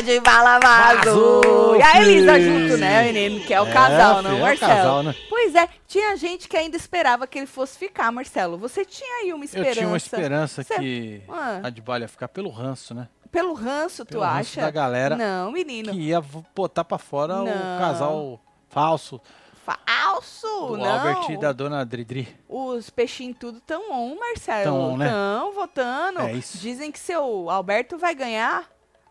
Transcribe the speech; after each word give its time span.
de 0.00 0.20
bala 0.20 0.58
vazou. 0.58 1.76
E 1.76 1.82
a 1.82 2.00
Elisa 2.00 2.40
junto, 2.40 2.76
né, 2.78 3.04
menino? 3.12 3.44
Que 3.44 3.52
é 3.52 3.60
o 3.60 3.66
É, 3.66 3.72
casal, 3.72 4.22
não, 4.22 4.30
é 4.30 4.34
o 4.34 4.40
Marcelo? 4.40 4.72
casal, 4.72 5.02
né? 5.02 5.14
Pois 5.28 5.54
é, 5.54 5.68
tinha 5.86 6.16
gente 6.16 6.48
que 6.48 6.56
ainda 6.56 6.76
esperava 6.76 7.26
que 7.26 7.38
ele 7.38 7.46
fosse 7.46 7.76
ficar, 7.78 8.10
Marcelo. 8.12 8.56
Você 8.58 8.84
tinha 8.84 9.22
aí 9.22 9.32
uma 9.32 9.44
esperança. 9.44 9.70
Eu 9.70 9.74
tinha 9.74 9.88
uma 9.88 9.96
esperança 9.96 10.62
Cê- 10.62 10.74
que 10.78 11.22
Ah. 11.28 11.60
a 11.64 11.70
de 11.70 11.82
ia 12.00 12.08
ficar 12.08 12.28
pelo 12.28 12.50
ranço, 12.50 12.94
né? 12.94 13.08
Pelo 13.30 13.54
ranço, 13.54 14.04
tu 14.04 14.10
Pelo 14.12 14.22
ranço 14.24 14.38
acha? 14.38 14.60
da 14.60 14.70
galera 14.70 15.16
Não, 15.16 15.50
menino. 15.52 15.92
Que 15.92 15.98
ia 16.00 16.20
botar 16.54 16.84
pra 16.84 16.98
fora 16.98 17.36
Não. 17.36 17.44
o 17.46 17.78
casal 17.78 18.40
falso 18.68 19.20
Falso, 19.64 20.66
do 20.66 20.76
não. 20.76 20.84
Albert 20.84 21.30
e 21.30 21.36
da 21.36 21.52
dona 21.52 21.84
Dridri. 21.86 22.28
Os 22.48 22.90
peixinhos 22.90 23.36
tudo 23.38 23.60
tão 23.60 23.92
on, 23.92 24.16
Marcelo. 24.18 24.64
Tão 24.64 24.80
on, 24.92 24.96
né? 24.96 25.08
Tão 25.08 25.52
votando. 25.52 26.20
É 26.20 26.32
isso. 26.32 26.58
Dizem 26.58 26.90
que 26.90 26.98
seu 26.98 27.48
Alberto 27.48 27.96
vai 27.96 28.12
ganhar 28.12 28.64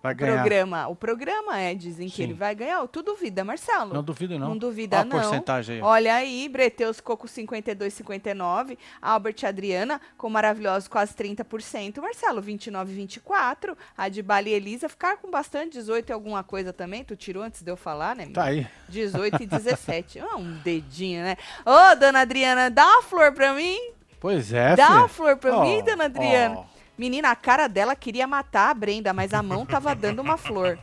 Vai 0.03 0.15
ganhar. 0.15 0.35
programa. 0.39 0.87
O 0.87 0.95
programa 0.95 1.59
é, 1.59 1.75
dizem 1.75 2.09
que 2.09 2.15
Sim. 2.17 2.23
ele 2.23 2.33
vai 2.33 2.55
ganhar. 2.55 2.85
Tu 2.87 3.03
duvida, 3.03 3.43
Marcelo? 3.43 3.93
Não 3.93 4.01
duvido, 4.03 4.39
não. 4.39 4.49
Não 4.49 4.57
duvida, 4.57 4.97
Olha 4.97 5.01
a 5.01 5.05
não. 5.05 5.19
porcentagem 5.21 5.75
aí. 5.75 5.81
Olha 5.81 6.15
aí, 6.15 6.49
Breteus 6.49 6.97
ficou 6.97 7.15
com 7.15 7.27
52, 7.27 7.93
59. 7.93 8.77
Albert 8.99 9.35
e 9.43 9.45
Adriana 9.45 10.01
com 10.17 10.27
maravilhosos 10.29 10.87
quase 10.87 11.13
30%. 11.13 12.01
Marcelo, 12.01 12.41
29, 12.41 12.93
24. 12.93 13.77
A 13.95 14.09
de 14.09 14.23
Bali 14.23 14.49
e 14.49 14.53
Elisa 14.53 14.89
ficaram 14.89 15.17
com 15.17 15.29
bastante, 15.29 15.73
18 15.73 16.09
e 16.09 16.13
alguma 16.13 16.43
coisa 16.43 16.73
também. 16.73 17.03
Tu 17.03 17.15
tirou 17.15 17.43
antes 17.43 17.61
de 17.61 17.69
eu 17.71 17.77
falar, 17.77 18.15
né? 18.15 18.27
Tá 18.33 18.45
aí. 18.45 18.67
18 18.89 19.43
e 19.43 19.45
17. 19.45 20.19
Ah, 20.19 20.35
um 20.37 20.53
dedinho, 20.63 21.21
né? 21.23 21.37
Ô, 21.65 21.95
dona 21.95 22.21
Adriana, 22.21 22.69
dá 22.71 22.85
uma 22.87 23.03
flor 23.03 23.33
pra 23.33 23.53
mim. 23.53 23.77
Pois 24.19 24.51
é, 24.53 24.75
dá 24.75 24.85
filha. 24.87 24.97
uma 24.99 25.07
flor 25.07 25.37
pra 25.37 25.57
Ó, 25.57 25.63
mim, 25.63 25.83
dona 25.83 26.05
Adriana. 26.05 26.55
ó. 26.59 26.65
Menina, 26.97 27.31
a 27.31 27.35
cara 27.35 27.67
dela 27.67 27.95
queria 27.95 28.27
matar 28.27 28.69
a 28.69 28.73
Brenda, 28.73 29.13
mas 29.13 29.33
a 29.33 29.41
mão 29.41 29.65
tava 29.65 29.95
dando 29.95 30.21
uma 30.21 30.37
flor. 30.37 30.77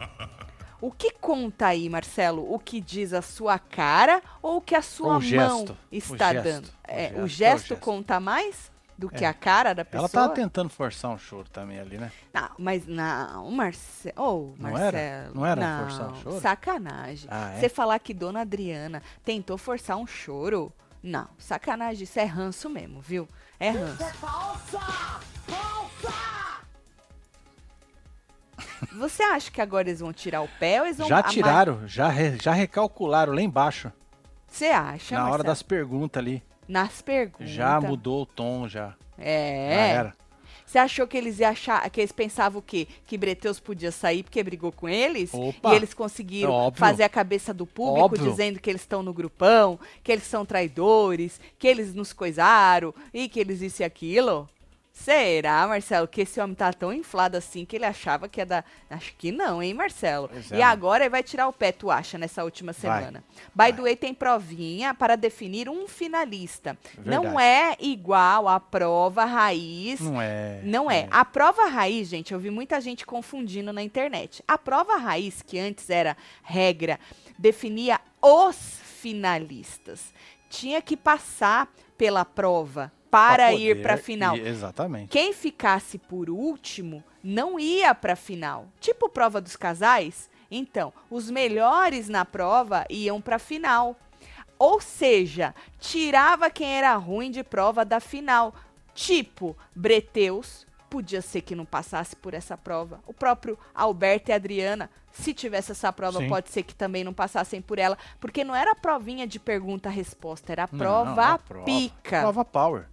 O 0.81 0.93
que 0.93 1.11
conta 1.11 1.67
aí, 1.69 1.89
Marcelo? 1.89 2.53
O 2.53 2.59
que 2.59 2.81
diz 2.81 3.13
a 3.13 3.21
sua 3.23 3.59
cara 3.59 4.23
ou 4.41 4.59
o 4.59 4.61
que 4.61 4.75
a 4.75 4.83
sua 4.83 5.09
O 5.09 5.11
mão 5.13 5.21
gesto, 5.21 5.73
o 5.73 5.77
está 5.97 6.33
gesto, 6.33 6.45
dando? 6.45 6.67
o 6.67 6.71
É, 6.85 6.99
gesto, 7.09 7.17
é 7.17 7.21
o 7.21 7.25
o 7.25 7.29
gesto 7.29 7.77
conta 7.77 8.21
mais 8.21 8.71
do 8.97 9.09
que 9.09 9.25
É. 9.25 9.29
a 9.29 9.35
cara 9.35 9.75
da 9.75 9.85
pessoa? 9.85 10.03
Ela 10.03 10.09
tava 10.09 10.35
tentando 10.35 10.69
forçar 10.71 11.11
um 11.11 11.19
choro 11.19 11.49
também 11.51 11.79
ali, 11.81 11.99
né? 11.99 12.13
Não, 12.33 12.51
mas 12.59 12.87
não, 12.87 13.51
Marcelo. 13.51 14.15
Oh, 14.17 14.55
Não 14.63 14.71
Marcelo. 14.71 14.97
era? 14.97 15.31
Não 15.35 15.47
era 15.47 15.79
forçar 15.81 16.11
um 16.13 16.15
choro? 16.23 16.41
Sacanagem. 16.41 17.29
Ah, 17.31 17.53
é? 17.55 17.61
Você 17.61 17.69
falar 17.69 17.99
que 17.99 18.15
Dona 18.15 18.41
Adriana 18.41 19.03
tentou 19.25 19.59
forçar 19.59 19.97
um 19.97 20.07
choro? 20.07 20.73
Não, 21.03 21.29
sacanagem. 21.39 22.05
Isso 22.05 22.19
é 22.21 22.25
ranço 22.25 22.69
mesmo, 22.69 23.01
viu? 23.01 23.29
É 23.61 23.71
ranço. 23.71 24.05
Você 28.97 29.23
acha 29.23 29.51
que 29.51 29.61
agora 29.61 29.89
eles 29.89 30.01
vão 30.01 30.13
tirar 30.13 30.43
o 30.43 30.49
pé 30.59 30.81
ou 30.81 30.87
eles 30.87 30.99
vão 30.99 31.09
Já 31.09 31.23
tiraram, 31.23 31.87
já, 31.87 32.09
re- 32.09 32.39
já 32.41 32.53
recalcularam 32.53 33.33
lá 33.33 33.41
embaixo. 33.43 33.93
Você 34.47 34.67
acha? 34.67 35.15
na 35.15 35.23
hora 35.23 35.29
Marcelo? 35.31 35.47
das 35.49 35.63
perguntas 35.63 36.21
ali. 36.21 36.43
Nas 36.67 37.03
perguntas. 37.03 37.51
Já 37.51 37.81
mudou 37.81 38.23
o 38.23 38.27
tom, 38.27 38.69
já. 38.69 38.89
Já 39.19 39.25
É. 39.25 39.91
era. 39.91 40.13
Você 40.69 40.79
achou 40.79 41.07
que 41.07 41.17
eles 41.17 41.39
iam 41.39 41.51
achar, 41.51 41.89
que 41.89 41.99
eles 41.99 42.13
pensavam 42.13 42.59
o 42.59 42.63
quê? 42.63 42.87
Que 43.07 43.17
Breteus 43.17 43.59
podia 43.59 43.91
sair 43.91 44.23
porque 44.23 44.43
brigou 44.43 44.71
com 44.71 44.87
eles? 44.87 45.33
Opa! 45.33 45.73
E 45.73 45.77
eles 45.77 45.95
conseguiram 45.95 46.53
óbvio. 46.53 46.79
fazer 46.79 47.05
a 47.05 47.09
cabeça 47.09 47.55
do 47.55 47.65
público 47.65 48.05
Óbvio. 48.05 48.31
dizendo 48.31 48.61
que 48.61 48.69
eles 48.69 48.83
estão 48.83 49.03
no 49.03 49.15
grupão, 49.15 49.81
que 50.05 50.13
eles 50.13 50.25
são 50.25 50.45
traidores, 50.45 51.41
que 51.59 51.67
eles 51.67 51.95
nos 51.95 52.13
coisaram 52.13 52.95
e 53.15 53.31
que 53.31 53.41
eles 53.41 53.63
isso 53.63 53.81
e 53.81 53.85
aquilo? 53.85 54.47
Será, 54.99 55.65
Marcelo, 55.69 56.09
que 56.09 56.23
esse 56.23 56.41
homem 56.41 56.57
tá 56.57 56.73
tão 56.73 56.93
inflado 56.93 57.37
assim 57.37 57.65
que 57.65 57.77
ele 57.77 57.85
achava 57.85 58.29
que 58.29 58.41
ia 58.41 58.47
dar. 58.47 58.65
Acho 58.91 59.15
que 59.17 59.31
não, 59.31 59.63
hein, 59.63 59.73
Marcelo? 59.73 60.29
Pois 60.29 60.51
é, 60.51 60.57
e 60.57 60.59
né? 60.59 60.65
agora 60.65 61.05
ele 61.05 61.11
vai 61.11 61.23
tirar 61.23 61.47
o 61.47 61.53
pé, 61.53 61.71
tu 61.71 61.89
acha, 61.89 62.19
nessa 62.19 62.43
última 62.43 62.73
Vai. 62.73 62.99
semana. 62.99 63.23
By 63.55 63.73
the 63.73 63.83
way, 63.83 63.95
tem 63.95 64.13
provinha 64.13 64.93
para 64.93 65.15
definir 65.15 65.69
um 65.69 65.87
finalista. 65.87 66.77
Não 67.05 67.23
Verdade. 67.23 67.45
é 67.45 67.77
igual 67.79 68.49
à 68.49 68.59
prova 68.59 69.25
raiz. 69.25 70.01
Não 70.01 70.21
é. 70.21 70.61
Não 70.65 70.91
é. 70.91 71.07
A 71.13 71.25
prova 71.25 71.67
raiz, 71.69 72.09
gente, 72.09 72.35
eu 72.35 72.41
vi 72.41 72.51
muita 72.51 72.81
gente 72.81 73.07
confundindo 73.07 73.73
na 73.73 73.83
internet. 73.83 74.43
A 74.49 74.59
prova 74.59 74.97
raiz, 74.97 75.43
que 75.43 75.61
antes 75.61 75.89
era 75.89 76.17
regra, 76.43 76.99
definia 77.39 78.01
os 78.21 78.81
finalistas. 78.83 80.13
Tinha 80.51 80.83
que 80.83 80.97
passar 80.97 81.73
pela 81.97 82.25
prova 82.25 82.93
para 83.11 83.45
Pra 83.49 83.53
ir 83.55 83.83
para 83.83 83.95
a 83.95 83.99
final. 83.99 84.37
exatamente. 84.37 85.09
Quem 85.09 85.33
ficasse 85.33 85.99
por 85.99 86.29
último 86.31 87.03
não 87.23 87.59
ia 87.59 87.95
para 87.95 88.13
a 88.13 88.17
final. 88.17 88.67
Tipo 88.81 89.09
prova 89.09 89.41
dos 89.41 89.57
casais. 89.57 90.29
Então, 90.51 90.93
os 91.11 91.31
melhores 91.31 92.09
na 92.09 92.25
prova 92.25 92.85
iam 92.89 93.21
para 93.21 93.37
a 93.37 93.39
final. 93.41 93.97
Ou 94.59 94.81
seja, 94.81 95.55
tirava 95.79 96.51
quem 96.51 96.69
era 96.79 96.95
ruim 96.97 97.31
de 97.31 97.45
prova 97.45 97.85
da 97.85 98.01
final. 98.01 98.55
Tipo, 98.95 99.57
Breteus, 99.75 100.67
podia 100.91 101.23
ser 101.23 101.43
que 101.43 101.55
não 101.55 101.65
passasse 101.65 102.17
por 102.17 102.35
essa 102.35 102.57
prova. 102.57 103.01
O 103.07 103.13
próprio 103.13 103.59
Alberto 103.75 104.31
e 104.31 104.35
Adriana, 104.35 104.91
se 105.13 105.33
tivesse 105.33 105.71
essa 105.73 105.93
prova, 105.93 106.19
Sim. 106.19 106.29
pode 106.29 106.51
ser 106.51 106.63
que 106.65 106.75
também 106.75 107.05
não 107.05 107.13
passassem 107.13 107.61
por 107.61 107.79
ela. 107.79 107.97
Porque 108.19 108.43
não 108.43 108.55
era 108.55 108.73
a 108.73 108.75
provinha 108.75 109.27
de 109.27 109.39
pergunta-resposta, 109.39 110.51
era 110.51 110.65
a 110.65 110.69
Não, 110.73 110.79
prova 110.79 111.23
a 111.35 111.39
prova. 111.39 111.65
pica 111.65 112.21
Prova 112.23 112.45
power. 112.45 112.87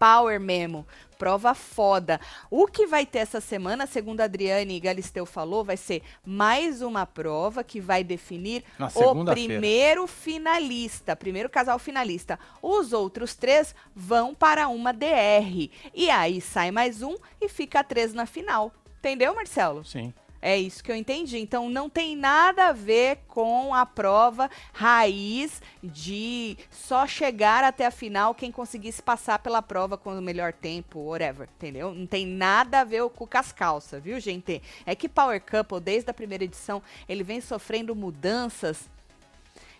Power 0.00 0.40
mesmo. 0.40 0.86
Prova 1.18 1.54
foda. 1.54 2.18
O 2.50 2.66
que 2.66 2.86
vai 2.86 3.04
ter 3.04 3.18
essa 3.18 3.42
semana, 3.42 3.86
segundo 3.86 4.22
a 4.22 4.24
Adriane 4.24 4.80
Galisteu 4.80 5.26
falou, 5.26 5.62
vai 5.62 5.76
ser 5.76 6.02
mais 6.24 6.80
uma 6.80 7.04
prova 7.04 7.62
que 7.62 7.78
vai 7.78 8.02
definir 8.02 8.64
Na 8.78 8.86
o 8.86 9.24
primeiro 9.26 10.06
finalista, 10.06 11.14
primeiro 11.14 11.50
casal 11.50 11.78
finalista. 11.78 12.38
Os 12.62 12.94
outros 12.94 13.34
três 13.34 13.74
vão 13.94 14.34
para 14.34 14.66
uma 14.68 14.94
DR. 14.94 15.68
E 15.94 16.08
aí 16.08 16.40
sai 16.40 16.70
mais 16.70 17.02
um 17.02 17.16
e 17.38 17.50
fica 17.50 17.84
três 17.84 18.14
na 18.14 18.24
final. 18.24 18.72
Entendeu, 18.98 19.34
Marcelo? 19.34 19.84
Sim. 19.84 20.14
É 20.42 20.56
isso 20.56 20.82
que 20.82 20.90
eu 20.90 20.96
entendi. 20.96 21.38
Então 21.38 21.68
não 21.68 21.88
tem 21.90 22.16
nada 22.16 22.68
a 22.68 22.72
ver 22.72 23.18
com 23.28 23.74
a 23.74 23.84
prova 23.84 24.50
raiz 24.72 25.60
de 25.82 26.56
só 26.70 27.06
chegar 27.06 27.62
até 27.62 27.86
a 27.86 27.90
final 27.90 28.34
quem 28.34 28.50
conseguisse 28.50 29.02
passar 29.02 29.38
pela 29.38 29.60
prova 29.60 29.98
com 29.98 30.16
o 30.16 30.22
melhor 30.22 30.52
tempo, 30.52 31.00
whatever, 31.00 31.48
entendeu? 31.56 31.94
Não 31.94 32.06
tem 32.06 32.26
nada 32.26 32.80
a 32.80 32.84
ver 32.84 33.08
com 33.10 33.28
as 33.34 33.52
calças, 33.52 34.02
viu, 34.02 34.18
gente? 34.18 34.62
É 34.86 34.94
que 34.94 35.08
Power 35.08 35.40
Couple, 35.40 35.80
desde 35.80 36.10
a 36.10 36.14
primeira 36.14 36.44
edição, 36.44 36.82
ele 37.08 37.22
vem 37.22 37.40
sofrendo 37.40 37.94
mudanças 37.94 38.88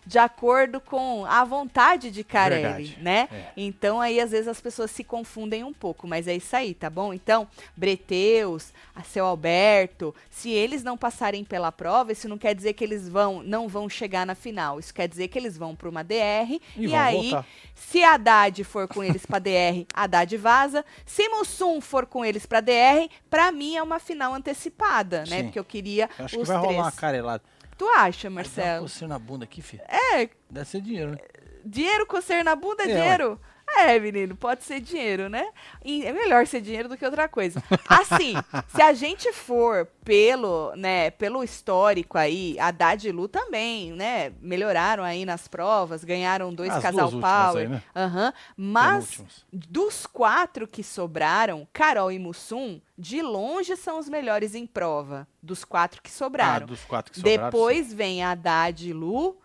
de 0.05 0.17
acordo 0.17 0.79
com 0.81 1.25
a 1.25 1.43
vontade 1.43 2.09
de 2.11 2.23
Carelli, 2.23 2.61
Verdade, 2.63 2.97
né? 3.01 3.29
é. 3.31 3.51
Então 3.55 4.01
aí 4.01 4.19
às 4.19 4.31
vezes 4.31 4.47
as 4.47 4.59
pessoas 4.59 4.89
se 4.91 5.03
confundem 5.03 5.63
um 5.63 5.73
pouco, 5.73 6.07
mas 6.07 6.27
é 6.27 6.35
isso 6.35 6.55
aí, 6.55 6.73
tá 6.73 6.89
bom? 6.89 7.13
Então, 7.13 7.47
Breteus, 7.95 8.71
a 8.95 9.03
seu 9.03 9.25
Alberto, 9.25 10.13
se 10.29 10.49
eles 10.49 10.83
não 10.83 10.97
passarem 10.97 11.43
pela 11.43 11.71
prova, 11.71 12.11
isso 12.11 12.27
não 12.29 12.37
quer 12.37 12.55
dizer 12.55 12.73
que 12.73 12.83
eles 12.83 13.07
vão 13.07 13.43
não 13.43 13.67
vão 13.67 13.87
chegar 13.89 14.25
na 14.25 14.33
final. 14.35 14.79
Isso 14.79 14.93
quer 14.93 15.07
dizer 15.07 15.27
que 15.27 15.37
eles 15.37 15.57
vão 15.57 15.75
para 15.75 15.89
uma 15.89 16.03
DR 16.03 16.59
E 16.77 16.87
e, 16.87 16.95
aí 16.95 17.29
voltar. 17.31 17.45
se 17.75 18.03
a 18.03 18.13
Haddad 18.13 18.63
for 18.63 18.87
com 18.87 19.03
eles 19.03 19.25
pra 19.25 19.39
DR, 19.39 19.85
Haddad 19.93 20.35
vaza. 20.37 20.85
Se 21.05 21.27
Mussum 21.29 21.79
for 21.81 22.05
com 22.05 22.23
eles 22.25 22.45
pra 22.45 22.61
DR, 22.61 23.07
pra 23.29 23.51
mim 23.51 23.75
é 23.75 23.83
uma 23.83 23.99
final 23.99 24.33
antecipada, 24.33 25.19
né? 25.27 25.37
Sim. 25.37 25.43
Porque 25.43 25.59
eu 25.59 25.65
queria 25.65 26.09
Eu 26.17 26.25
acho 26.25 26.39
os 26.39 26.47
que 26.47 26.53
vai 26.53 26.61
três. 26.61 26.75
rolar 26.75 26.85
uma 26.87 26.91
carelada. 26.91 27.43
Tu 27.81 27.87
acha, 27.89 28.27
uma 28.27 28.35
Marcelo? 28.35 28.83
coceira 28.83 29.07
na 29.07 29.17
bunda 29.17 29.43
aqui, 29.43 29.59
filho. 29.59 29.81
É, 29.87 30.29
Deve 30.47 30.69
ser 30.69 30.81
dinheiro, 30.81 31.13
né? 31.13 31.17
Dinheiro 31.65 32.05
coceiro 32.05 32.43
na 32.43 32.55
bunda 32.55 32.83
é, 32.83 32.91
É, 32.91 32.93
ué. 32.93 33.37
É, 33.77 33.97
menino, 33.99 34.35
pode 34.35 34.63
ser 34.63 34.79
dinheiro, 34.79 35.29
né? 35.29 35.47
E 35.83 36.05
é 36.05 36.11
melhor 36.11 36.45
ser 36.45 36.61
dinheiro 36.61 36.89
do 36.89 36.97
que 36.97 37.05
outra 37.05 37.27
coisa. 37.27 37.61
Assim, 37.87 38.33
se 38.67 38.81
a 38.81 38.93
gente 38.93 39.31
for 39.33 39.87
pelo, 40.03 40.75
né, 40.75 41.11
pelo 41.11 41.43
histórico 41.43 42.17
aí, 42.17 42.57
Haddad 42.59 43.07
e 43.07 43.11
Lu 43.11 43.27
também, 43.27 43.91
né, 43.93 44.31
melhoraram 44.41 45.03
aí 45.03 45.25
nas 45.25 45.47
provas, 45.47 46.03
ganharam 46.03 46.53
dois 46.53 46.71
As 46.71 46.81
casal 46.83 47.09
power. 47.11 47.57
aí, 47.63 47.67
né? 47.67 47.83
Aham. 47.95 48.33
Mas 48.57 49.23
dos 49.51 50.05
quatro 50.05 50.67
que 50.67 50.83
sobraram, 50.83 51.67
Carol 51.71 52.11
e 52.11 52.19
Mussum, 52.19 52.79
de 52.97 53.21
longe 53.21 53.75
são 53.75 53.99
os 53.99 54.07
melhores 54.09 54.53
em 54.53 54.65
prova. 54.67 55.27
Dos 55.41 55.63
quatro 55.65 56.01
que 56.01 56.09
Ah, 56.09 56.13
sobraram. 56.13 56.67
dos 56.67 56.83
quatro 56.83 57.11
que 57.13 57.19
sobraram. 57.19 57.45
Depois 57.45 57.93
vem 57.93 58.23
Haddad 58.23 58.87
e 58.87 58.93
Lu, 58.93 59.37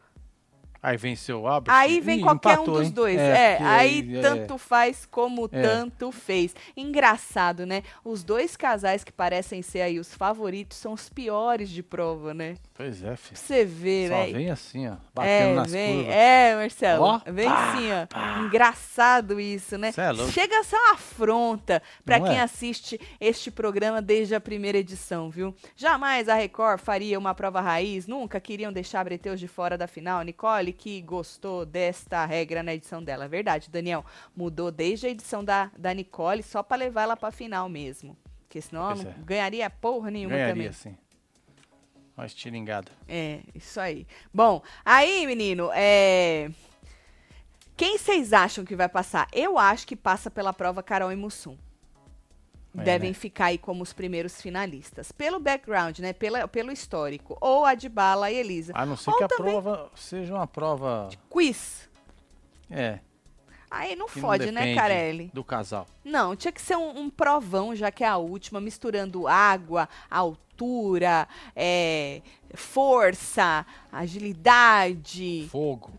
Aí 0.87 0.97
venceu 0.97 1.41
o 1.43 1.49
Albert. 1.49 1.75
Aí 1.75 2.01
vem 2.01 2.19
Ih, 2.19 2.23
qualquer 2.23 2.53
empatou, 2.55 2.75
um 2.75 2.79
dos 2.79 2.87
hein? 2.87 2.93
dois. 2.93 3.19
É, 3.19 3.57
porque 3.57 3.65
aí 3.69 4.17
é, 4.19 4.21
tanto 4.21 4.57
faz 4.59 5.05
como 5.11 5.49
É. 5.51 5.61
tanto 5.63 6.13
fez. 6.13 6.55
Engraçado, 6.77 7.67
né? 7.67 7.83
Os 8.05 8.23
dois 8.23 8.57
casais 8.57 9.03
que 9.03 9.11
parecem 9.13 9.63
ser 9.63 9.81
aí 9.81 9.99
os 9.99 10.15
favoritos 10.15 10.79
são 10.79 10.93
os 10.93 11.09
piores 11.09 11.69
de 11.71 11.83
prova, 11.83 12.33
né? 12.33 12.55
Pois 12.75 13.03
é, 13.03 13.07
Pra 13.09 13.17
filho. 13.17 13.37
você 13.37 13.65
ver, 13.65 14.09
Só 14.11 14.15
né? 14.15 14.33
vem 14.33 14.51
assim, 14.51 14.87
ó. 14.89 14.97
Batendo 15.15 15.31
É, 15.51 15.55
nas 15.55 15.73
vem, 15.73 15.97
curvas. 15.97 16.15
é, 16.15 16.55
Marcelo. 16.57 17.05
Ó, 17.05 17.21
vem 17.27 17.49
pá, 17.49 17.77
sim, 17.77 17.89
ó. 17.93 18.45
Engraçado 18.45 19.41
isso, 19.41 19.77
né? 19.79 19.93
Cê 19.93 20.01
é 20.03 20.11
louco. 20.13 20.31
Chega 20.33 20.59
a 20.61 20.63
ser 20.65 20.77
uma 20.77 20.93
afronta 20.93 21.83
pra 22.05 22.19
Não 22.19 22.27
quem 22.27 22.37
é? 22.39 22.43
assiste 22.43 23.01
este 23.21 23.51
programa 23.51 24.01
desde 24.01 24.35
a 24.35 24.41
primeira 24.41 24.79
edição, 24.79 25.31
viu? 25.31 25.55
Jamais 25.75 26.29
a 26.29 26.35
Record 26.35 26.81
faria 26.81 27.19
uma 27.19 27.35
prova 27.35 27.61
raiz, 27.61 28.07
nunca 28.07 28.39
queriam 28.41 28.73
deixar 28.73 29.05
Breteus 29.05 29.41
de 29.41 29.49
fora 29.49 29.77
da 29.77 29.87
final. 29.87 30.23
Nicole, 30.23 30.76
que 30.77 31.01
gostou 31.03 31.67
desta 31.67 32.25
regra 32.25 32.63
na 32.63 32.75
edição 32.75 33.03
dela. 33.03 33.25
É 33.25 33.29
verdade, 33.29 33.71
Daniel. 33.71 34.05
Mudou 34.37 34.71
desde 34.71 35.07
a 35.07 35.11
edição 35.11 35.45
da, 35.45 35.71
da 35.77 35.93
Nicole 35.93 36.43
só 36.43 36.63
pra 36.63 36.77
levar 36.77 37.03
ela 37.03 37.17
pra 37.17 37.31
final 37.31 37.69
mesmo. 37.69 38.17
Porque 38.43 38.61
senão 38.61 38.83
ela 38.91 38.95
não 39.03 39.11
é. 39.11 39.15
ganharia 39.25 39.69
porra 39.69 40.11
nenhuma 40.11 40.37
também. 40.37 40.55
Ganharia, 40.55 40.73
sim. 40.73 40.97
Uma 42.17 42.25
estiringada. 42.27 42.91
É, 43.07 43.41
isso 43.55 43.79
aí. 43.79 44.07
Bom, 44.33 44.63
aí, 44.85 45.27
menino, 45.27 45.71
é. 45.75 46.51
Quem 47.77 47.99
vocês 47.99 48.33
acham 48.33 48.65
que 48.65 48.75
vai 48.75 48.89
passar? 48.89 49.29
Eu 49.33 49.59
acho 49.59 49.87
que 49.87 49.95
passa 49.95 50.31
pela 50.31 50.53
prova 50.53 50.83
Carol 50.83 51.13
e 51.13 51.17
Mussum. 51.17 51.59
É, 52.79 52.83
Devem 52.83 53.11
né? 53.11 53.15
ficar 53.15 53.47
aí 53.47 53.59
como 53.59 53.83
os 53.83 53.93
primeiros 53.93 54.41
finalistas. 54.41 55.13
Pelo 55.13 55.41
background, 55.41 55.99
né? 55.99 56.13
Pela, 56.13 56.47
pelo 56.47 56.71
histórico. 56.71 57.37
Ou 57.41 57.65
a 57.65 57.75
de 57.75 57.89
Bala 57.89 58.31
e 58.31 58.37
Elisa. 58.37 58.73
A 58.75 58.85
não 58.85 58.97
ser 58.97 59.11
Ou 59.11 59.17
que 59.17 59.25
a 59.25 59.29
prova 59.29 59.91
seja 59.95 60.35
uma 60.35 60.47
prova. 60.47 61.09
Quiz. 61.31 61.89
É. 62.71 63.01
Aí 63.71 63.97
não 63.97 64.07
que 64.07 64.21
não 64.21 64.29
fode, 64.29 64.51
né, 64.51 64.75
Carelli? 64.75 65.31
Do 65.35 65.43
casal. 65.43 65.87
Não, 66.05 66.37
tinha 66.37 66.53
que 66.53 66.63
ser 66.63 66.77
um, 66.77 66.99
um 67.01 67.11
provão, 67.11 67.75
já 67.75 67.91
que 67.91 68.05
é 68.05 68.07
a 68.07 68.17
última, 68.17 68.61
misturando 68.61 69.27
água, 69.27 69.89
altura, 70.09 71.29
é, 71.55 72.23
força, 72.55 73.67
agilidade, 73.91 75.49
Fogo. 75.51 75.93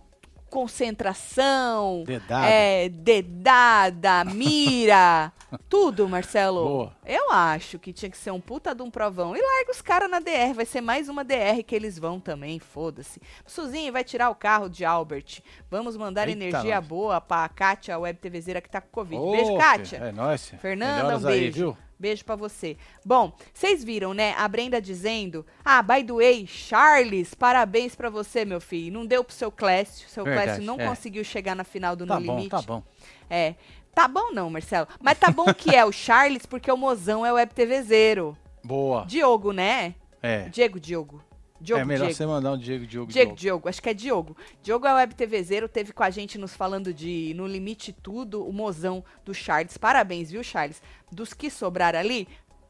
Concentração, 0.49 2.03
Dedada. 2.05 2.47
é, 2.47 2.89
dedada, 2.89 4.25
mira, 4.25 5.31
tudo, 5.69 6.07
Marcelo. 6.07 6.63
Boa. 6.63 6.93
Eu 7.05 7.31
acho 7.31 7.79
que 7.79 7.93
tinha 7.93 8.09
que 8.09 8.17
ser 8.17 8.31
um 8.31 8.39
puta 8.41 8.73
de 8.73 8.81
um 8.81 8.89
provão. 8.91 9.35
E 9.35 9.41
larga 9.41 9.71
os 9.71 9.81
caras 9.81 10.09
na 10.09 10.19
DR, 10.19 10.53
vai 10.55 10.65
ser 10.65 10.81
mais 10.81 11.07
uma 11.09 11.23
DR 11.23 11.63
que 11.65 11.75
eles 11.75 11.97
vão 11.97 12.19
também, 12.19 12.59
foda-se. 12.59 13.21
Suzinho 13.45 13.91
vai 13.93 14.03
tirar 14.03 14.29
o 14.29 14.35
carro 14.35 14.69
de 14.69 14.83
Albert. 14.85 15.41
Vamos 15.69 15.95
mandar 15.97 16.27
Eita, 16.27 16.43
energia 16.43 16.79
boa 16.81 17.19
pra 17.21 17.47
Kátia, 17.49 17.95
a 17.95 17.99
web 17.99 18.19
TVzeira 18.19 18.61
que 18.61 18.69
tá 18.69 18.81
com 18.81 18.89
Covid. 18.91 19.21
Ô, 19.21 19.31
Beijo, 19.31 19.57
Kátia. 19.57 19.97
É 19.97 20.11
nóis. 20.11 20.53
Fernanda, 20.59 21.03
Melhoras 21.03 21.23
um 21.23 21.27
aí, 21.27 21.39
beijo. 21.41 21.57
viu? 21.57 21.77
Beijo 21.99 22.23
pra 22.23 22.35
você. 22.35 22.77
Bom, 23.03 23.33
vocês 23.53 23.83
viram, 23.83 24.13
né? 24.13 24.33
A 24.37 24.47
Brenda 24.47 24.79
dizendo: 24.81 25.45
Ah, 25.65 25.81
by 25.81 26.03
the 26.03 26.13
way, 26.13 26.45
Charles, 26.45 27.33
parabéns 27.33 27.95
pra 27.95 28.09
você, 28.09 28.45
meu 28.45 28.61
filho. 28.61 28.93
Não 28.93 29.05
deu 29.05 29.23
pro 29.23 29.33
seu 29.33 29.51
Clécio. 29.51 30.07
Seu 30.07 30.23
Verdade, 30.23 30.45
Clécio 30.47 30.63
não 30.63 30.79
é. 30.79 30.85
conseguiu 30.87 31.23
chegar 31.23 31.55
na 31.55 31.63
final 31.63 31.95
do 31.95 32.05
Tá 32.05 32.19
No 32.19 32.25
bom, 32.25 32.35
Limite. 32.35 32.49
tá 32.51 32.61
bom. 32.61 32.83
É. 33.29 33.55
Tá 33.95 34.07
bom 34.07 34.31
não, 34.31 34.47
Marcelo. 34.49 34.87
Mas 35.01 35.17
tá 35.17 35.31
bom 35.31 35.51
que 35.53 35.75
é 35.75 35.83
o 35.83 35.91
Charles, 35.91 36.45
porque 36.45 36.71
o 36.71 36.77
mozão 36.77 37.25
é 37.25 37.31
o 37.31 37.35
web 37.35 37.51
TVzeiro. 37.53 38.37
Boa. 38.63 39.03
Diogo, 39.05 39.51
né? 39.51 39.95
É. 40.21 40.49
Diego, 40.49 40.79
Diogo. 40.79 41.23
Diogo, 41.59 41.81
é 41.81 41.85
melhor 41.85 42.05
Diego. 42.05 42.13
você 42.17 42.25
mandar 42.25 42.51
um 42.53 42.57
Diego, 42.57 42.85
Diogo, 42.85 43.11
Diego, 43.11 43.25
Diogo. 43.29 43.39
Diogo, 43.39 43.69
acho 43.69 43.81
que 43.81 43.89
é 43.89 43.93
Diogo. 43.93 44.37
Diogo 44.61 44.85
é 44.87 44.93
o 44.93 44.95
web 44.97 45.15
TVzeiro, 45.15 45.67
teve 45.67 45.91
com 45.91 46.03
a 46.03 46.09
gente 46.09 46.37
nos 46.37 46.53
falando 46.55 46.93
de 46.93 47.33
No 47.35 47.47
Limite 47.47 47.91
Tudo, 47.91 48.47
o 48.47 48.53
mozão 48.53 49.03
do 49.25 49.33
Charles. 49.33 49.77
Parabéns, 49.77 50.29
viu, 50.31 50.43
Charles? 50.43 50.81
Dos 51.11 51.33
que 51.33 51.49
sobraram 51.49 51.99
ali, 51.99 52.27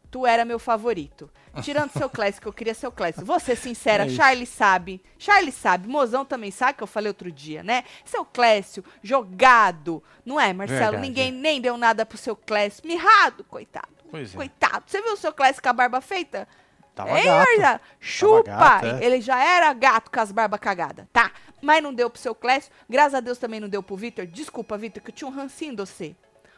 tu 0.09 0.25
era 0.25 0.45
meu 0.45 0.57
favorito. 0.59 1.29
Tirando 1.61 1.91
seu 1.91 2.09
clássico, 2.09 2.47
eu 2.47 2.53
queria 2.53 2.73
seu 2.73 2.91
clássico. 2.91 3.25
Vou 3.25 3.39
ser 3.39 3.55
sincera, 3.57 4.05
É. 4.07 4.09
Charles 4.09 4.47
sabe. 4.49 5.01
Charles 5.17 5.55
sabe, 5.55 5.87
mozão 5.87 6.23
também 6.23 6.51
sabe, 6.51 6.77
que 6.77 6.83
eu 6.83 6.87
falei 6.87 7.09
outro 7.09 7.31
dia, 7.31 7.63
né? 7.63 7.83
Seu 8.05 8.23
Clécio, 8.23 8.83
jogado. 9.03 10.01
Não 10.25 10.39
é, 10.39 10.53
Marcelo? 10.53 10.79
Verdade, 10.79 11.01
Ninguém 11.07 11.27
é. 11.29 11.31
nem 11.31 11.59
deu 11.59 11.77
nada 11.77 12.05
pro 12.05 12.17
seu 12.17 12.35
Clécio. 12.35 12.85
Mirrado, 12.85 13.43
coitado. 13.43 13.87
Pois 14.09 14.33
é. 14.33 14.37
Coitado. 14.37 14.83
Você 14.87 15.01
viu 15.01 15.13
o 15.13 15.17
seu 15.17 15.33
Clécio 15.33 15.61
com 15.61 15.69
a 15.69 15.73
barba 15.73 15.99
feita? 15.99 16.47
Tava 16.97 17.19
Ei, 17.19 17.57
gato. 17.59 17.83
Chupa! 17.99 18.41
gato, 18.49 18.85
é. 18.87 19.05
Ele 19.05 19.21
já 19.21 19.37
era 19.43 19.71
gato 19.73 20.09
com 20.09 20.19
as 20.19 20.31
barbas 20.31 20.59
cagadas, 20.59 21.05
tá? 21.13 21.31
Mas 21.61 21.81
não 21.83 21.93
deu 21.93 22.09
pro 22.09 22.19
seu 22.19 22.33
Clécio. 22.33 22.71
Graças 22.89 23.13
a 23.13 23.19
Deus 23.19 23.37
também 23.37 23.59
não 23.59 23.69
deu 23.69 23.83
pro 23.83 23.95
Vitor. 23.95 24.25
Desculpa, 24.25 24.75
Vitor, 24.79 25.03
que 25.03 25.11
eu 25.11 25.15
tinha 25.15 25.27
um 25.29 25.31
rancinho 25.33 25.75
de 25.75 25.81
você. 25.83 26.15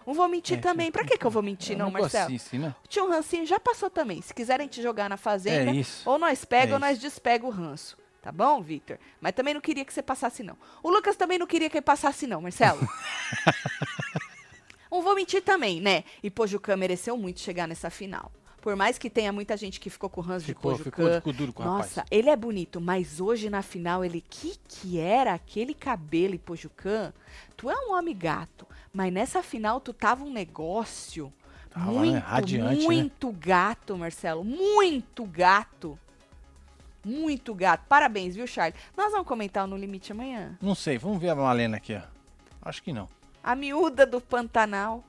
Não 0.08 0.14
vou 0.14 0.30
mentir 0.30 0.58
É, 0.58 0.62
também. 0.62 0.92
Pra 0.92 1.04
que, 1.04 1.18
que 1.18 1.26
eu 1.26 1.30
vou 1.30 1.44
mentir, 1.44 1.74
É 1.74 1.76
um 1.76 1.80
não, 1.80 1.92
Marcelo? 1.92 2.30
negocinho 2.30 2.48
assim, 2.48 2.58
né? 2.58 2.76
Tinha 2.88 3.04
um 3.04 3.10
rancinho, 3.10 3.46
já 3.46 3.60
passou 3.60 3.90
também. 3.90 4.22
Se 4.22 4.34
quiserem 4.34 4.68
te 4.68 4.82
jogar 4.82 5.10
na 5.10 5.18
fazenda, 5.18 5.72
É 5.78 5.84
ou 6.06 6.18
nós 6.18 6.46
pega 6.46 6.72
É 6.72 6.74
ou 6.76 6.80
nós 6.80 6.98
despega 6.98 7.46
o 7.46 7.50
ranço. 7.50 7.98
Tá 8.22 8.32
bom, 8.32 8.62
Vitor? 8.62 8.98
Mas 9.20 9.34
também 9.34 9.54
não 9.54 9.62
queria 9.62 9.84
que 9.86 9.94
você 9.94 10.02
passasse, 10.02 10.42
não. 10.42 10.58
O 10.82 10.90
Lucas 10.90 11.16
também 11.18 11.38
não 11.38 11.46
queria 11.46 11.70
que 11.70 11.78
ele 11.78 11.82
passasse, 11.86 12.26
não, 12.28 12.42
Marcelo. 12.42 12.80
não 14.92 15.02
vou 15.04 15.16
mentir 15.16 15.42
também, 15.44 15.80
né? 15.82 16.04
E 16.24 16.30
Pojucã 16.32 16.76
mereceu 16.76 17.16
muito 17.18 17.40
chegar 17.42 17.68
nessa 17.68 17.90
final. 17.90 18.32
Por 18.62 18.76
mais 18.76 18.98
que 18.98 19.10
tenha 19.10 19.32
muita 19.32 19.56
gente 19.56 19.80
que 19.80 19.90
ficou 19.90 20.10
com 20.10 20.20
o 20.22 20.24
ranço 20.24 20.46
Ficou, 20.46 20.74
de 20.74 20.84
ficou, 20.84 21.06
Pojucã. 21.06 21.16
ficou 21.18 21.34
duro 21.34 21.54
com 21.54 21.64
o 21.64 21.66
Nossa, 21.66 22.02
rapaz. 22.02 22.08
ele 22.12 22.30
é 22.30 22.36
bonito, 22.36 22.82
mas 22.82 23.20
hoje 23.22 23.50
na 23.50 23.62
final 23.62 24.04
ele 24.04 24.22
que 24.22 24.58
que 24.68 25.00
era 25.00 25.34
aquele 25.34 25.74
cabelo 25.74 26.34
e 26.36 26.38
Pojucã? 26.40 27.14
Tu 27.56 27.70
é 27.70 27.76
um 27.88 27.94
homem 27.94 28.16
gato, 28.18 28.68
mas 28.94 29.12
nessa 29.14 29.42
final 29.42 29.80
tu 29.80 29.94
tava 29.94 30.24
um 30.26 30.32
negócio 30.32 31.32
Tava, 31.70 31.92
né? 31.92 31.98
muito, 32.00 32.24
Radiante, 32.26 32.80
né? 32.82 32.86
muito 32.86 33.32
gato, 33.32 33.98
Marcelo, 33.98 34.44
muito 34.44 35.24
gato. 35.26 35.98
Muito 37.06 37.56
gato. 37.56 37.86
Parabéns, 37.88 38.36
viu, 38.36 38.46
Charlie? 38.46 38.78
Nós 38.98 39.12
vamos 39.12 39.26
comentar 39.28 39.64
o 39.64 39.68
No 39.68 39.78
Limite 39.78 40.12
amanhã. 40.12 40.58
Não 40.62 40.76
sei, 40.76 40.98
vamos 40.98 41.20
ver 41.20 41.30
a 41.30 41.36
Malena 41.36 41.78
aqui, 41.78 41.96
ó. 41.96 42.02
Acho 42.62 42.84
que 42.84 42.92
não. 42.92 43.08
A 43.42 43.56
miúda 43.56 44.06
do 44.06 44.20
Pantanal 44.20 45.04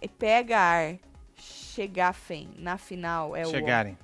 eh, 0.00 0.06
pega 0.06 0.58
ar, 0.58 0.94
chegar 1.36 2.12
fém. 2.12 2.50
Na 2.56 2.78
final 2.78 3.34
é 3.36 3.44
Chegarem. 3.44 3.98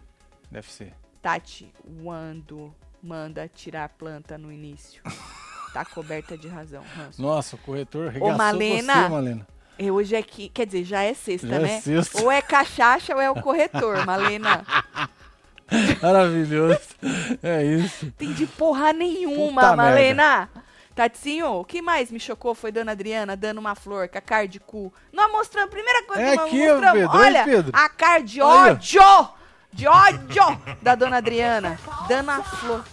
Deve 0.51 0.71
ser. 0.71 0.89
o 0.89 1.19
Tati 1.23 1.73
Wando 2.03 2.75
manda 3.03 3.49
tirar 3.49 3.85
a 3.85 3.89
planta 3.89 4.37
no 4.39 4.51
início. 4.53 5.03
Tá 5.73 5.85
coberta 5.85 6.37
de 6.37 6.49
razão. 6.49 6.83
Nossa, 7.17 7.55
o 7.55 7.59
corretor 7.61 8.09
regaçou 8.11 8.37
Malena. 8.37 8.93
você, 9.05 9.09
Malena. 9.09 9.47
E 9.79 9.89
Hoje 9.89 10.17
é 10.17 10.21
que, 10.23 10.49
quer 10.49 10.67
dizer, 10.67 10.83
já 10.83 11.05
é 11.05 11.15
sexta, 11.15 11.47
Já 11.47 11.57
é 11.57 11.59
né? 11.61 11.81
sexta. 11.81 12.21
Ou 12.23 12.29
é 12.33 12.43
cachaça 12.43 13.15
ou 13.15 13.21
é 13.21 13.31
o 13.31 13.37
corretor, 13.41 14.03
Malena. 14.05 14.67
Maravilhoso. 16.03 16.81
É 17.41 17.63
isso. 17.65 18.11
Tem 18.19 18.33
de 18.33 18.47
porra 18.49 18.93
nenhuma, 18.93 19.63
Puta 19.63 19.77
Malena. 19.77 20.49
Tatinho, 20.95 21.61
o 21.61 21.65
que 21.65 21.81
mais 21.81 22.11
me 22.11 22.19
chocou 22.21 22.55
foi 22.55 22.71
Dona 22.73 22.93
Adriana 22.93 23.37
dando 23.37 23.59
uma 23.59 23.75
flor 23.75 24.09
com 24.09 24.19
a 24.19 24.21
cara 24.21 24.47
de 24.47 24.59
cu. 24.61 24.93
Nós 25.13 25.31
mostramos, 25.31 25.69
a 25.69 25.73
primeira 25.73 26.03
coisa 26.05 26.23
É 26.23 26.31
que 26.33 26.37
nós 26.37 26.47
aqui, 26.47 26.59
mostramos, 26.69 26.93
Pedro, 27.01 27.11
olha, 27.17 27.27
olha, 27.27 27.45
Pedro. 27.45 27.73
a 27.75 27.89
cara 27.89 28.19
de 28.21 28.41
Olha. 28.43 28.73
ódio, 28.73 29.29
de 29.73 29.87
ódio 29.87 30.43
da 30.83 30.95
Dona 30.95 31.17
Adriana, 31.19 31.79
dando 32.09 32.31
a 32.31 32.43
flor. 32.43 32.85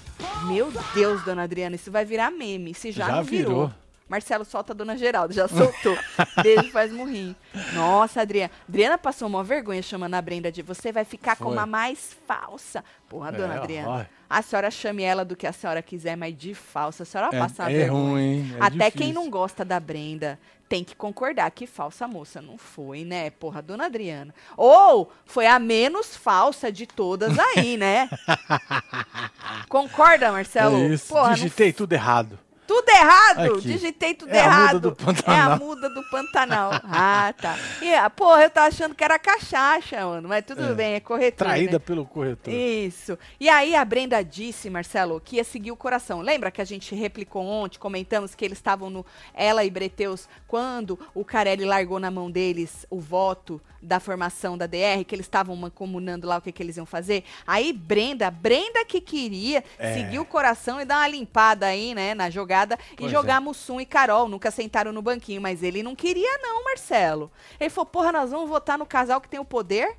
Meu 0.48 0.72
Deus, 0.96 1.24
Dona 1.24 1.44
Adriana, 1.44 1.76
isso 1.76 1.92
vai 1.92 2.06
virar 2.06 2.32
meme, 2.32 2.74
se 2.74 2.92
já, 2.92 3.08
Já 3.08 3.16
não 3.18 3.24
virou. 3.24 3.54
virou. 3.54 3.74
Marcelo 4.10 4.46
solta 4.46 4.72
a 4.72 4.76
Dona 4.76 4.98
Geraldo, 4.98 5.34
já 5.34 5.48
soltou. 5.48 5.98
Beijo 6.42 6.72
faz 6.72 6.92
murrinho. 6.92 7.36
Nossa, 7.74 8.22
Adriana. 8.22 8.52
Adriana 8.68 8.98
passou 8.98 9.28
uma 9.28 9.44
vergonha 9.44 9.82
chamando 9.82 10.14
a 10.14 10.22
Brenda 10.22 10.52
de 10.52 10.62
você 10.62 10.92
vai 10.92 11.04
ficar 11.04 11.36
com 11.36 11.46
Foi. 11.46 11.54
uma 11.54 11.66
mais 11.66 12.16
falsa. 12.26 12.84
Porra, 13.10 13.32
Dona 13.32 13.56
É, 13.56 13.58
Adriana. 13.58 13.90
ó. 13.90 14.06
A 14.30 14.42
senhora 14.42 14.70
chame 14.72 15.04
ela 15.04 15.24
do 15.26 15.36
que 15.36 15.48
a 15.48 15.54
senhora 15.54 15.82
quiser, 15.82 16.16
mas 16.18 16.38
de 16.38 16.54
falsa. 16.54 17.04
A 17.04 17.06
senhora 17.06 17.32
passa 17.32 17.64
uma 17.64 17.70
É, 17.72 17.74
é 17.74 17.78
vergonha. 17.80 18.02
ruim? 18.12 18.56
É 18.56 18.64
Até 18.66 18.92
quem 18.92 19.08
difícil. 19.08 19.14
não 19.14 19.30
gosta 19.30 19.64
da 19.66 19.80
Brenda 19.80 20.40
tem 20.70 20.84
que 20.84 20.96
concordar 20.98 21.50
que 21.52 21.66
falsa 21.66 22.06
moça 22.10 22.42
não 22.42 22.58
foi, 22.58 23.06
né? 23.06 23.30
Porra, 23.30 23.62
Dona 23.62 23.86
Adriana. 23.86 24.36
Ou 24.58 25.10
foi 25.26 25.48
a 25.48 25.58
menos 25.60 26.14
falsa 26.18 26.70
de 26.70 26.86
todas 26.86 27.38
aí, 27.40 27.78
né? 27.78 28.10
Concorda, 29.70 30.32
Marcelo? 30.32 30.78
É 30.78 30.88
isso. 30.88 31.08
Porra, 31.08 31.28
não 31.30 31.34
Digitei 31.36 31.72
tudo 31.74 31.94
errado. 31.94 32.38
Tudo 32.68 32.90
errado! 32.90 33.56
Aqui. 33.56 33.62
Digitei 33.68 34.14
tudo 34.14 34.32
É 34.34 34.40
a 34.42 34.44
errado. 34.46 34.80
do 34.80 34.98
é 35.28 35.32
a 35.40 35.56
muda 35.58 35.90
do 35.90 36.04
Pantanal. 36.10 36.72
Ah, 36.84 37.34
tá. 37.40 37.58
E, 37.82 37.94
ah, 37.94 38.10
porra, 38.10 38.44
eu 38.44 38.50
tava 38.50 38.68
achando 38.68 38.94
que 38.94 39.04
era 39.04 39.18
cachaça, 39.18 40.06
mano. 40.06 40.28
Mas 40.30 40.46
tudo 40.46 40.64
É. 40.64 40.74
bem, 40.74 40.94
é 40.96 41.00
corretor. 41.00 41.48
Traída 41.48 41.74
né? 41.74 41.80
pelo 41.80 42.06
corretor. 42.06 42.54
Isso. 42.54 43.18
E 43.40 43.50
aí 43.50 43.76
a 43.76 43.84
Brenda 43.86 44.24
disse, 44.24 44.70
Marcelo, 44.70 45.20
que 45.24 45.38
ia 45.38 45.44
seguir 45.44 45.72
o 45.72 45.76
coração. 45.78 46.22
Lembra 46.22 46.52
que 46.52 46.62
a 46.62 46.66
gente 46.66 46.94
replicou 46.96 47.44
ontem, 47.46 47.78
comentamos 47.80 48.36
que 48.36 48.44
eles 48.44 48.58
estavam 48.58 48.90
no 48.90 49.06
ela 49.34 49.64
e 49.64 49.70
Breteus 49.70 50.28
quando 50.48 51.00
o 51.14 51.24
Carelli 51.24 51.66
largou 51.66 52.00
na 52.00 52.12
mão 52.12 52.30
deles 52.30 52.86
o 52.90 53.00
voto 53.00 53.62
da 53.82 54.00
formação 54.00 54.58
da 54.58 54.66
DR, 54.66 55.04
que 55.08 55.14
eles 55.14 55.26
estavam 55.28 55.56
mancomunando 55.56 56.28
lá 56.28 56.38
o 56.38 56.42
que, 56.42 56.52
que 56.52 56.64
eles 56.64 56.78
iam 56.78 56.86
fazer. 56.86 57.24
Aí 57.46 57.72
Brenda, 57.72 58.30
Brenda 58.32 58.84
que 58.84 59.00
queria 59.00 59.64
É. 59.78 59.94
seguir 59.94 60.20
o 60.20 60.26
coração 60.26 60.82
e 60.82 60.86
dar 60.86 60.98
uma 60.98 61.08
limpada 61.08 61.68
aí, 61.68 61.94
né, 61.94 62.14
na 62.16 62.30
jogada, 62.30 62.57
bancada 62.58 62.80
e 62.94 62.96
Pois 62.98 63.12
jogar 63.12 63.38
é. 63.38 63.40
Mussum 63.40 63.80
e 63.80 63.86
Carol. 63.86 64.28
Nunca 64.28 64.50
sentaram 64.50 64.92
no 64.92 65.02
banquinho, 65.02 65.42
mas 65.42 65.62
ele 65.62 65.84
não 65.84 65.96
queria, 65.96 66.38
não, 66.40 66.64
Marcelo. 66.64 67.32
Ele 67.60 67.70
falou: 67.70 67.86
porra, 67.86 68.12
nós 68.12 68.32
vamos 68.32 68.50
votar 68.50 68.78
no 68.78 68.86
casal 68.86 69.22
que 69.22 69.30
tem 69.30 69.40
o 69.40 69.46
poder? 69.46 69.96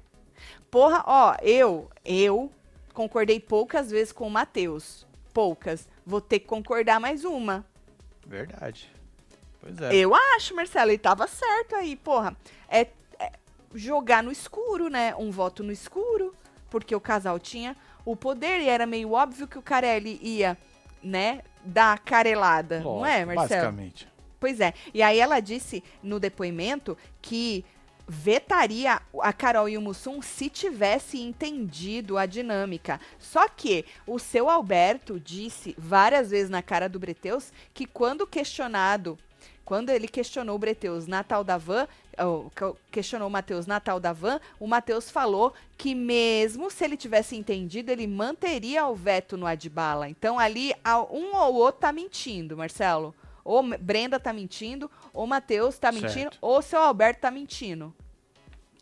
Porra, 0.70 1.02
ó, 1.06 1.36
eu, 1.42 1.88
eu 2.04 2.50
concordei 2.92 3.40
poucas 3.40 3.90
vezes 3.90 4.12
com 4.12 4.26
o 4.26 4.30
Matheus. 4.30 5.06
Poucas. 5.32 5.88
Vou 6.04 6.20
ter 6.20 6.40
que 6.40 6.46
concordar 6.46 6.98
mais 6.98 7.24
uma. 7.24 7.64
Verdade. 8.26 8.90
Pois 9.60 9.80
é. 9.80 9.94
Eu 9.94 10.14
acho, 10.14 10.54
Marcelo, 10.54 10.90
ele 10.90 10.98
tava 10.98 11.26
certo 11.26 11.74
aí, 11.74 11.96
porra. 11.96 12.36
É, 12.68 12.88
é 13.18 13.32
jogar 13.74 14.22
no 14.22 14.30
escuro, 14.30 14.88
né? 14.88 15.14
Um 15.16 15.30
voto 15.30 15.62
no 15.62 15.72
escuro, 15.72 16.34
porque 16.70 16.94
o 16.94 17.00
casal 17.00 17.38
tinha 17.38 17.76
o 18.04 18.16
poder 18.16 18.60
e 18.60 18.68
era 18.68 18.86
meio 18.86 19.12
óbvio 19.12 19.46
que 19.46 19.58
o 19.58 19.62
Carelli 19.62 20.18
ia, 20.22 20.56
né, 21.02 21.42
dar 21.68 21.94
a 21.94 21.98
carelada, 21.98 22.80
não 22.80 23.04
é, 23.04 23.24
Lógico, 23.24 23.34
Marcelo? 23.36 23.62
Basicamente. 23.62 24.08
Pois 24.40 24.60
é. 24.60 24.72
E 24.94 25.02
aí 25.02 25.18
ela 25.18 25.40
disse 25.40 25.82
no 26.02 26.20
depoimento 26.20 26.96
que 27.20 27.64
vetaria 28.08 29.02
a 29.20 29.32
Carol 29.34 29.68
e 29.68 29.76
o 29.76 29.82
Mussum 29.82 30.22
se 30.22 30.48
tivesse 30.48 31.20
entendido 31.20 32.16
a 32.16 32.24
dinâmica. 32.24 32.98
Só 33.18 33.46
que 33.48 33.84
o 34.06 34.18
seu 34.18 34.48
Alberto 34.48 35.20
disse 35.20 35.74
várias 35.76 36.30
vezes 36.30 36.48
na 36.48 36.62
cara 36.62 36.88
do 36.88 36.98
Breteus 36.98 37.52
que 37.74 37.84
quando 37.84 38.26
questionado, 38.26 39.18
quando 39.64 39.90
ele 39.90 40.08
questionou 40.08 40.56
o 40.56 40.58
Breteus 40.58 41.06
na 41.06 41.22
tal 41.22 41.44
da 41.44 41.58
van, 41.58 41.86
questionou 42.90 43.28
o 43.28 43.30
Matheus 43.30 43.66
na 43.66 43.80
tal 43.80 44.00
da 44.00 44.12
van, 44.12 44.40
o 44.58 44.66
Matheus 44.66 45.10
falou 45.10 45.52
que 45.76 45.94
mesmo 45.94 46.70
se 46.70 46.84
ele 46.84 46.96
tivesse 46.96 47.36
entendido, 47.36 47.90
ele 47.90 48.06
manteria 48.06 48.86
o 48.86 48.94
veto 48.94 49.36
no 49.36 49.46
Adbala. 49.46 50.08
Então 50.08 50.38
ali 50.38 50.72
um 51.10 51.36
ou 51.36 51.54
outro 51.54 51.82
tá 51.82 51.92
mentindo, 51.92 52.56
Marcelo. 52.56 53.14
Ou 53.44 53.62
Brenda 53.78 54.20
tá 54.20 54.32
mentindo, 54.32 54.90
ou 55.12 55.26
Matheus 55.26 55.78
tá 55.78 55.90
mentindo, 55.90 56.12
Certo. 56.12 56.38
ou 56.40 56.60
seu 56.60 56.80
Alberto 56.80 57.22
tá 57.22 57.30
mentindo. 57.30 57.94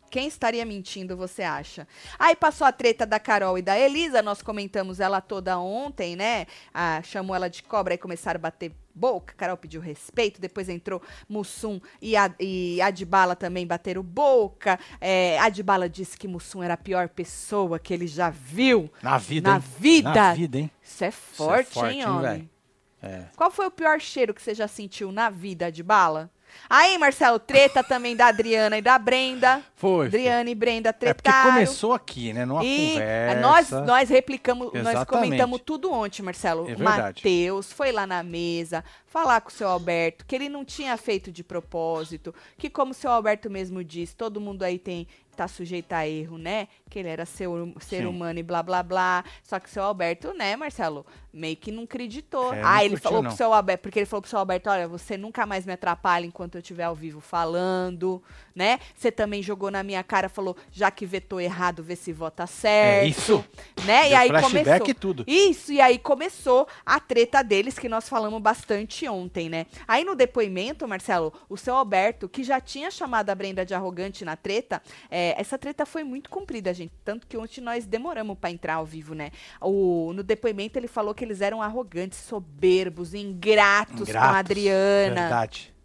Quem 0.09 0.27
estaria 0.27 0.65
mentindo, 0.65 1.17
você 1.17 1.43
acha? 1.43 1.87
Aí 2.17 2.35
passou 2.35 2.65
a 2.65 2.71
treta 2.71 3.05
da 3.05 3.19
Carol 3.19 3.57
e 3.57 3.61
da 3.61 3.77
Elisa, 3.77 4.21
nós 4.21 4.41
comentamos 4.41 4.99
ela 4.99 5.19
toda 5.21 5.59
ontem, 5.59 6.15
né? 6.15 6.47
Ah, 6.73 7.01
chamou 7.03 7.35
ela 7.35 7.49
de 7.49 7.61
cobra 7.61 7.93
e 7.93 7.97
começaram 7.97 8.37
a 8.37 8.41
bater 8.41 8.71
boca. 8.97 9.33
Carol 9.37 9.55
pediu 9.55 9.79
respeito, 9.79 10.41
depois 10.41 10.67
entrou 10.67 11.01
Mussum 11.29 11.79
e, 12.01 12.15
a, 12.15 12.33
e 12.39 12.81
Adbala 12.81 13.35
também 13.35 13.65
bateram 13.65 14.01
boca. 14.01 14.79
É, 14.99 15.39
Adbala 15.39 15.87
disse 15.87 16.17
que 16.17 16.27
Mussum 16.27 16.63
era 16.63 16.73
a 16.73 16.77
pior 16.77 17.07
pessoa 17.09 17.77
que 17.79 17.93
ele 17.93 18.07
já 18.07 18.29
viu. 18.29 18.91
Na 19.01 19.17
vida, 19.17 19.49
Na 19.49 19.55
hein? 19.57 19.63
vida. 19.79 20.13
Na 20.13 20.33
vida, 20.33 20.57
hein? 20.57 20.71
Isso 20.83 21.03
é 21.03 21.11
forte, 21.11 21.73
forte, 21.73 21.93
hein, 21.93 22.01
hein, 22.01 22.07
homem? 22.07 22.21
velho? 22.21 22.49
É. 23.01 23.25
Qual 23.35 23.51
foi 23.51 23.67
o 23.67 23.71
pior 23.71 23.99
cheiro 24.01 24.33
que 24.33 24.41
você 24.41 24.55
já 24.55 24.67
sentiu 24.67 25.11
na 25.11 25.29
vida, 25.29 25.67
Adbala? 25.67 26.31
Aí, 26.69 26.97
Marcelo, 26.97 27.39
treta 27.39 27.83
também 27.83 28.15
da 28.15 28.27
Adriana 28.27 28.77
e 28.77 28.81
da 28.81 28.97
Brenda. 28.99 29.61
Foi. 29.75 30.07
Adriana 30.07 30.49
e 30.49 30.55
Brenda 30.55 30.89
É 30.89 30.91
porque 30.91 31.13
tretaram. 31.13 31.51
começou 31.53 31.93
aqui, 31.93 32.33
né? 32.33 32.45
Numa 32.45 32.63
e 32.63 32.91
conversa. 32.93 33.39
nós, 33.41 33.71
nós 33.87 34.09
replicamos, 34.09 34.67
nós 34.73 34.87
Exatamente. 34.87 35.07
comentamos 35.07 35.61
tudo 35.65 35.91
ontem, 35.91 36.21
Marcelo. 36.21 36.69
É. 36.69 36.75
Matheus 36.75 37.71
foi 37.71 37.91
lá 37.91 38.05
na 38.05 38.21
mesa 38.23 38.83
falar 39.05 39.41
com 39.41 39.49
o 39.49 39.53
seu 39.53 39.67
Alberto 39.67 40.25
que 40.25 40.35
ele 40.35 40.49
não 40.49 40.65
tinha 40.65 40.95
feito 40.97 41.31
de 41.31 41.43
propósito, 41.43 42.33
que 42.57 42.69
como 42.69 42.91
o 42.91 42.93
seu 42.93 43.09
Alberto 43.11 43.49
mesmo 43.49 43.83
disse, 43.83 44.15
todo 44.15 44.41
mundo 44.41 44.63
aí 44.63 44.77
tem 44.77 45.07
tá 45.37 45.47
sujeito 45.47 45.93
a 45.93 46.07
erro, 46.07 46.37
né? 46.37 46.67
Que 46.89 46.99
ele 46.99 47.09
era 47.09 47.25
ser, 47.25 47.47
ser 47.79 48.01
Sim. 48.01 48.05
humano 48.05 48.39
e 48.39 48.43
blá 48.43 48.61
blá 48.63 48.83
blá. 48.83 49.23
Só 49.43 49.59
que 49.59 49.67
o 49.67 49.71
seu 49.71 49.83
Alberto, 49.83 50.33
né, 50.33 50.55
Marcelo, 50.55 51.05
meio 51.31 51.55
que 51.55 51.71
não 51.71 51.83
acreditou. 51.83 52.53
É, 52.53 52.61
ah, 52.61 52.75
não 52.75 52.81
ele 52.81 52.97
falou 52.97 53.21
não. 53.21 53.29
pro 53.29 53.37
seu 53.37 53.53
Alberto, 53.53 53.81
porque 53.81 53.99
ele 53.99 54.05
falou 54.05 54.21
pro 54.21 54.29
seu 54.29 54.39
Alberto, 54.39 54.69
olha, 54.69 54.87
você 54.87 55.17
nunca 55.17 55.45
mais 55.45 55.65
me 55.65 55.73
atrapalha 55.73 56.25
enquanto 56.25 56.55
eu 56.55 56.61
estiver 56.61 56.83
ao 56.83 56.95
vivo 56.95 57.21
falando, 57.21 58.21
né? 58.57 58.79
Você 58.95 59.11
também 59.11 59.43
jogou 59.43 59.69
na 59.69 59.83
minha 59.83 60.03
cara, 60.03 60.27
falou, 60.27 60.57
já 60.71 60.89
que 60.89 61.05
vetou 61.05 61.39
errado, 61.39 61.83
vê 61.83 61.95
se 61.95 62.11
vota 62.11 62.47
certo. 62.47 63.05
É 63.05 63.07
isso. 63.07 63.45
Né? 63.85 64.07
E 64.07 64.09
Deu 64.09 64.17
aí 64.17 64.29
flashback 64.29 64.63
começou. 64.63 64.89
e 64.89 64.93
tudo. 64.95 65.23
Isso, 65.27 65.71
e 65.71 65.79
aí 65.79 65.99
começou 65.99 66.67
a 66.83 66.99
treta 66.99 67.43
deles, 67.43 67.77
que 67.77 67.87
nós 67.87 68.09
falamos 68.09 68.41
bastante 68.41 69.07
ontem, 69.07 69.47
né? 69.47 69.67
Aí 69.87 70.03
no 70.03 70.15
depoimento, 70.15 70.87
Marcelo, 70.87 71.31
o 71.47 71.55
seu 71.55 71.75
Alberto, 71.75 72.27
que 72.27 72.43
já 72.43 72.59
tinha 72.59 72.89
chamado 72.89 73.29
a 73.29 73.35
Brenda 73.35 73.63
de 73.63 73.75
arrogante 73.75 74.25
na 74.25 74.35
treta, 74.35 74.81
é, 75.11 75.39
essa 75.39 75.57
treta 75.57 75.85
foi 75.85 76.03
muito 76.03 76.29
comprida, 76.29 76.73
gente. 76.73 76.91
Tanto 77.05 77.27
que 77.27 77.37
ontem 77.37 77.61
nós 77.61 77.85
demoramos 77.85 78.37
pra 78.39 78.49
entrar 78.49 78.75
ao 78.75 78.85
vivo, 78.85 79.13
né? 79.13 79.29
O, 79.61 80.11
no 80.13 80.23
depoimento 80.23 80.79
ele 80.79 80.87
falou 80.87 81.13
que 81.13 81.23
eles 81.23 81.41
eram 81.41 81.61
arrogantes, 81.61 82.17
soberbos, 82.17 83.13
ingratos, 83.13 83.97
com 83.97 84.03
a 84.03 84.09
Ingratos, 84.09 84.39
Adriana. 84.39 85.21
Verdade. 85.21 85.76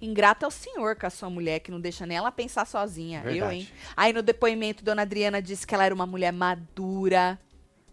Ingrato 0.00 0.44
é 0.44 0.48
o 0.48 0.50
senhor 0.50 0.96
com 0.96 1.06
a 1.06 1.10
sua 1.10 1.28
mulher, 1.30 1.60
que 1.60 1.70
não 1.70 1.80
deixa 1.80 2.06
nem 2.06 2.16
ela 2.16 2.30
pensar 2.32 2.66
sozinha. 2.66 3.20
Eu, 3.24 3.32
Verdade. 3.32 3.54
hein? 3.56 3.68
Aí 3.96 4.12
no 4.12 4.22
depoimento, 4.22 4.84
dona 4.84 5.02
Adriana 5.02 5.42
disse 5.42 5.66
que 5.66 5.74
ela 5.74 5.84
era 5.84 5.94
uma 5.94 6.06
mulher 6.06 6.32
madura. 6.32 7.38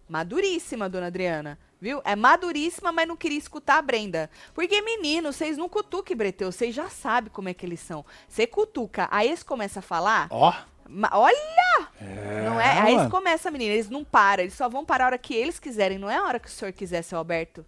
Maduríssima, 0.07 0.89
dona 0.89 1.07
Adriana. 1.07 1.57
Viu? 1.81 2.01
É 2.03 2.15
maduríssima, 2.15 2.91
mas 2.91 3.07
não 3.07 3.15
queria 3.15 3.37
escutar 3.37 3.77
a 3.77 3.81
Brenda. 3.81 4.29
Porque, 4.53 4.81
menino, 4.81 5.31
vocês 5.31 5.57
não 5.57 5.69
cutuquem, 5.69 6.17
Breteu. 6.17 6.51
Vocês 6.51 6.73
já 6.75 6.89
sabem 6.89 7.31
como 7.31 7.47
é 7.47 7.53
que 7.53 7.65
eles 7.65 7.79
são. 7.79 8.03
Você 8.27 8.45
cutuca, 8.47 9.07
aí 9.11 9.27
eles 9.27 9.43
começam 9.43 9.79
a 9.79 9.83
falar. 9.83 10.27
Ó. 10.29 10.53
ma- 10.89 11.11
Olha! 11.13 11.87
É, 12.01 12.41
não 12.49 12.59
é? 12.59 12.79
Aí 12.81 12.95
eles 12.95 13.07
começam, 13.09 13.51
menina. 13.51 13.73
Eles 13.73 13.89
não 13.89 14.03
param. 14.03 14.43
Eles 14.43 14.55
só 14.55 14.67
vão 14.67 14.83
parar 14.83 15.05
a 15.05 15.07
hora 15.07 15.17
que 15.17 15.33
eles 15.33 15.57
quiserem. 15.59 15.97
Não 15.99 16.09
é 16.09 16.17
a 16.17 16.23
hora 16.23 16.39
que 16.39 16.47
o 16.47 16.51
senhor 16.51 16.71
quiser, 16.73 17.01
seu 17.03 17.17
Alberto. 17.17 17.65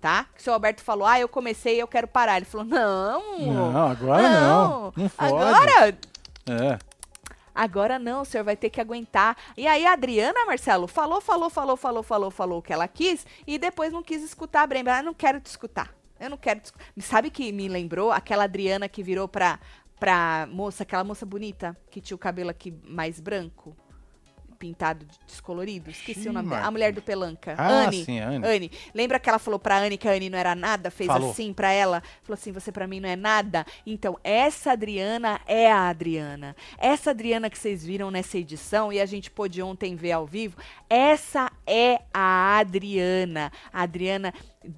Tá? 0.00 0.24
Que 0.34 0.40
o 0.40 0.42
seu 0.42 0.54
Alberto 0.54 0.82
falou, 0.82 1.06
ah, 1.06 1.20
eu 1.20 1.28
comecei 1.28 1.80
eu 1.80 1.86
quero 1.86 2.08
parar. 2.08 2.38
Ele 2.38 2.46
falou, 2.46 2.66
não. 2.66 3.38
Não, 3.38 3.86
agora 3.90 4.22
não. 4.40 4.92
Não 4.96 5.08
pode. 5.10 5.12
Agora, 5.34 5.98
É. 6.48 6.78
agora 7.54 7.98
não, 7.98 8.22
o 8.22 8.24
senhor 8.24 8.42
vai 8.44 8.56
ter 8.56 8.70
que 8.70 8.80
aguentar. 8.80 9.36
E 9.56 9.66
aí 9.66 9.84
a 9.84 9.92
Adriana, 9.92 10.46
Marcelo, 10.46 10.86
falou, 10.86 11.20
falou, 11.20 11.50
falou, 11.50 11.76
falou, 11.76 12.02
falou, 12.02 12.30
falou 12.30 12.58
o 12.60 12.62
que 12.62 12.72
ela 12.72 12.88
quis 12.88 13.26
e 13.46 13.58
depois 13.58 13.92
não 13.92 14.02
quis 14.02 14.22
escutar 14.22 14.62
a 14.62 14.66
Brenda. 14.66 14.96
Ah, 14.96 15.02
não 15.02 15.12
quero 15.12 15.38
te 15.38 15.46
escutar. 15.46 15.92
Eu 16.18 16.30
não 16.30 16.38
quero 16.38 16.60
te 16.60 16.64
escutar. 16.66 16.84
Sabe 17.00 17.30
que 17.30 17.52
me 17.52 17.68
lembrou 17.68 18.10
aquela 18.10 18.44
Adriana 18.44 18.88
que 18.88 19.02
virou 19.02 19.28
pra, 19.28 19.60
pra 19.98 20.48
moça, 20.50 20.82
aquela 20.82 21.04
moça 21.04 21.26
bonita 21.26 21.76
que 21.90 22.00
tinha 22.00 22.14
o 22.14 22.18
cabelo 22.18 22.48
aqui 22.48 22.72
mais 22.88 23.20
branco, 23.20 23.76
pintado 24.60 25.06
de 25.06 25.18
descolorido? 25.26 25.90
Esqueci 25.90 26.28
o 26.28 26.32
nome 26.32 26.50
dela. 26.50 26.66
A 26.66 26.70
mulher 26.70 26.92
do 26.92 27.00
Pelanca. 27.00 27.54
Ah, 27.56 27.86
Anne. 27.86 28.04
sim, 28.04 28.20
Anne. 28.20 28.46
Anne. 28.46 28.70
Lembra 28.94 29.18
que 29.18 29.28
ela 29.28 29.38
falou 29.38 29.58
pra 29.58 29.78
Anne 29.78 29.96
que 29.96 30.06
a 30.06 30.12
Anne 30.12 30.28
não 30.28 30.38
era 30.38 30.54
nada? 30.54 30.90
Fez 30.90 31.08
Falou. 31.08 31.30
assim 31.30 31.52
pra 31.54 31.72
ela? 31.72 32.02
Falou 32.22 32.34
assim: 32.34 32.52
você 32.52 32.70
pra 32.70 32.86
mim 32.86 33.00
não 33.00 33.08
é 33.08 33.16
nada? 33.16 33.64
Então, 33.86 34.18
essa 34.22 34.72
Adriana 34.72 35.40
é 35.46 35.72
a 35.72 35.88
Adriana. 35.88 36.54
Essa 36.78 37.10
Adriana 37.10 37.48
que 37.48 37.58
vocês 37.58 37.84
viram 37.84 38.10
nessa 38.10 38.36
edição 38.36 38.92
e 38.92 39.00
a 39.00 39.06
gente 39.06 39.30
pôde 39.30 39.62
ontem 39.62 39.96
ver 39.96 40.12
ao 40.12 40.26
vivo, 40.26 40.58
essa 40.88 41.50
é 41.66 42.02
a 42.12 42.58
Adriana. 42.58 43.50
A 43.72 43.82
Adriana. 43.82 44.34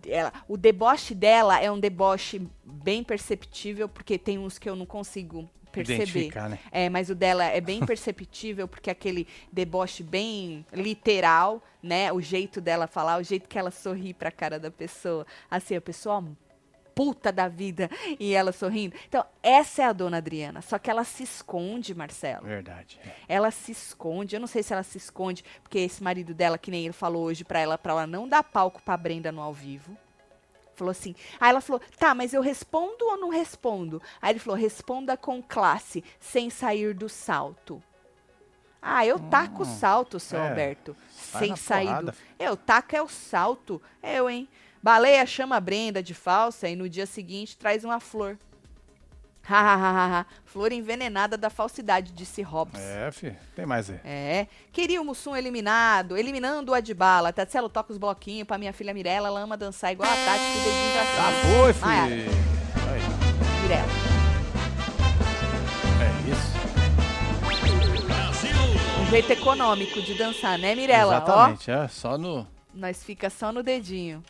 Ela, 0.06 0.32
o 0.46 0.56
deboche 0.56 1.12
dela 1.12 1.60
é 1.60 1.68
um 1.68 1.80
deboche 1.80 2.46
bem 2.64 3.02
perceptível, 3.02 3.88
porque 3.88 4.16
tem 4.16 4.38
uns 4.38 4.58
que 4.58 4.70
eu 4.70 4.76
não 4.76 4.86
consigo 4.86 5.50
perceber. 5.72 6.32
Né? 6.48 6.58
É, 6.70 6.88
mas 6.88 7.10
o 7.10 7.14
dela 7.14 7.44
é 7.44 7.60
bem 7.60 7.80
perceptível, 7.86 8.68
porque 8.68 8.90
aquele 8.90 9.26
deboche 9.50 10.02
bem 10.02 10.64
literal, 10.72 11.62
né? 11.82 12.12
O 12.12 12.20
jeito 12.20 12.60
dela 12.60 12.86
falar, 12.86 13.18
o 13.18 13.22
jeito 13.22 13.48
que 13.48 13.58
ela 13.58 13.70
sorri 13.70 14.14
pra 14.14 14.30
cara 14.30 14.58
da 14.58 14.70
pessoa. 14.70 15.26
Assim, 15.50 15.74
a 15.76 15.80
pessoa 15.80 16.24
puta 16.94 17.32
da 17.32 17.48
vida 17.48 17.90
e 18.18 18.34
ela 18.34 18.52
sorrindo. 18.52 18.94
Então, 19.08 19.24
essa 19.42 19.82
é 19.82 19.84
a 19.86 19.92
dona 19.92 20.18
Adriana. 20.18 20.62
Só 20.62 20.78
que 20.78 20.90
ela 20.90 21.04
se 21.04 21.22
esconde, 21.22 21.94
Marcelo. 21.94 22.46
Verdade. 22.46 22.98
é. 23.04 23.12
Ela 23.28 23.50
se 23.50 23.72
esconde. 23.72 24.36
Eu 24.36 24.40
não 24.40 24.46
sei 24.46 24.62
se 24.62 24.72
ela 24.72 24.82
se 24.82 24.98
esconde 24.98 25.44
porque 25.62 25.78
esse 25.78 26.02
marido 26.02 26.34
dela, 26.34 26.58
que 26.58 26.70
nem 26.70 26.84
ele 26.84 26.92
falou 26.92 27.24
hoje 27.24 27.44
pra 27.44 27.58
ela, 27.58 27.78
pra 27.78 27.92
ela 27.92 28.06
não 28.06 28.28
dar 28.28 28.42
palco 28.42 28.82
pra 28.82 28.96
Brenda 28.96 29.32
no 29.32 29.40
ao 29.40 29.52
vivo. 29.52 29.96
Falou 30.82 30.90
assim. 30.90 31.14
Aí 31.38 31.50
ela 31.50 31.60
falou: 31.60 31.80
tá, 31.96 32.12
mas 32.12 32.34
eu 32.34 32.42
respondo 32.42 33.04
ou 33.04 33.16
não 33.16 33.28
respondo? 33.28 34.02
Aí 34.20 34.32
ele 34.32 34.40
falou: 34.40 34.58
responda 34.58 35.16
com 35.16 35.40
classe, 35.40 36.02
sem 36.18 36.50
sair 36.50 36.92
do 36.92 37.08
salto. 37.08 37.80
Ah, 38.80 39.06
eu 39.06 39.20
taco 39.20 39.62
o 39.62 39.64
salto, 39.64 40.18
seu 40.18 40.40
é, 40.40 40.48
Alberto. 40.48 40.96
Sem 41.08 41.54
sair 41.54 41.86
porrada, 41.86 42.10
do. 42.10 42.18
Eu 42.36 42.56
taco 42.56 42.96
é 42.96 43.00
o 43.00 43.08
salto. 43.08 43.80
Eu, 44.02 44.28
hein? 44.28 44.48
Baleia 44.82 45.24
chama 45.24 45.54
a 45.54 45.60
Brenda 45.60 46.02
de 46.02 46.14
falsa 46.14 46.68
e 46.68 46.74
no 46.74 46.88
dia 46.88 47.06
seguinte 47.06 47.56
traz 47.56 47.84
uma 47.84 48.00
flor. 48.00 48.36
Hahaha. 49.44 50.24
flor 50.44 50.70
envenenada 50.72 51.36
da 51.36 51.50
falsidade, 51.50 52.12
disse 52.12 52.42
Hobbs. 52.42 52.80
É, 52.80 53.10
filho. 53.10 53.36
Tem 53.56 53.66
mais 53.66 53.90
aí. 53.90 54.00
É. 54.04 54.46
Queria 54.72 55.00
o 55.02 55.04
Mussum 55.04 55.34
eliminado, 55.36 56.16
eliminando 56.16 56.70
o 56.72 56.74
Adbala. 56.74 57.32
Tatselo 57.32 57.68
toca 57.68 57.92
os 57.92 57.98
bloquinhos 57.98 58.46
pra 58.46 58.56
minha 58.58 58.72
filha 58.72 58.94
Mirella. 58.94 59.28
Ela 59.28 59.40
ama 59.40 59.56
dançar 59.56 59.92
igual 59.92 60.08
a 60.10 60.14
Tati, 60.14 60.38
com 60.38 60.60
o 60.60 60.64
dedinho 60.64 60.92
pra 60.92 61.04
Já 61.04 61.12
cima. 61.12 61.32
foi, 61.42 61.72
Maiara. 61.80 62.08
filho. 62.08 62.30
Aí. 62.92 63.62
Mirella. 63.62 63.88
É 66.00 66.30
isso. 66.30 66.52
Um 69.02 69.06
jeito 69.10 69.30
econômico 69.32 70.00
de 70.00 70.14
dançar, 70.14 70.58
né, 70.58 70.74
Mirella? 70.74 71.14
Ó, 71.14 71.16
Exatamente. 71.16 71.70
É, 71.70 71.88
só 71.88 72.16
no. 72.16 72.46
nós 72.72 73.02
fica 73.04 73.28
só 73.28 73.52
no 73.52 73.62
dedinho. 73.62 74.22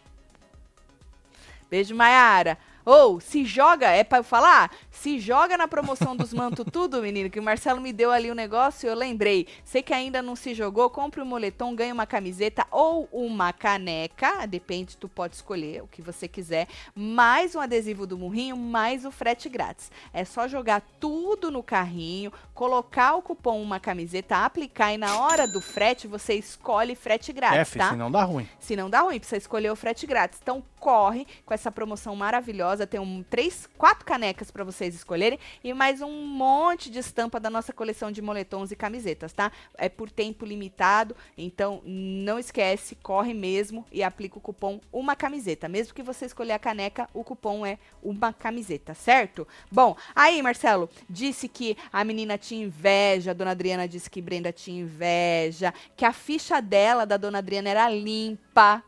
Beijo, 1.70 1.94
Maiara. 1.94 2.58
Ou, 2.84 3.20
se 3.20 3.44
joga, 3.44 3.88
é 3.90 4.02
pra 4.02 4.18
eu 4.18 4.24
falar? 4.24 4.68
Se 4.92 5.18
joga 5.18 5.56
na 5.56 5.66
promoção 5.66 6.14
dos 6.14 6.34
manto 6.34 6.64
tudo, 6.64 7.02
menino, 7.02 7.30
que 7.30 7.40
o 7.40 7.42
Marcelo 7.42 7.80
me 7.80 7.92
deu 7.92 8.10
ali 8.12 8.28
o 8.28 8.32
um 8.32 8.36
negócio 8.36 8.86
e 8.86 8.90
eu 8.90 8.94
lembrei. 8.94 9.48
Você 9.64 9.82
que 9.82 9.92
ainda 9.92 10.20
não 10.20 10.36
se 10.36 10.54
jogou, 10.54 10.88
compre 10.90 11.20
um 11.20 11.24
moletom, 11.24 11.74
ganhe 11.74 11.90
uma 11.90 12.06
camiseta 12.06 12.66
ou 12.70 13.08
uma 13.10 13.52
caneca, 13.52 14.46
depende, 14.46 14.96
tu 14.96 15.08
pode 15.08 15.34
escolher 15.34 15.82
o 15.82 15.88
que 15.88 16.02
você 16.02 16.28
quiser, 16.28 16.68
mais 16.94 17.54
um 17.54 17.60
adesivo 17.60 18.06
do 18.06 18.18
Murrinho, 18.18 18.56
mais 18.56 19.04
o 19.04 19.10
frete 19.10 19.48
grátis. 19.48 19.90
É 20.12 20.24
só 20.24 20.46
jogar 20.46 20.82
tudo 21.00 21.50
no 21.50 21.62
carrinho, 21.62 22.30
colocar 22.54 23.14
o 23.14 23.22
cupom 23.22 23.62
uma 23.62 23.80
camiseta, 23.80 24.44
aplicar 24.44 24.92
e 24.92 24.98
na 24.98 25.18
hora 25.18 25.48
do 25.48 25.60
frete 25.60 26.06
você 26.06 26.34
escolhe 26.34 26.94
frete 26.94 27.32
grátis, 27.32 27.60
F, 27.60 27.78
tá? 27.78 27.90
senão 27.90 28.10
dá 28.10 28.22
ruim. 28.22 28.46
Se 28.60 28.76
não 28.76 28.90
dá 28.90 29.00
ruim, 29.00 29.18
precisa 29.18 29.38
escolher 29.38 29.70
o 29.70 29.76
frete 29.76 30.06
grátis. 30.06 30.38
Então 30.42 30.62
corre 30.78 31.26
com 31.46 31.54
essa 31.54 31.70
promoção 31.70 32.14
maravilhosa. 32.16 32.86
Tem 32.86 33.00
um, 33.00 33.22
três, 33.22 33.68
quatro 33.78 34.04
canecas 34.04 34.50
para 34.50 34.64
vocês 34.82 34.96
escolherem 34.96 35.38
e 35.62 35.72
mais 35.72 36.02
um 36.02 36.26
monte 36.26 36.90
de 36.90 36.98
estampa 36.98 37.38
da 37.38 37.48
nossa 37.48 37.72
coleção 37.72 38.10
de 38.10 38.20
moletons 38.20 38.72
e 38.72 38.76
camisetas, 38.76 39.32
tá? 39.32 39.52
É 39.78 39.88
por 39.88 40.10
tempo 40.10 40.44
limitado, 40.44 41.14
então 41.38 41.80
não 41.84 42.36
esquece, 42.36 42.96
corre 42.96 43.32
mesmo 43.32 43.86
e 43.92 44.02
aplica 44.02 44.38
o 44.38 44.40
cupom 44.40 44.80
uma 44.92 45.14
camiseta. 45.14 45.68
Mesmo 45.68 45.94
que 45.94 46.02
você 46.02 46.26
escolher 46.26 46.52
a 46.52 46.58
caneca, 46.58 47.08
o 47.14 47.22
cupom 47.22 47.64
é 47.64 47.78
uma 48.02 48.32
camiseta, 48.32 48.92
certo? 48.92 49.46
Bom, 49.70 49.96
aí 50.16 50.42
Marcelo 50.42 50.90
disse 51.08 51.48
que 51.48 51.76
a 51.92 52.02
menina 52.02 52.36
tinha 52.36 52.64
inveja, 52.64 53.30
a 53.30 53.34
dona 53.34 53.52
Adriana 53.52 53.86
disse 53.86 54.10
que 54.10 54.20
Brenda 54.20 54.52
tinha 54.52 54.82
inveja, 54.82 55.72
que 55.96 56.04
a 56.04 56.12
ficha 56.12 56.60
dela 56.60 57.06
da 57.06 57.16
dona 57.16 57.38
Adriana 57.38 57.70
era 57.70 57.88
limpa. 57.88 58.82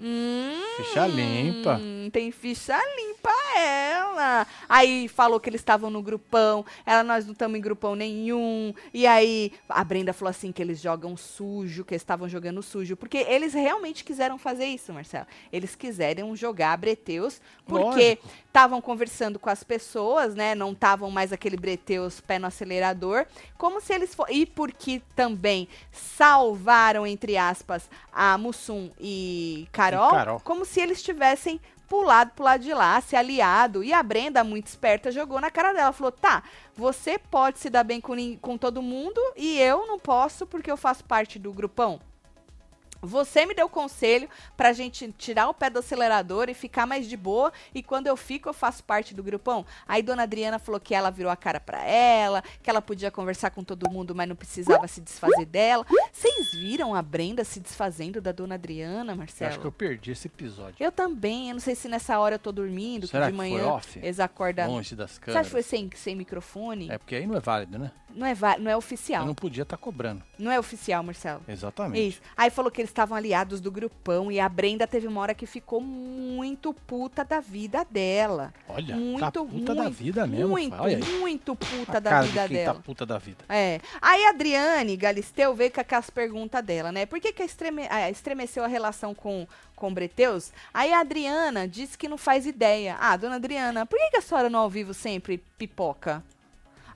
Hum, 0.00 0.60
Ficha 0.76 1.06
limpa. 1.06 1.80
Tem 2.12 2.30
ficha 2.30 2.78
limpa 2.96 3.30
ela. 3.56 4.46
Aí 4.68 5.08
falou 5.08 5.38
que 5.38 5.48
eles 5.48 5.60
estavam 5.60 5.88
no 5.88 6.02
grupão. 6.02 6.64
Ela, 6.84 7.02
nós 7.02 7.24
não 7.24 7.32
estamos 7.32 7.56
em 7.56 7.60
grupão 7.60 7.94
nenhum. 7.94 8.74
E 8.92 9.06
aí 9.06 9.52
a 9.68 9.82
Brenda 9.84 10.12
falou 10.12 10.30
assim 10.30 10.50
que 10.50 10.60
eles 10.60 10.80
jogam 10.80 11.16
sujo, 11.16 11.84
que 11.84 11.94
eles 11.94 12.02
estavam 12.02 12.28
jogando 12.28 12.62
sujo. 12.62 12.96
Porque 12.96 13.18
eles 13.18 13.54
realmente 13.54 14.04
quiseram 14.04 14.36
fazer 14.36 14.66
isso, 14.66 14.92
Marcelo. 14.92 15.26
Eles 15.52 15.76
quiseram 15.76 16.34
jogar 16.34 16.76
Breteus 16.76 17.40
porque 17.66 18.18
estavam 18.46 18.80
conversando 18.80 19.38
com 19.38 19.48
as 19.48 19.62
pessoas, 19.62 20.34
né? 20.34 20.54
Não 20.54 20.72
estavam 20.72 21.10
mais 21.10 21.32
aquele 21.32 21.56
Breteus 21.56 22.20
pé 22.20 22.38
no 22.38 22.46
acelerador. 22.46 23.26
Como 23.56 23.80
se 23.80 23.92
eles 23.92 24.14
fossem. 24.14 24.38
E 24.38 24.46
porque 24.46 25.00
também 25.14 25.68
salvaram, 25.92 27.06
entre 27.06 27.36
aspas, 27.36 27.88
a 28.12 28.36
Mussum 28.36 28.90
e 29.00 29.68
Carol, 29.90 30.10
Carol. 30.10 30.40
como 30.40 30.64
se 30.64 30.80
eles 30.80 31.02
tivessem 31.02 31.60
pulado 31.88 32.32
pro 32.34 32.44
lado 32.44 32.62
de 32.62 32.72
lá, 32.72 33.00
se 33.00 33.14
aliado. 33.16 33.84
E 33.84 33.92
a 33.92 34.02
Brenda, 34.02 34.42
muito 34.42 34.66
esperta, 34.66 35.12
jogou 35.12 35.40
na 35.40 35.50
cara 35.50 35.72
dela. 35.72 35.92
Falou: 35.92 36.12
tá, 36.12 36.42
você 36.74 37.18
pode 37.18 37.58
se 37.58 37.70
dar 37.70 37.84
bem 37.84 38.00
com, 38.00 38.14
com 38.38 38.58
todo 38.58 38.82
mundo 38.82 39.20
e 39.36 39.58
eu 39.60 39.86
não 39.86 39.98
posso 39.98 40.46
porque 40.46 40.70
eu 40.70 40.76
faço 40.76 41.04
parte 41.04 41.38
do 41.38 41.52
grupão. 41.52 42.00
Você 43.04 43.46
me 43.46 43.54
deu 43.54 43.68
conselho 43.68 44.28
pra 44.56 44.72
gente 44.72 45.12
tirar 45.16 45.48
o 45.48 45.54
pé 45.54 45.70
do 45.70 45.78
acelerador 45.78 46.48
e 46.48 46.54
ficar 46.54 46.86
mais 46.86 47.08
de 47.08 47.16
boa. 47.16 47.52
E 47.74 47.82
quando 47.82 48.06
eu 48.06 48.16
fico, 48.16 48.48
eu 48.48 48.54
faço 48.54 48.82
parte 48.84 49.14
do 49.14 49.22
grupão. 49.22 49.64
Aí 49.86 50.02
dona 50.02 50.22
Adriana 50.24 50.58
falou 50.58 50.80
que 50.80 50.94
ela 50.94 51.10
virou 51.10 51.30
a 51.30 51.36
cara 51.36 51.60
pra 51.60 51.82
ela, 51.84 52.42
que 52.62 52.68
ela 52.70 52.82
podia 52.82 53.10
conversar 53.10 53.50
com 53.50 53.62
todo 53.62 53.90
mundo, 53.90 54.14
mas 54.14 54.28
não 54.28 54.36
precisava 54.36 54.86
se 54.88 55.00
desfazer 55.00 55.44
dela. 55.46 55.84
Vocês 56.12 56.52
viram 56.52 56.94
a 56.94 57.02
Brenda 57.02 57.44
se 57.44 57.60
desfazendo 57.60 58.20
da 58.20 58.32
dona 58.32 58.54
Adriana, 58.54 59.12
Eu 59.12 59.16
Marcelo? 59.16 59.50
acho 59.50 59.60
que 59.60 59.66
eu 59.66 59.72
perdi 59.72 60.10
esse 60.12 60.26
episódio. 60.28 60.76
Eu 60.80 60.92
também, 60.92 61.48
eu 61.48 61.54
não 61.54 61.60
sei 61.60 61.74
se 61.74 61.88
nessa 61.88 62.18
hora 62.18 62.36
eu 62.36 62.38
tô 62.38 62.52
dormindo, 62.52 63.06
Será 63.06 63.26
que 63.26 63.32
de 63.32 63.38
que 63.38 63.42
foi 63.42 63.50
manhã 63.50 63.66
off? 63.68 63.98
eles 63.98 64.20
acordam. 64.20 64.68
Longe 64.70 64.94
das 64.94 65.12
Você 65.12 65.20
câmeras. 65.20 65.40
acha 65.40 65.46
que 65.48 65.52
foi 65.52 65.62
sem, 65.62 65.90
sem 65.94 66.14
microfone? 66.16 66.90
É 66.90 66.98
porque 66.98 67.14
aí 67.16 67.26
não 67.26 67.36
é 67.36 67.40
válido, 67.40 67.78
né? 67.78 67.90
Não, 68.14 68.26
é, 68.26 68.34
não 68.60 68.70
é 68.70 68.74
Eu 68.74 68.78
oficial. 68.78 69.26
não 69.26 69.34
podia 69.34 69.64
estar 69.64 69.76
cobrando. 69.76 70.22
Não 70.38 70.50
é 70.52 70.58
oficial, 70.58 71.02
Marcelo. 71.02 71.42
Exatamente. 71.48 72.08
Isso. 72.10 72.20
Aí 72.36 72.48
falou 72.48 72.70
que 72.70 72.80
eles 72.80 72.90
estavam 72.94 73.16
aliados 73.16 73.60
do 73.60 73.70
grupão 73.70 74.30
e 74.30 74.38
a 74.38 74.48
Brenda 74.48 74.86
teve 74.86 75.06
uma 75.08 75.20
hora 75.20 75.34
que 75.34 75.46
ficou 75.46 75.80
muito 75.80 76.72
puta 76.72 77.24
da 77.24 77.40
vida 77.40 77.84
dela. 77.90 78.54
Olha, 78.68 78.94
muito, 78.96 79.20
tá 79.20 79.30
puta 79.32 79.74
da 79.74 79.82
muito, 79.82 79.94
vida 79.96 80.26
mesmo. 80.26 80.48
Muito, 80.48 80.76
Olha 80.80 80.96
aí. 80.96 81.02
muito 81.18 81.56
puta 81.56 81.96
a 81.96 82.00
da 82.00 82.20
vida 82.22 82.42
de 82.42 82.48
quem 82.48 82.56
dela. 82.56 82.74
tá 82.74 82.80
puta 82.80 83.04
da 83.04 83.18
vida. 83.18 83.44
É. 83.48 83.80
Aí 84.00 84.24
a 84.26 84.30
Adriane 84.30 84.96
Galisteu 84.96 85.54
veio 85.54 85.72
com 85.72 85.80
aquelas 85.80 86.08
perguntas 86.08 86.64
dela, 86.64 86.92
né? 86.92 87.04
Por 87.04 87.20
que, 87.20 87.32
que 87.32 87.42
estreme- 87.42 87.88
ah, 87.90 88.08
estremeceu 88.10 88.62
a 88.64 88.68
relação 88.68 89.12
com, 89.14 89.46
com 89.74 89.92
Breteus? 89.92 90.52
Aí 90.72 90.92
a 90.92 91.00
Adriana 91.00 91.66
disse 91.66 91.98
que 91.98 92.08
não 92.08 92.16
faz 92.16 92.46
ideia. 92.46 92.96
Ah, 93.00 93.16
dona 93.16 93.34
Adriana, 93.36 93.84
por 93.84 93.98
que, 93.98 94.10
que 94.10 94.16
a 94.18 94.22
senhora 94.22 94.48
no 94.48 94.58
ao 94.58 94.70
vivo 94.70 94.94
sempre 94.94 95.38
pipoca? 95.58 96.22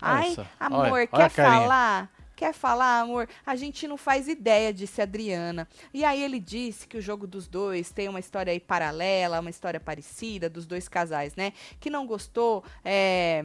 Ai, 0.00 0.30
só. 0.34 0.46
amor, 0.60 0.92
Olha, 0.92 1.06
quer 1.08 1.28
falar? 1.28 2.08
Quer 2.38 2.54
falar, 2.54 3.00
amor? 3.00 3.28
A 3.44 3.56
gente 3.56 3.88
não 3.88 3.96
faz 3.96 4.28
ideia, 4.28 4.72
disse 4.72 5.02
Adriana. 5.02 5.66
E 5.92 6.04
aí 6.04 6.22
ele 6.22 6.38
disse 6.38 6.86
que 6.86 6.96
o 6.96 7.02
jogo 7.02 7.26
dos 7.26 7.48
dois 7.48 7.90
tem 7.90 8.08
uma 8.08 8.20
história 8.20 8.52
aí 8.52 8.60
paralela, 8.60 9.40
uma 9.40 9.50
história 9.50 9.80
parecida 9.80 10.48
dos 10.48 10.64
dois 10.64 10.86
casais, 10.86 11.34
né? 11.34 11.52
Que 11.80 11.90
não 11.90 12.06
gostou, 12.06 12.62
é, 12.84 13.44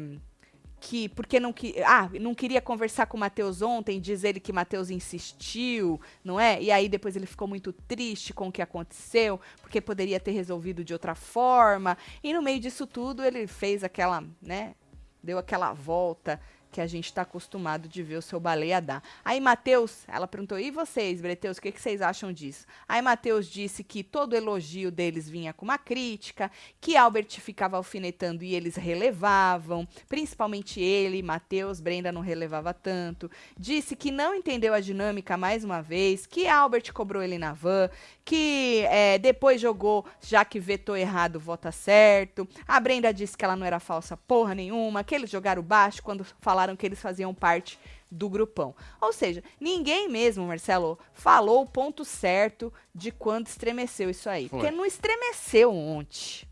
que 0.80 1.10
porque 1.10 1.40
não 1.40 1.52
que 1.52 1.74
ah, 1.84 2.08
não 2.22 2.36
queria 2.36 2.62
conversar 2.62 3.08
com 3.08 3.18
o 3.18 3.20
Matheus 3.20 3.64
ontem, 3.64 4.00
diz 4.00 4.24
ele 4.24 4.40
que 4.40 4.54
Matheus 4.54 4.92
insistiu, 4.92 6.00
não 6.24 6.40
é? 6.40 6.62
E 6.62 6.70
aí 6.70 6.88
depois 6.88 7.16
ele 7.16 7.26
ficou 7.26 7.48
muito 7.48 7.74
triste 7.74 8.32
com 8.32 8.50
o 8.50 8.52
que 8.52 8.62
aconteceu, 8.62 9.42
porque 9.60 9.82
poderia 9.82 10.20
ter 10.20 10.34
resolvido 10.34 10.84
de 10.84 10.94
outra 10.94 11.16
forma. 11.16 11.98
E 12.24 12.32
no 12.32 12.44
meio 12.44 12.60
disso 12.60 12.86
tudo 12.86 13.24
ele 13.24 13.48
fez 13.48 13.84
aquela, 13.84 14.24
né, 14.40 14.76
deu 15.24 15.40
aquela 15.40 15.74
volta 15.74 16.40
que 16.74 16.82
a 16.82 16.88
gente 16.88 17.06
está 17.06 17.22
acostumado 17.22 17.88
de 17.88 18.02
ver 18.02 18.18
o 18.18 18.22
seu 18.22 18.40
baleia 18.40 18.82
dar. 18.82 19.04
Aí 19.24 19.40
Matheus, 19.40 20.04
ela 20.08 20.28
perguntou: 20.28 20.58
"E 20.58 20.72
vocês, 20.72 21.22
Breteus, 21.22 21.58
o 21.58 21.62
que, 21.62 21.72
que 21.72 21.80
vocês 21.80 22.02
acham 22.02 22.34
disso?" 22.34 22.66
Aí 22.90 23.00
Matheus 23.00 23.48
disse 23.48 23.84
que 23.84 24.04
todo 24.04 24.36
elogio 24.36 24.90
deles 24.90 25.30
vinha 25.30 25.54
com 25.54 25.66
uma 25.66 25.78
crítica, 25.78 26.52
que 26.82 26.98
Albert 26.98 27.30
ficava 27.40 27.78
alfinetando 27.78 28.44
e 28.44 28.56
eles 28.56 28.76
relevavam, 28.76 29.88
principalmente 30.10 30.82
ele, 30.82 31.22
Matheus, 31.22 31.80
Brenda 31.80 32.12
não 32.12 32.22
relevava 32.22 32.74
tanto. 32.74 33.30
Disse 33.58 33.96
que 33.96 34.10
não 34.10 34.34
entendeu 34.34 34.74
a 34.74 34.80
dinâmica 34.80 35.38
mais 35.38 35.64
uma 35.64 35.82
vez, 35.82 36.26
que 36.26 36.48
Albert 36.48 36.92
cobrou 36.92 37.22
ele 37.22 37.38
na 37.38 37.54
van, 37.54 37.90
que 38.26 38.86
é, 38.90 39.18
depois 39.20 39.62
jogou, 39.62 40.06
já 40.22 40.44
que 40.46 40.60
vetou 40.60 40.96
errado, 40.98 41.40
vota 41.40 41.72
certo. 41.72 42.48
A 42.68 42.80
Brenda 42.80 43.14
disse 43.14 43.38
que 43.38 43.46
ela 43.46 43.56
não 43.56 43.66
era 43.66 43.80
falsa 43.80 44.16
porra 44.16 44.56
nenhuma, 44.56 45.04
que 45.04 45.14
eles 45.14 45.30
jogaram 45.30 45.62
baixo 45.62 46.02
quando 46.02 46.26
falaram 46.40 46.63
que 46.78 46.86
eles 46.86 47.02
faziam 47.02 47.34
parte 47.34 47.78
do 48.10 48.30
grupão. 48.30 48.76
Ou 49.02 49.12
seja, 49.12 49.44
ninguém 49.60 50.08
mesmo, 50.08 50.46
Marcelo, 50.46 50.98
falou 51.14 51.64
o 51.64 51.68
ponto 51.68 52.06
certo 52.06 52.72
de 52.94 53.12
quando 53.12 53.48
estremeceu 53.48 54.10
isso 54.10 54.30
aí. 54.30 54.48
Foi. 54.48 54.60
Porque 54.60 54.76
não 54.76 54.86
estremeceu 54.86 55.74
ontem. 55.74 56.48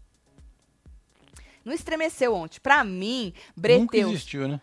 Não 1.64 1.74
estremeceu 1.74 2.34
ontem. 2.34 2.60
Pra 2.60 2.84
mim, 2.84 3.34
Nunca 3.36 3.54
Breteus. 3.56 4.12
existiu, 4.12 4.48
né? 4.48 4.60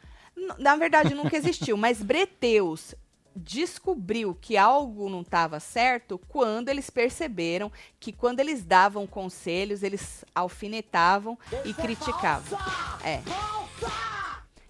Na 0.58 0.76
verdade, 0.76 1.14
nunca 1.14 1.37
existiu, 1.37 1.76
mas 1.78 2.02
Breteus 2.02 2.94
descobriu 3.34 4.37
que 4.40 4.56
algo 4.56 5.08
não 5.08 5.20
estava 5.20 5.61
certo 5.61 6.18
quando 6.28 6.68
eles 6.68 6.90
perceberam 6.90 7.70
que 8.00 8.12
quando 8.12 8.40
eles 8.40 8.64
davam 8.64 9.06
conselhos, 9.06 9.84
eles 9.84 10.24
alfinetavam 10.34 11.38
e 11.64 11.72
criticavam. 11.72 12.58
É. 13.04 13.22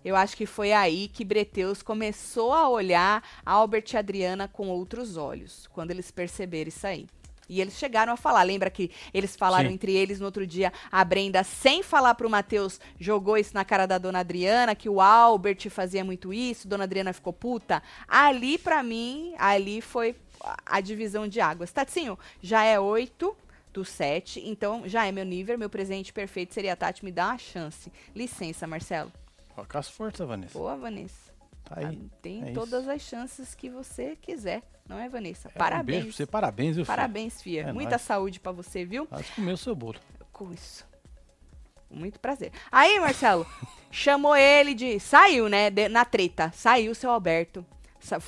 Eu 0.09 0.17
acho 0.17 0.35
que 0.35 0.47
foi 0.47 0.73
aí 0.73 1.07
que 1.07 1.23
Breteus 1.23 1.83
começou 1.83 2.55
a 2.55 2.67
olhar 2.67 3.23
Albert 3.45 3.85
e 3.93 3.97
Adriana 3.99 4.49
com 4.49 4.69
outros 4.71 5.19
olhos, 5.19 5.67
quando 5.75 5.91
eles 5.91 6.11
perceberam 6.11 6.69
isso 6.71 6.87
aí. 6.87 7.07
E 7.47 7.61
eles 7.61 7.75
chegaram 7.79 8.15
a 8.15 8.17
falar. 8.17 8.43
Lembra 8.43 8.71
que 8.71 8.91
eles 9.13 9.37
falaram 9.37 9.69
Sim. 9.69 9.75
entre 9.75 9.93
eles 9.95 10.19
no 10.19 10.25
outro 10.25 10.47
dia? 10.47 10.73
A 10.91 11.05
Brenda, 11.05 11.45
sem 11.45 11.83
falar 11.83 12.15
pro 12.15 12.31
Matheus, 12.31 12.81
jogou 12.99 13.37
isso 13.37 13.53
na 13.53 13.67
cara 13.67 13.85
da 13.85 13.99
dona 13.99 14.21
Adriana, 14.21 14.75
que 14.75 14.89
o 14.89 14.99
Albert 14.99 15.69
fazia 15.69 16.03
muito 16.03 16.33
isso, 16.33 16.67
dona 16.67 16.85
Adriana 16.85 17.13
ficou 17.13 17.35
puta. 17.35 17.83
Ali, 18.07 18.57
pra 18.57 18.83
mim, 18.83 19.35
ali 19.37 19.83
foi 19.83 20.17
a- 20.65 20.81
divisão 20.81 21.29
de 21.29 21.39
águas. 21.39 21.71
Tatinho, 21.71 22.19
já 22.41 22.65
é 22.65 22.81
oito 22.81 23.37
do 23.75 23.85
sete, 23.85 24.41
então 24.49 24.85
já 24.89 25.05
é 25.07 25.13
meu 25.13 25.27
nível. 25.27 25.59
Meu 25.59 25.69
presente 25.69 26.15
perfeito 26.15 26.55
seria 26.55 26.73
a 26.73 26.77
Tati 26.77 27.05
me 27.05 27.13
dar 27.13 27.29
uma 27.33 27.39
chance. 27.39 27.93
Licença, 28.17 28.67
Marcelo. 28.67 29.13
Coloca 29.59 29.79
as 29.81 29.89
forças, 29.91 30.27
Vanessa. 30.29 30.57
Boa, 30.57 30.77
Vanessa. 30.77 31.33
Tá 31.65 31.75
aí. 31.81 32.01
Ah, 32.01 32.17
Tem 32.23 32.51
é 32.51 32.53
todas 32.53 32.87
as 32.89 33.03
chances 33.03 33.57
que 33.57 33.69
você 33.69 34.15
quiser, 34.15 34.63
não 34.89 34.97
é, 34.99 35.09
Vanessa? 35.09 35.49
É, 35.49 35.51
Um 35.51 35.53
beijo 35.53 35.59
Parabéns. 35.59 36.03
pra 36.05 36.13
você, 36.13 36.27
parabéns, 36.27 36.77
viu? 36.77 36.87
Parabéns, 36.87 37.43
Fia. 37.43 37.63
É 37.63 37.73
Muita 37.73 37.91
nóis. 37.91 38.03
saúde 38.03 38.39
pra 38.39 38.53
você, 38.53 38.85
viu? 38.85 39.07
Quase 39.07 39.25
comeu 39.33 39.57
seu 39.57 39.75
bolo. 39.75 39.99
Com 40.33 40.53
isso. 40.53 40.87
Muito 41.91 42.21
prazer. 42.21 42.53
Aí, 42.71 43.01
Marcelo, 43.01 43.45
chamou 43.91 44.37
ele 44.37 44.75
de. 44.75 45.01
Saiu, 45.01 45.49
né? 45.49 45.71
de- 45.71 45.89
na 45.89 46.05
treta. 46.05 46.53
Saiu 46.55 46.93
o 46.93 46.95
seu 46.95 47.11
Alberto. 47.11 47.67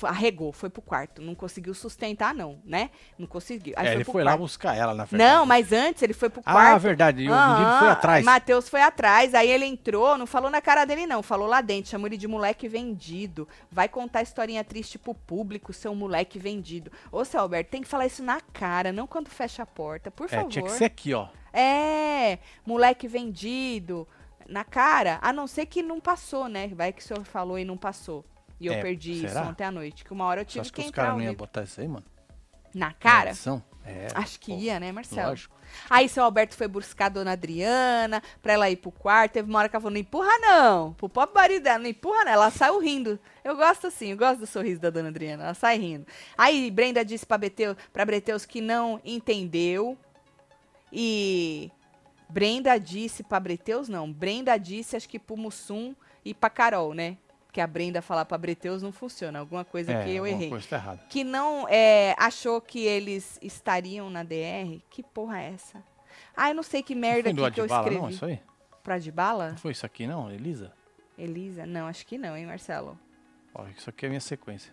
Arregou, 0.03 0.53
foi 0.53 0.69
pro 0.69 0.83
quarto. 0.83 1.23
Não 1.23 1.35
conseguiu 1.35 1.73
sustentar, 1.75 2.35
não, 2.35 2.59
né? 2.65 2.91
Não 3.19 3.27
conseguiu. 3.27 3.75
Aí 3.77 3.87
É, 3.89 3.95
ele 3.95 4.05
pro 4.05 4.13
foi 4.15 4.25
lá 4.25 4.33
quarto. 4.33 4.41
buscar 4.41 4.77
ela, 4.77 4.95
na 4.95 5.05
verdade. 5.05 5.33
Não, 5.33 5.47
mas 5.47 5.73
antes 5.73 6.03
ele 6.03 6.13
foi 6.13 6.29
pro 6.29 6.43
Ah, 6.45 6.53
quarto. 6.53 6.81
verdade. 6.83 7.23
E 7.23 7.31
o 7.31 7.35
menino 7.35 7.79
foi 7.79 7.89
atrás. 7.89 8.25
Matheus 8.25 8.69
foi 8.69 8.83
atrás, 8.83 9.35
aí 9.35 9.49
ele 9.51 9.65
entrou, 9.65 10.19
não 10.19 10.27
falou 10.27 10.51
na 10.51 10.61
cara 10.61 10.85
dele, 10.85 11.07
não, 11.07 11.23
falou 11.23 11.47
lá 11.47 11.61
dentro, 11.61 11.91
chamou 11.91 12.07
ele 12.09 12.17
de 12.17 12.27
moleque 12.29 12.69
vendido. 12.69 13.49
Vai 13.71 13.89
contar 13.89 14.23
historinha 14.23 14.65
triste 14.65 14.99
pro 14.99 15.15
público, 15.15 15.73
seu 15.73 15.95
moleque 15.95 16.39
vendido. 16.39 16.91
Ô, 17.13 17.25
seu 17.25 17.41
Alberto, 17.41 17.71
tem 17.71 17.83
que 17.83 17.89
falar 17.89 18.07
isso 18.07 18.23
na 18.23 18.41
cara, 18.41 18.93
não 18.93 19.07
quando 19.07 19.29
fecha 19.29 19.63
a 19.63 19.67
porta, 19.67 20.11
por 20.11 20.27
É, 20.27 20.29
favor. 20.29 20.49
tinha 20.49 20.65
que 20.65 20.71
ser 20.73 20.85
aqui, 20.87 21.15
ó. 21.15 21.29
É, 21.53 22.39
moleque 22.65 23.07
vendido, 23.09 24.07
na 24.49 24.65
cara, 24.65 25.19
a 25.23 25.33
não 25.33 25.47
ser 25.47 25.67
que 25.67 25.83
não 25.83 26.01
passou, 26.01 26.49
né? 26.49 26.69
Vai 26.75 26.93
que 26.93 27.01
o 27.03 27.05
senhor 27.05 27.25
falou 27.25 27.59
e 27.59 27.65
não 27.65 27.77
passou. 27.77 28.25
E 28.61 28.67
eu 28.67 28.75
É, 28.75 28.83
perdi 28.83 29.13
isso 29.13 29.29
será? 29.29 29.43
ontem 29.49 29.65
à 29.65 29.71
noite, 29.71 30.05
que 30.05 30.13
uma 30.13 30.27
hora 30.27 30.43
eu 30.43 30.45
tive 30.45 30.61
acha 30.61 30.71
que 30.71 30.77
que 30.77 30.81
os 30.83 30.89
entrar 30.89 31.05
caras 31.05 31.17
não 31.19 31.25
iam 31.25 31.35
botar 31.35 31.63
isso 31.63 31.81
aí, 31.81 31.89
mano? 31.89 32.05
Na 32.75 32.89
Na 32.89 32.93
cara? 32.93 33.31
edição? 33.31 33.63
É. 33.85 34.09
Acho 34.15 34.39
que 34.39 34.53
pô, 34.53 34.59
ia, 34.59 34.79
né, 34.79 34.93
Marcelo? 34.93 35.31
Lógico. 35.31 35.57
Aí 35.89 36.09
seu 36.09 36.23
Alberto 36.23 36.55
foi 36.55 36.69
buscar 36.69 37.07
a 37.07 37.09
dona 37.09 37.33
Adriana 37.33 38.23
pra 38.43 38.53
ela 38.53 38.69
ir 38.71 38.77
pro 38.77 38.93
quarto. 38.93 39.33
Teve 39.33 39.49
uma 39.49 39.59
hora 39.59 39.69
que 39.69 39.75
ela 39.75 39.81
falou: 39.81 39.93
não 39.95 40.01
empurra, 40.01 40.39
não. 40.41 40.93
Pro 40.93 41.09
pobre 41.09 41.35
marido 41.35 41.63
dela, 41.63 41.79
não 41.79 41.87
empurra, 41.89 42.25
não. 42.25 42.33
Ela 42.33 42.51
saiu 42.51 42.79
rindo. 42.79 43.19
Eu 43.43 43.57
gosto 43.57 43.87
assim, 43.87 44.09
eu 44.11 44.17
gosto 44.19 44.41
do 44.41 44.47
sorriso 44.47 44.81
da 44.81 44.91
dona 44.91 45.09
Adriana. 45.09 45.45
Ela 45.45 45.55
sai 45.55 45.79
rindo. 45.79 46.07
Aí 46.37 46.71
Brenda 46.71 47.03
disse 47.05 47.25
pra, 47.25 47.39
Beteu, 47.39 47.75
pra 47.93 48.05
Breteus 48.05 48.45
que 48.45 48.61
não 48.61 49.01
entendeu. 49.05 49.97
E 50.93 51.71
Brenda 52.29 52.79
disse 52.79 53.23
pra 53.23 53.41
Breteus, 53.41 53.89
não. 53.89 54.13
Brenda 54.13 54.57
disse, 54.59 54.97
acho 54.97 55.09
que 55.09 55.19
pro 55.19 55.37
Mussum 55.37 55.95
e 56.25 56.35
pra 56.35 56.51
Carol, 56.51 56.95
né? 56.95 57.17
Que 57.53 57.61
a 57.61 57.67
Brenda 57.67 58.01
falar 58.01 58.25
pra 58.25 58.39
Breteus 58.39 58.83
não 58.83 58.93
funciona. 58.93 59.39
Alguma 59.41 59.65
coisa 59.65 59.93
É, 59.93 60.05
que 60.05 60.15
eu 60.15 60.27
errei 60.27 60.49
coisa 60.49 60.69
tá 60.69 60.77
errada. 60.77 61.05
que 61.09 61.25
não 61.25 61.67
é, 61.69 62.15
achou 62.19 62.61
que 62.61 62.85
eles 62.85 63.39
estariam 63.43 64.09
na 64.09 64.23
DR. 64.23 64.81
Que 64.89 65.03
porra 65.03 65.41
é 65.41 65.53
essa? 65.55 65.83
Ah, 66.37 66.51
eu 66.51 66.55
não 66.55 66.63
sei 66.63 66.83
que 66.83 66.95
Não 66.95 67.01
merda 67.01 67.33
do 67.33 67.45
aqui 67.45 67.55
que 67.57 67.61
eu 67.61 67.67
escrevi. 67.67 67.97
não, 67.97 68.09
isso 68.11 68.25
aí? 68.25 68.41
Pra 68.85 68.99
de 68.99 69.11
bala? 69.11 69.51
Não 69.51 69.57
foi 69.59 69.73
isso 69.73 69.85
aqui, 69.85 70.07
não, 70.07 70.31
Elisa? 70.31 70.73
Elisa? 71.19 71.67
Não, 71.67 71.87
acho 71.87 72.07
que 72.07 72.17
não, 72.17 72.37
hein, 72.37 72.47
Marcelo? 72.47 72.99
Ó, 73.55 73.67
isso 73.77 73.91
aqui 73.91 74.07
é 74.07 74.09
a 74.09 74.11
minha 74.11 74.21
sequência. 74.21 74.73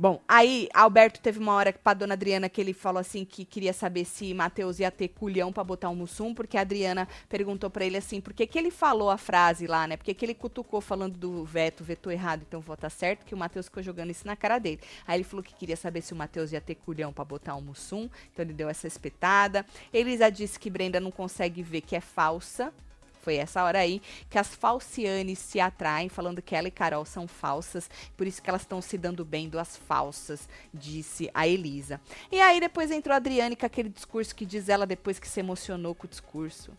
Bom, 0.00 0.18
aí 0.26 0.66
Alberto 0.72 1.20
teve 1.20 1.38
uma 1.38 1.52
hora 1.52 1.74
pra 1.74 1.92
dona 1.92 2.14
Adriana 2.14 2.48
que 2.48 2.58
ele 2.58 2.72
falou 2.72 2.98
assim 2.98 3.22
que 3.22 3.44
queria 3.44 3.74
saber 3.74 4.06
se 4.06 4.32
Matheus 4.32 4.78
ia 4.78 4.90
ter 4.90 5.08
culhão 5.08 5.52
pra 5.52 5.62
botar 5.62 5.90
um 5.90 5.94
mussum, 5.94 6.32
porque 6.32 6.56
a 6.56 6.62
Adriana 6.62 7.06
perguntou 7.28 7.68
pra 7.68 7.84
ele 7.84 7.98
assim, 7.98 8.18
por 8.18 8.32
que 8.32 8.46
que 8.46 8.58
ele 8.58 8.70
falou 8.70 9.10
a 9.10 9.18
frase 9.18 9.66
lá, 9.66 9.86
né? 9.86 9.98
Porque 9.98 10.14
que 10.14 10.24
ele 10.24 10.32
cutucou 10.32 10.80
falando 10.80 11.18
do 11.18 11.44
veto, 11.44 11.84
vetou 11.84 12.10
errado, 12.10 12.46
então 12.48 12.62
vota 12.62 12.88
certo, 12.88 13.26
que 13.26 13.34
o 13.34 13.36
Matheus 13.36 13.66
ficou 13.66 13.82
jogando 13.82 14.08
isso 14.08 14.26
na 14.26 14.34
cara 14.34 14.58
dele. 14.58 14.80
Aí 15.06 15.18
ele 15.18 15.24
falou 15.24 15.42
que 15.42 15.54
queria 15.54 15.76
saber 15.76 16.00
se 16.00 16.14
o 16.14 16.16
Matheus 16.16 16.50
ia 16.50 16.62
ter 16.62 16.76
culhão 16.76 17.12
pra 17.12 17.22
botar 17.22 17.54
um 17.54 17.60
mussum, 17.60 18.08
então 18.32 18.42
ele 18.42 18.54
deu 18.54 18.70
essa 18.70 18.86
espetada. 18.86 19.66
Elisa 19.92 20.30
disse 20.30 20.58
que 20.58 20.70
Brenda 20.70 20.98
não 20.98 21.10
consegue 21.10 21.62
ver 21.62 21.82
que 21.82 21.94
é 21.94 22.00
falsa. 22.00 22.72
Foi 23.20 23.36
essa 23.36 23.62
hora 23.62 23.78
aí 23.78 24.00
que 24.28 24.38
as 24.38 24.54
falcianes 24.54 25.38
se 25.38 25.60
atraem, 25.60 26.08
falando 26.08 26.40
que 26.40 26.56
ela 26.56 26.68
e 26.68 26.70
Carol 26.70 27.04
são 27.04 27.28
falsas, 27.28 27.88
por 28.16 28.26
isso 28.26 28.42
que 28.42 28.48
elas 28.48 28.62
estão 28.62 28.80
se 28.80 28.96
dando 28.96 29.24
bem 29.24 29.48
duas 29.48 29.76
falsas, 29.76 30.48
disse 30.72 31.30
a 31.34 31.46
Elisa. 31.46 32.00
E 32.32 32.40
aí 32.40 32.58
depois 32.60 32.90
entrou 32.90 33.12
a 33.12 33.16
Adriane 33.16 33.56
com 33.56 33.66
aquele 33.66 33.88
discurso 33.88 34.34
que 34.34 34.46
diz 34.46 34.68
ela 34.68 34.86
depois 34.86 35.18
que 35.18 35.28
se 35.28 35.40
emocionou 35.40 35.94
com 35.94 36.06
o 36.06 36.10
discurso. 36.10 36.72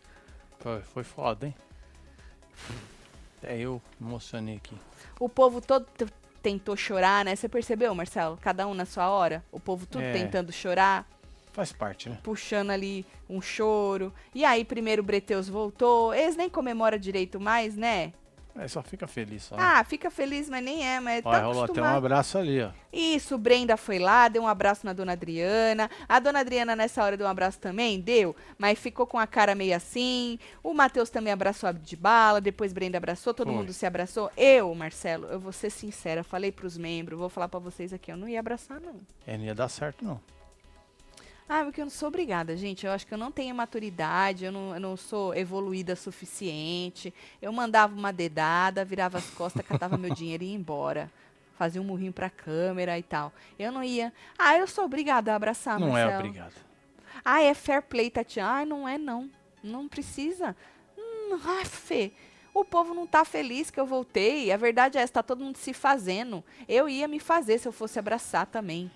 Foi, 0.59 0.81
foi 0.81 1.03
foda, 1.03 1.47
hein? 1.47 1.55
É, 3.43 3.57
eu 3.57 3.81
me 3.99 4.07
emocionei 4.07 4.57
aqui. 4.57 4.75
O 5.19 5.27
povo 5.27 5.61
todo 5.61 5.87
tentou 6.41 6.75
chorar, 6.75 7.25
né? 7.25 7.35
Você 7.35 7.49
percebeu, 7.49 7.93
Marcelo? 7.93 8.37
Cada 8.41 8.67
um 8.67 8.73
na 8.73 8.85
sua 8.85 9.09
hora. 9.09 9.43
O 9.51 9.59
povo 9.59 9.85
tudo 9.85 10.03
É. 10.03 10.11
tentando 10.13 10.51
chorar. 10.51 11.07
Faz 11.51 11.71
parte, 11.73 12.09
né? 12.09 12.17
puxando 12.23 12.69
ali 12.69 13.05
um 13.29 13.41
choro. 13.41 14.13
E 14.33 14.45
aí, 14.45 14.63
primeiro 14.63 15.01
o 15.01 15.05
Breteus 15.05 15.49
voltou. 15.49 16.13
Eles 16.13 16.35
nem 16.35 16.49
comemoram 16.49 16.97
direito 16.97 17.39
mais, 17.39 17.75
né? 17.75 18.13
É, 18.55 18.67
só 18.67 18.81
fica 18.81 19.07
feliz 19.07 19.43
só. 19.43 19.55
né? 19.55 19.63
Ah, 19.63 19.83
fica 19.83 20.11
feliz, 20.11 20.49
mas 20.49 20.61
nem 20.63 20.85
é, 20.85 20.99
mas 20.99 21.21
Olha, 21.23 21.39
tá 21.39 21.45
rolou 21.45 21.63
até 21.63 21.81
um 21.81 21.85
abraço 21.85 22.37
ali, 22.37 22.61
ó. 22.61 22.71
Isso, 22.91 23.37
Brenda 23.37 23.77
foi 23.77 23.97
lá, 23.97 24.27
deu 24.27 24.43
um 24.43 24.47
abraço 24.47 24.85
na 24.85 24.91
dona 24.91 25.13
Adriana. 25.13 25.89
A 26.07 26.19
dona 26.19 26.39
Adriana 26.41 26.75
nessa 26.75 27.01
hora 27.01 27.15
deu 27.15 27.25
um 27.25 27.29
abraço 27.29 27.59
também? 27.59 27.99
Deu, 27.99 28.35
mas 28.57 28.77
ficou 28.77 29.07
com 29.07 29.17
a 29.17 29.25
cara 29.25 29.55
meio 29.55 29.73
assim. 29.73 30.37
O 30.61 30.73
Matheus 30.73 31.09
também 31.09 31.31
abraçou 31.31 31.69
a 31.69 31.71
de 31.71 31.95
bala, 31.95 32.41
depois 32.41 32.73
Brenda 32.73 32.97
abraçou, 32.97 33.33
todo 33.33 33.51
mundo 33.53 33.71
se 33.71 33.85
abraçou. 33.85 34.29
Eu, 34.35 34.75
Marcelo, 34.75 35.27
eu 35.27 35.39
vou 35.39 35.53
ser 35.53 35.69
sincera, 35.69 36.21
falei 36.21 36.51
pros 36.51 36.77
membros, 36.77 37.17
vou 37.17 37.29
falar 37.29 37.47
pra 37.47 37.59
vocês 37.59 37.93
aqui, 37.93 38.11
eu 38.11 38.17
não 38.17 38.27
ia 38.27 38.39
abraçar 38.41 38.81
não. 38.81 38.99
É, 39.25 39.37
não 39.37 39.45
ia 39.45 39.55
dar 39.55 39.69
certo, 39.69 40.03
não. 40.03 40.19
Ah, 41.53 41.65
porque 41.65 41.81
eu 41.81 41.85
não 41.85 41.91
sou 41.91 42.07
obrigada, 42.07 42.55
gente. 42.55 42.85
Eu 42.85 42.93
acho 42.93 43.05
que 43.05 43.13
eu 43.13 43.17
não 43.17 43.29
tenho 43.29 43.53
maturidade, 43.53 44.45
eu 44.45 44.53
não, 44.53 44.73
eu 44.73 44.79
não 44.79 44.95
sou 44.95 45.35
evoluída 45.35 45.97
suficiente. 45.97 47.13
Eu 47.41 47.51
mandava 47.51 47.93
uma 47.93 48.13
dedada, 48.13 48.85
virava 48.85 49.17
as 49.17 49.29
costas, 49.31 49.65
catava 49.65 49.97
meu 49.97 50.15
dinheiro 50.15 50.45
e 50.45 50.47
ia 50.47 50.55
embora. 50.55 51.11
Fazia 51.57 51.81
um 51.81 51.83
murrinho 51.83 52.13
pra 52.13 52.29
câmera 52.29 52.97
e 52.97 53.03
tal. 53.03 53.33
Eu 53.59 53.69
não 53.69 53.83
ia. 53.83 54.13
Ah, 54.39 54.57
eu 54.57 54.65
sou 54.65 54.85
obrigada 54.85 55.33
a 55.33 55.35
abraçar, 55.35 55.77
não 55.77 55.97
é 55.97 56.05
Marcelo. 56.05 56.19
obrigado. 56.19 56.53
Ah, 57.25 57.41
é 57.41 57.53
fair 57.53 57.81
play, 57.81 58.09
Tatiana. 58.09 58.61
Ah, 58.61 58.65
não 58.65 58.87
é 58.87 58.97
não. 58.97 59.29
Não 59.61 59.89
precisa. 59.89 60.55
Hum, 60.97 61.37
ah, 61.45 61.65
Fê. 61.65 62.13
O 62.53 62.63
povo 62.63 62.93
não 62.93 63.05
tá 63.05 63.25
feliz 63.25 63.69
que 63.69 63.77
eu 63.79 63.85
voltei. 63.85 64.53
A 64.53 64.57
verdade 64.57 64.97
é 64.97 65.01
essa, 65.01 65.15
tá 65.15 65.23
todo 65.23 65.43
mundo 65.43 65.57
se 65.57 65.73
fazendo. 65.73 66.41
Eu 66.65 66.87
ia 66.87 67.09
me 67.09 67.19
fazer 67.19 67.57
se 67.57 67.67
eu 67.67 67.73
fosse 67.73 67.99
abraçar 67.99 68.45
também. 68.45 68.89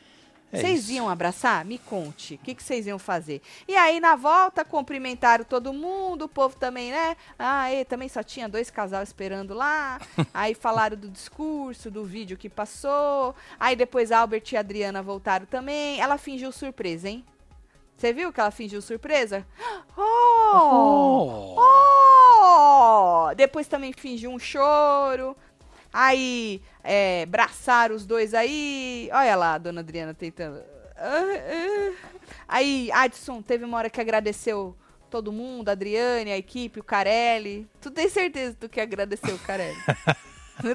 É 0.51 0.59
Vocês 0.59 0.89
iam 0.89 1.09
abraçar? 1.09 1.65
Me 1.65 1.77
conte. 1.77 2.35
O 2.35 2.37
que 2.37 2.55
que 2.55 2.63
vocês 2.63 2.87
iam 2.87 2.99
fazer? 2.99 3.41
E 3.67 3.75
aí, 3.75 3.99
na 3.99 4.15
volta, 4.15 4.63
cumprimentaram 4.63 5.43
todo 5.43 5.73
mundo, 5.73 6.25
o 6.25 6.29
povo 6.29 6.55
também, 6.55 6.91
né? 6.91 7.17
Ah, 7.37 7.73
e 7.73 7.83
também 7.83 8.07
só 8.07 8.23
tinha 8.23 8.47
dois 8.47 8.69
casais 8.69 9.09
esperando 9.09 9.53
lá. 9.53 9.99
aí 10.33 10.53
falaram 10.53 10.95
do 10.95 11.09
discurso, 11.09 11.91
do 11.91 12.05
vídeo 12.05 12.37
que 12.37 12.49
passou. 12.49 13.35
Aí 13.59 13.75
depois 13.75 14.11
Albert 14.11 14.43
e 14.51 14.57
Adriana 14.57 15.01
voltaram 15.01 15.45
também. 15.45 15.99
Ela 15.99 16.17
fingiu 16.17 16.51
surpresa, 16.51 17.09
hein? 17.09 17.25
Você 17.97 18.11
viu 18.13 18.31
que 18.31 18.39
ela 18.39 18.51
fingiu 18.51 18.81
surpresa? 18.81 19.45
Oh! 19.97 21.55
Oh! 21.57 23.29
Oh! 23.29 23.33
Depois 23.35 23.67
também 23.67 23.93
fingiu 23.93 24.29
um 24.29 24.37
choro. 24.37 25.35
Aí, 25.97 26.61
é, 26.83 27.25
braçaram 27.25 27.95
os 27.95 28.05
dois 28.05 28.33
aí. 28.33 29.09
Olha 29.13 29.35
lá 29.37 29.53
a 29.53 29.57
dona 29.57 29.79
Adriana 29.79 30.13
tentando. 30.13 30.61
Aí, 32.47 32.91
Adson 32.91 33.41
teve 33.41 33.63
uma 33.63 33.77
hora 33.77 33.89
que 33.89 34.01
agradeceu 34.01 34.75
todo 35.09 35.31
mundo, 35.31 35.69
a 35.69 35.71
Adriane, 35.71 36.31
a 36.33 36.37
equipe, 36.37 36.81
o 36.81 36.83
Carelli. 36.83 37.65
Tu 37.79 37.89
tem 37.91 38.09
certeza 38.09 38.57
do 38.59 38.67
que 38.67 38.81
agradeceu 38.81 39.35
o 39.35 39.39
Carelli? 39.39 39.77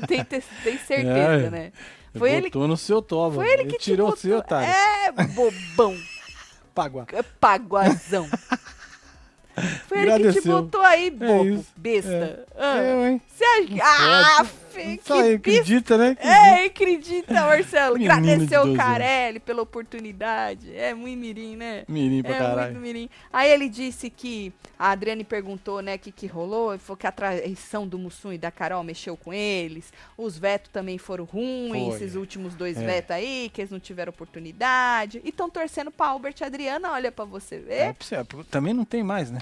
Tem, 0.07 0.23
tem 0.25 0.41
certeza, 0.79 1.47
É. 1.47 1.51
né? 1.51 1.73
Foi 2.15 2.31
ele, 2.31 2.49
Botou 2.51 2.69
no 2.69 2.77
seu 2.77 3.01
toba. 3.01 3.37
foi 3.37 3.49
ele 3.51 3.65
que 3.65 3.79
te 3.79 3.85
tirou 3.85 4.13
o 4.13 4.17
seu, 4.17 4.37
otário. 4.37 4.69
É, 4.69 5.11
bobão. 5.11 5.97
Pagua. 6.75 7.07
Paguazão. 7.41 8.29
Foi 9.89 9.99
ele 9.99 10.11
que 10.11 10.17
te 10.19 10.21
Agradeceu. 10.29 10.63
botou 10.63 10.83
aí, 10.83 11.11
bobo, 11.11 11.45
isso. 11.47 11.67
besta. 11.77 12.47
Ah, 12.59 12.77
Eu, 12.77 13.07
hein? 13.07 13.23
Você 13.27 13.43
acha 13.45 13.67
que... 13.67 13.81
Ah, 13.81 14.47
Só 14.71 15.15
que 15.15 15.23
besta. 15.23 15.35
acredita, 15.35 15.99
né? 15.99 16.17
É, 16.21 16.65
acredita, 16.67 17.35
Marcelo. 17.35 17.97
Agradeceu 18.01 18.39
12 18.39 18.55
o 18.55 18.61
anos. 18.63 18.77
Carelli 18.77 19.41
pela 19.41 19.63
oportunidade. 19.63 20.75
É 20.75 20.95
muito 20.95 21.19
mirim, 21.19 21.57
né? 21.57 21.85
Mirim 21.89 22.23
pra 22.23 22.35
é 22.35 22.39
caralho. 22.39 22.73
muito 22.73 22.83
mirim. 22.83 23.09
Aí 23.33 23.51
ele 23.51 23.69
disse 23.69 24.09
que 24.11 24.53
a 24.79 24.91
Adriane 24.91 25.25
perguntou, 25.25 25.81
né, 25.83 25.97
o 25.97 25.99
que, 25.99 26.11
que 26.13 26.27
rolou. 26.27 26.73
Ele 26.73 26.79
falou 26.81 26.97
que 26.97 27.07
a 27.07 27.13
traição 27.13 27.87
do 27.87 27.99
Mussum 27.99 28.33
e 28.33 28.39
da 28.39 28.51
Carol 28.51 28.83
mexeu 28.83 29.17
com 29.17 29.33
eles. 29.33 29.93
Os 30.17 30.39
vetos 30.39 30.71
também 30.73 30.99
foram 30.99 31.25
ruins, 31.25 31.71
Foi. 31.95 31.97
esses 31.97 32.15
últimos 32.15 32.55
dois 32.55 32.77
É. 32.77 32.85
vetos 32.87 33.11
aí, 33.11 33.51
que 33.53 33.61
eles 33.61 33.71
não 33.71 33.81
tiveram 33.81 34.11
oportunidade. 34.11 35.21
E 35.25 35.29
estão 35.29 35.51
torcendo 35.51 35.91
pra 35.91 36.07
Albert 36.07 36.35
e 36.41 36.45
Adriana, 36.45 36.93
olha 36.93 37.13
pra 37.13 37.25
você 37.25 37.59
ver 37.59 37.73
É, 37.75 37.97
você- 37.99 38.17
também 38.51 38.73
não 38.75 38.85
tem 38.85 39.03
mais, 39.03 39.31
né? 39.31 39.41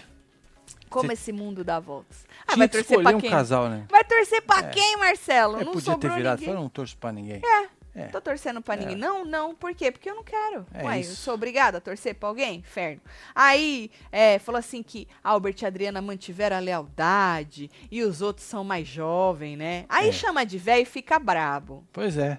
Como 0.89 1.09
cê- 1.09 1.13
esse 1.15 1.33
mundo 1.33 1.63
dá 1.63 1.79
voltas. 1.79 2.25
Ah, 2.43 2.53
Tinha 2.55 2.57
vai 2.59 2.69
torcer 2.69 2.91
escolher 2.91 3.03
pra 3.05 3.17
um 3.17 3.21
quem? 3.21 3.31
casal, 3.31 3.69
né? 3.69 3.87
Vai 3.91 4.05
torcer 4.05 4.43
pra 4.43 4.59
É. 4.61 4.71
quem, 4.71 4.97
Marcelo? 4.97 5.59
Eu 5.59 5.65
não 5.67 5.73
podia 5.73 5.97
ter 5.99 6.11
virado, 6.11 6.39
ninguém. 6.41 6.47
falou, 6.49 6.63
não 6.63 6.69
torço 6.71 6.97
pra 6.97 7.13
ninguém. 7.13 7.41
É. 7.95 8.07
Tô 8.13 8.21
torcendo 8.21 8.63
pra 8.63 8.75
É. 8.75 8.77
ninguém. 8.79 8.95
Não, 8.97 9.25
não. 9.25 9.53
Por 9.57 9.75
quê? 9.75 9.91
Porque 9.91 10.09
eu 10.09 10.15
não 10.15 10.23
quero. 10.23 10.65
É 10.73 10.85
Ué, 10.85 11.01
eu 11.01 11.05
sou 11.05 11.35
obrigada 11.35 11.79
a 11.79 11.81
torcer 11.81 12.15
pra 12.15 12.29
alguém? 12.29 12.61
Inferno. 12.61 13.01
Aí, 13.35 13.91
é, 14.13 14.39
falou 14.39 14.59
assim 14.61 14.85
que 14.85 15.09
Albert 15.25 15.57
e 15.63 15.67
Adriana 15.67 16.01
mantiveram 16.01 16.57
a 16.57 16.61
lealdade 16.61 17.69
e 17.91 18.03
os 18.05 18.23
outros 18.23 18.47
são 18.47 18.63
mais 18.63 18.87
jovens, 18.87 19.57
né? 19.59 19.85
Aí 19.89 20.11
É. 20.11 20.13
chama 20.13 20.47
de 20.47 20.59
velho 20.59 20.83
e 20.83 20.87
fica 20.87 21.19
brabo. 21.19 21.85
Pois 21.93 22.17
é. 22.17 22.39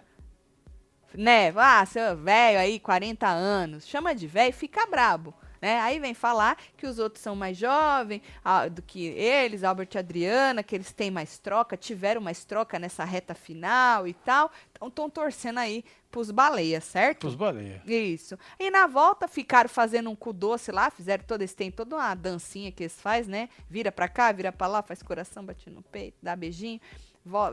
Né? 1.14 1.52
Ah, 1.58 1.86
seu 1.86 2.16
velho 2.16 2.60
aí, 2.60 2.80
40 2.80 3.28
anos. 3.28 3.86
Chama 3.88 4.14
de 4.16 4.28
velho 4.28 4.50
e 4.52 4.54
fica 4.54 4.86
brabo. 4.86 5.34
Né? 5.62 5.80
Aí 5.80 6.00
vem 6.00 6.14
falar 6.14 6.58
que 6.78 6.88
os 6.88 7.00
outros 7.00 7.22
são 7.22 7.36
mais 7.36 7.58
jovens 7.58 8.22
ah, 8.44 8.68
do 8.68 8.82
que 8.82 9.08
eles, 9.08 9.64
Albert 9.64 9.90
e 9.94 9.98
Adriana, 9.98 10.64
que 10.64 10.76
eles 10.76 10.92
têm 10.92 11.12
mais 11.12 11.38
troca, 11.38 11.76
tiveram 11.76 12.22
mais 12.22 12.46
troca 12.46 12.80
nessa 12.80 13.04
reta 13.04 13.36
final 13.36 14.08
e 14.08 14.14
tal. 14.14 14.52
Então 14.72 14.88
estão 14.88 15.10
torcendo 15.10 15.60
aí 15.60 15.84
pros 16.10 16.32
baleias, 16.32 16.84
certo? 16.84 17.20
Pros 17.20 17.36
baleias. 17.36 17.82
Isso. 17.86 18.38
E 18.60 18.72
na 18.72 18.88
volta 18.88 19.28
ficaram 19.28 19.70
fazendo 19.70 20.10
um 20.10 20.16
cu 20.16 20.34
doce 20.34 20.72
lá, 20.72 20.90
fizeram 20.90 21.24
todo 21.26 21.42
esse 21.42 21.56
tempo, 21.56 21.78
toda 21.78 21.96
uma 21.96 22.16
dancinha 22.16 22.72
que 22.72 22.84
eles 22.84 23.00
fazem, 23.00 23.32
né? 23.32 23.50
Vira 23.70 23.92
pra 23.92 24.08
cá, 24.08 24.32
vira 24.32 24.52
pra 24.52 24.68
lá, 24.68 24.82
faz 24.82 25.04
coração, 25.04 25.46
bate 25.46 25.70
no 25.70 25.82
peito, 25.82 26.18
dá 26.22 26.36
beijinho, 26.36 26.80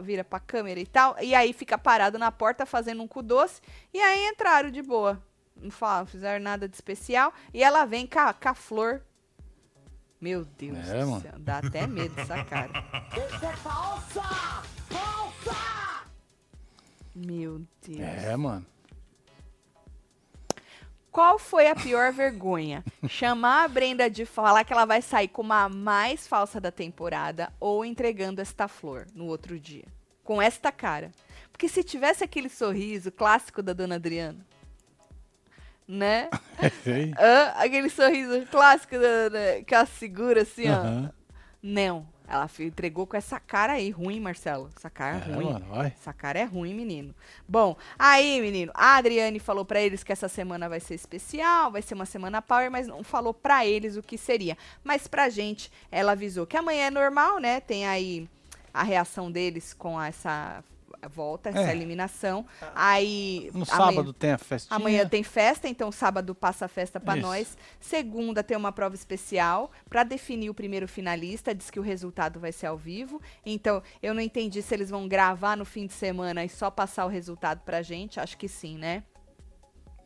vira 0.02 0.24
pra 0.24 0.40
câmera 0.40 0.80
e 0.80 0.86
tal. 0.86 1.16
E 1.20 1.34
aí 1.34 1.52
fica 1.52 1.76
parado 1.76 2.18
na 2.18 2.32
porta 2.32 2.64
fazendo 2.64 3.02
um 3.02 3.08
cu 3.08 3.22
doce. 3.22 3.60
E 3.92 4.00
aí 4.00 4.26
entraram 4.28 4.70
de 4.70 4.82
boa. 4.82 5.22
Não 5.60 5.70
não 5.98 6.06
fizeram 6.06 6.42
nada 6.42 6.68
de 6.68 6.74
especial. 6.74 7.32
E 7.52 7.62
ela 7.62 7.84
vem 7.84 8.06
com 8.06 8.18
a, 8.18 8.32
com 8.32 8.48
a 8.48 8.54
flor. 8.54 9.02
Meu 10.20 10.44
Deus 10.44 10.88
É, 10.88 11.00
do 11.00 11.06
mano. 11.10 11.20
céu. 11.22 11.32
Dá 11.38 11.58
até 11.58 11.86
medo 11.86 12.14
dessa 12.14 12.42
cara. 12.44 12.72
Meu 17.14 17.62
Deus. 17.86 18.00
É, 18.00 18.36
mano. 18.36 18.66
Qual 21.10 21.38
foi 21.38 21.66
a 21.68 21.74
pior 21.74 22.12
vergonha? 22.12 22.84
Chamar 23.08 23.64
a 23.64 23.68
Brenda 23.68 24.10
de 24.10 24.26
falar 24.26 24.64
que 24.64 24.72
ela 24.72 24.84
vai 24.84 25.00
sair 25.00 25.28
como 25.28 25.50
a 25.54 25.66
mais 25.66 26.26
falsa 26.28 26.60
da 26.60 26.70
temporada 26.70 27.50
ou 27.58 27.86
entregando 27.86 28.42
esta 28.42 28.68
flor 28.68 29.06
no 29.14 29.24
outro 29.24 29.58
dia? 29.58 29.84
Com 30.22 30.42
esta 30.42 30.70
cara. 30.70 31.10
Porque 31.50 31.68
se 31.70 31.82
tivesse 31.82 32.22
aquele 32.22 32.50
sorriso 32.50 33.10
clássico 33.10 33.62
da 33.62 33.72
dona 33.72 33.94
Adriana, 33.94 34.46
né? 35.88 36.28
Sei. 36.84 37.12
Hã? 37.18 37.52
aquele 37.56 37.88
sorriso 37.90 38.44
clássico 38.50 38.94
da, 38.98 39.28
da- 39.28 39.62
que 39.66 39.74
ela 39.74 39.86
segura 39.86 40.42
assim, 40.42 40.68
ó. 40.68 40.74
Aham. 40.74 41.12
Não. 41.62 42.06
Ela 42.28 42.50
entregou 42.58 43.06
com 43.06 43.16
essa 43.16 43.38
cara 43.38 43.74
aí, 43.74 43.88
ruim, 43.90 44.18
Marcelo. 44.18 44.68
Essa 44.76 44.90
cara 44.90 45.16
É, 45.18 45.32
ruim. 45.32 45.44
mano. 45.52 45.66
Essa 45.84 46.12
cara 46.12 46.40
é 46.40 46.44
ruim, 46.44 46.74
menino. 46.74 47.14
Bom, 47.48 47.76
aí, 47.96 48.40
menino, 48.40 48.72
a 48.74 48.96
Adriane 48.96 49.38
falou 49.38 49.64
pra 49.64 49.80
eles 49.80 50.02
que 50.02 50.12
essa 50.12 50.26
semana 50.28 50.68
vai 50.68 50.80
ser 50.80 50.94
especial, 50.96 51.70
vai 51.70 51.82
ser 51.82 51.94
uma 51.94 52.04
semana 52.04 52.42
power, 52.42 52.68
mas 52.68 52.88
não 52.88 53.04
falou 53.04 53.32
pra 53.32 53.64
eles 53.64 53.96
o 53.96 54.02
que 54.02 54.18
seria. 54.18 54.58
Mas 54.82 55.06
pra 55.06 55.28
gente, 55.28 55.70
ela 55.90 56.12
avisou 56.12 56.48
que 56.48 56.56
amanhã 56.56 56.86
é 56.86 56.90
normal, 56.90 57.38
né? 57.38 57.60
Tem 57.60 57.86
aí 57.86 58.28
a 58.74 58.82
reação 58.82 59.30
deles 59.30 59.72
com 59.72 60.00
essa 60.02 60.64
volta, 61.08 61.48
essa 61.50 61.70
É. 61.70 61.72
eliminação. 61.72 62.44
Aí 62.74 63.50
No 63.54 63.62
amanhã- 63.62 63.86
sábado 63.86 64.12
tem 64.12 64.32
a 64.32 64.38
festinha. 64.38 64.76
Amanhã 64.76 65.08
tem 65.08 65.22
festa, 65.22 65.68
então 65.68 65.90
sábado 65.92 66.34
passa 66.34 66.64
a 66.64 66.68
festa 66.68 66.98
pra 67.00 67.16
Isso. 67.16 67.26
nós. 67.26 67.58
Segunda 67.80 68.42
tem 68.42 68.56
uma 68.56 68.72
prova 68.72 68.94
especial 68.94 69.70
pra 69.88 70.02
definir 70.04 70.50
o 70.50 70.54
primeiro 70.54 70.86
finalista. 70.88 71.54
Diz 71.54 71.70
que 71.70 71.78
o 71.80 71.82
resultado 71.82 72.38
vai 72.40 72.52
ser 72.52 72.66
ao 72.66 72.76
vivo. 72.76 73.20
Então 73.44 73.82
eu 74.02 74.12
não 74.14 74.20
entendi 74.20 74.62
se 74.62 74.74
eles 74.74 74.90
vão 74.90 75.06
gravar 75.08 75.56
no 75.56 75.64
fim 75.64 75.86
de 75.86 75.92
semana 75.92 76.44
e 76.44 76.48
só 76.48 76.70
passar 76.70 77.04
o 77.06 77.08
resultado 77.08 77.60
pra 77.64 77.82
gente. 77.82 78.20
Acho 78.20 78.36
que 78.36 78.48
sim, 78.48 78.76
né? 78.78 79.02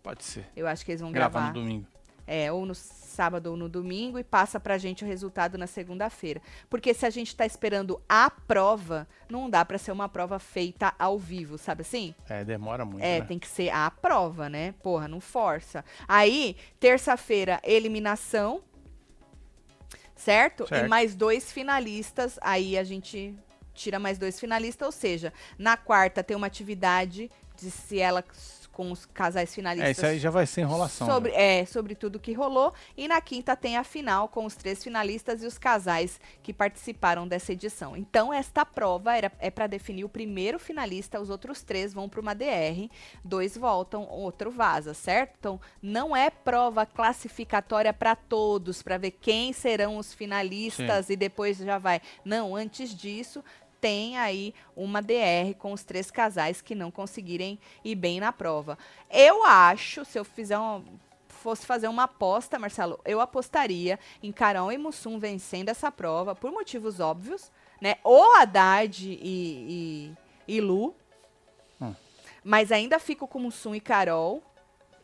Pode 0.02 0.24
ser. 0.24 0.46
Eu 0.56 0.66
acho 0.66 0.84
que 0.84 0.92
eles 0.92 1.00
vão 1.00 1.12
Grava 1.12 1.32
gravar. 1.38 1.48
no 1.54 1.60
domingo. 1.60 1.86
É, 2.26 2.52
ou 2.52 2.64
no 2.64 2.74
sábado 2.74 3.48
ou 3.48 3.56
no 3.56 3.68
domingo 3.68 4.18
e 4.18 4.24
passa 4.24 4.58
pra 4.58 4.78
gente 4.78 5.04
o 5.04 5.06
resultado 5.06 5.58
na 5.58 5.66
segunda-feira. 5.66 6.40
Porque 6.70 6.94
se 6.94 7.04
a 7.04 7.10
gente 7.10 7.36
tá 7.36 7.44
esperando 7.44 8.00
a 8.08 8.30
prova, 8.30 9.06
não 9.28 9.50
dá 9.50 9.64
pra 9.64 9.76
ser 9.76 9.92
uma 9.92 10.08
prova 10.08 10.38
feita 10.38 10.94
ao 10.98 11.18
vivo, 11.18 11.58
sabe 11.58 11.82
assim? 11.82 12.14
É, 12.28 12.44
demora 12.44 12.84
muito. 12.84 13.02
É, 13.02 13.20
né? 13.20 13.26
tem 13.26 13.38
que 13.38 13.48
ser 13.48 13.68
a 13.70 13.90
prova, 13.90 14.48
né? 14.48 14.72
Porra, 14.82 15.06
não 15.06 15.20
força. 15.20 15.84
Aí, 16.08 16.56
terça-feira, 16.78 17.60
eliminação. 17.62 18.62
Certo? 20.14 20.66
Certo. 20.66 20.84
E 20.84 20.88
mais 20.88 21.14
dois 21.14 21.50
finalistas. 21.50 22.38
Aí 22.42 22.78
a 22.78 22.84
gente 22.84 23.34
tira 23.74 23.98
mais 23.98 24.18
dois 24.18 24.38
finalistas. 24.38 24.86
Ou 24.86 24.92
seja, 24.92 25.32
na 25.58 25.76
quarta 25.76 26.22
tem 26.22 26.36
uma 26.36 26.46
atividade 26.46 27.30
de 27.56 27.70
se 27.70 27.98
ela 27.98 28.24
com 28.72 28.90
os 28.90 29.04
casais 29.06 29.54
finalistas. 29.54 29.88
É, 29.88 29.92
isso 29.92 30.06
aí 30.06 30.18
já 30.18 30.30
vai 30.30 30.46
ser 30.46 30.62
enrolação. 30.62 31.06
né? 31.06 31.12
Sobre, 31.12 31.32
é, 31.32 31.64
sobre 31.66 31.94
tudo 31.94 32.18
que 32.18 32.32
rolou. 32.32 32.72
E 32.96 33.06
na 33.08 33.20
quinta 33.20 33.56
tem 33.56 33.76
a 33.76 33.84
final 33.84 34.28
com 34.28 34.44
os 34.44 34.54
três 34.54 34.82
finalistas 34.82 35.42
e 35.42 35.46
os 35.46 35.58
casais 35.58 36.20
que 36.42 36.52
participaram 36.52 37.26
dessa 37.26 37.52
edição. 37.52 37.96
Então, 37.96 38.32
esta 38.32 38.64
prova 38.64 39.16
era, 39.16 39.30
é 39.38 39.50
para 39.50 39.66
definir 39.66 40.04
o 40.04 40.08
primeiro 40.08 40.58
finalista, 40.58 41.20
os 41.20 41.30
outros 41.30 41.62
três 41.62 41.92
vão 41.92 42.08
para 42.08 42.20
uma 42.20 42.34
DR, 42.34 42.88
dois 43.24 43.56
voltam, 43.56 44.06
outro 44.08 44.50
vaza, 44.50 44.94
certo? 44.94 45.36
Então, 45.38 45.60
não 45.82 46.16
é 46.16 46.30
prova 46.30 46.86
classificatória 46.86 47.92
para 47.92 48.14
todos, 48.16 48.82
para 48.82 48.98
ver 48.98 49.12
quem 49.12 49.52
serão 49.52 49.96
os 49.96 50.14
finalistas 50.14 51.10
e 51.10 51.16
depois 51.16 51.58
já 51.58 51.78
vai. 51.78 52.00
Não, 52.24 52.56
antes 52.56 52.94
disso. 52.94 53.44
Tem 53.80 54.18
aí 54.18 54.54
uma 54.76 55.00
DR 55.00 55.54
com 55.58 55.72
os 55.72 55.82
três 55.82 56.10
casais 56.10 56.60
que 56.60 56.74
não 56.74 56.90
conseguirem 56.90 57.58
ir 57.84 57.94
bem 57.94 58.20
na 58.20 58.32
prova. 58.32 58.76
Eu 59.10 59.44
acho, 59.44 60.04
se 60.04 60.18
eu 60.18 60.24
fizer 60.24 60.58
um, 60.58 60.84
fosse 61.40 61.64
fazer 61.64 61.88
uma 61.88 62.02
aposta, 62.04 62.58
Marcelo, 62.58 63.00
eu 63.04 63.20
apostaria 63.20 63.98
em 64.22 64.30
Carol 64.30 64.70
e 64.70 64.76
Mussum 64.76 65.18
vencendo 65.18 65.70
essa 65.70 65.90
prova, 65.90 66.34
por 66.34 66.52
motivos 66.52 67.00
óbvios, 67.00 67.50
né? 67.80 67.96
Ou 68.04 68.36
Haddad 68.36 69.08
e, 69.08 70.14
e, 70.46 70.56
e 70.56 70.60
Lu. 70.60 70.94
Hum. 71.80 71.94
Mas 72.44 72.70
ainda 72.70 72.98
fico 72.98 73.26
com 73.26 73.38
Mussum 73.38 73.74
e 73.74 73.80
Carol. 73.80 74.42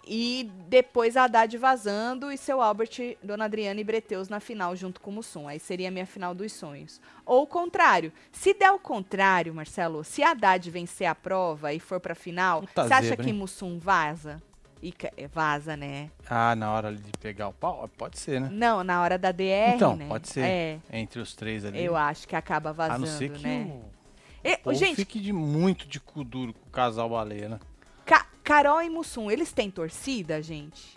E 0.06 0.48
depois 0.68 1.16
a 1.16 1.24
Haddad 1.24 1.56
vazando 1.58 2.30
e 2.30 2.38
seu 2.38 2.60
Albert, 2.62 3.16
Dona 3.22 3.46
Adriana 3.46 3.80
e 3.80 3.84
Breteus 3.84 4.28
na 4.28 4.38
final 4.38 4.76
junto 4.76 5.00
com 5.00 5.10
o 5.10 5.14
Mussum. 5.14 5.48
Aí 5.48 5.58
seria 5.58 5.88
a 5.88 5.90
minha 5.90 6.06
final 6.06 6.32
dos 6.34 6.52
sonhos. 6.52 7.00
Ou 7.24 7.42
o 7.42 7.46
contrário. 7.46 8.12
Se 8.30 8.54
der 8.54 8.70
o 8.70 8.78
contrário, 8.78 9.52
Marcelo, 9.52 10.04
se 10.04 10.22
a 10.22 10.30
Haddad 10.30 10.70
vencer 10.70 11.08
a 11.08 11.14
prova 11.14 11.72
e 11.72 11.80
for 11.80 11.98
pra 11.98 12.14
final, 12.14 12.60
Puta 12.62 12.86
você 12.86 12.94
acha 12.94 13.08
zebra, 13.08 13.24
que 13.24 13.30
hein? 13.30 13.36
Mussum 13.36 13.78
vaza? 13.80 14.40
E 14.82 14.94
é, 15.16 15.26
vaza, 15.26 15.76
né? 15.76 16.10
Ah, 16.28 16.54
na 16.54 16.70
hora 16.72 16.94
de 16.94 17.10
pegar 17.18 17.48
o 17.48 17.52
pau? 17.52 17.88
Pode 17.98 18.18
ser, 18.18 18.40
né? 18.40 18.48
Não, 18.52 18.84
na 18.84 19.02
hora 19.02 19.18
da 19.18 19.32
DR, 19.32 19.74
Então, 19.74 19.96
né? 19.96 20.06
pode 20.06 20.28
ser. 20.28 20.44
É, 20.44 20.78
Entre 20.92 21.18
os 21.18 21.34
três 21.34 21.64
ali. 21.64 21.82
eu 21.82 21.96
acho 21.96 22.28
que 22.28 22.36
acaba 22.36 22.70
A 22.70 22.72
vazando, 22.72 23.00
não 23.00 23.06
ser 23.18 23.30
que 23.32 23.42
né? 23.42 23.72
o 24.44 24.58
povo 24.58 24.76
gente, 24.76 24.94
fique 24.94 25.18
de 25.18 25.32
muito 25.32 25.88
de 25.88 25.98
cu 25.98 26.22
duro 26.22 26.52
com 26.52 26.68
o 26.68 26.70
casal 26.70 27.08
baleia, 27.08 27.48
né? 27.48 27.58
Ca- 28.46 28.54
Carol 28.62 28.82
e 28.82 28.88
Mussum, 28.88 29.30
eles 29.30 29.52
têm 29.52 29.70
torcida, 29.70 30.40
gente? 30.40 30.96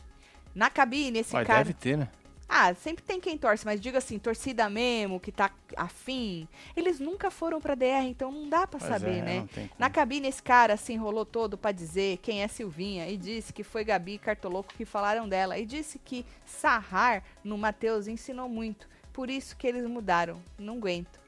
Na 0.54 0.70
cabine, 0.70 1.20
esse 1.20 1.34
Mas 1.34 1.48
cara. 1.48 1.60
deve 1.60 1.74
ter, 1.74 1.98
né? 1.98 2.08
Ah, 2.52 2.74
sempre 2.74 3.04
tem 3.04 3.20
quem 3.20 3.38
torce, 3.38 3.64
mas 3.64 3.80
diga 3.80 4.00
assim, 4.00 4.18
torcida 4.18 4.68
mesmo, 4.72 5.20
que 5.20 5.32
tá 5.32 5.52
afim. 5.78 6.48
Eles 6.76 7.00
nunca 7.00 7.30
foram 7.30 7.62
pra 7.62 7.76
DR, 7.76 8.06
então 8.08 8.32
não 8.32 8.50
dá 8.50 8.66
pra 8.66 8.80
Pois 8.80 8.92
saber, 8.92 9.20
é, 9.20 9.22
né? 9.22 9.50
Na 9.78 9.88
cabine, 9.88 10.28
esse 10.28 10.42
cara 10.42 10.76
se 10.76 10.92
enrolou 10.92 11.26
todo 11.26 11.60
pra 11.60 11.72
dizer 11.72 12.18
quem 12.18 12.42
é 12.42 12.48
Silvinha 12.48 13.08
e 13.08 13.18
disse 13.18 13.54
que 13.54 13.64
foi 13.64 13.84
Gabi 13.84 14.14
e 14.14 14.18
Cartoloco 14.18 14.74
que 14.74 14.84
falaram 14.84 15.30
dela. 15.30 15.60
E 15.60 15.66
disse 15.66 16.00
que 16.00 16.26
sarrar 16.44 17.24
no 17.44 17.56
Matheus 17.56 18.08
ensinou 18.08 18.50
muito. 18.50 18.90
Por 19.14 19.30
isso 19.30 19.56
que 19.56 19.68
eles 19.68 19.86
mudaram. 19.86 20.42
Não 20.58 20.78
aguento. 20.78 21.20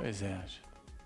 Pois 0.00 0.22
é. 0.22 0.34
acho. 0.34 0.60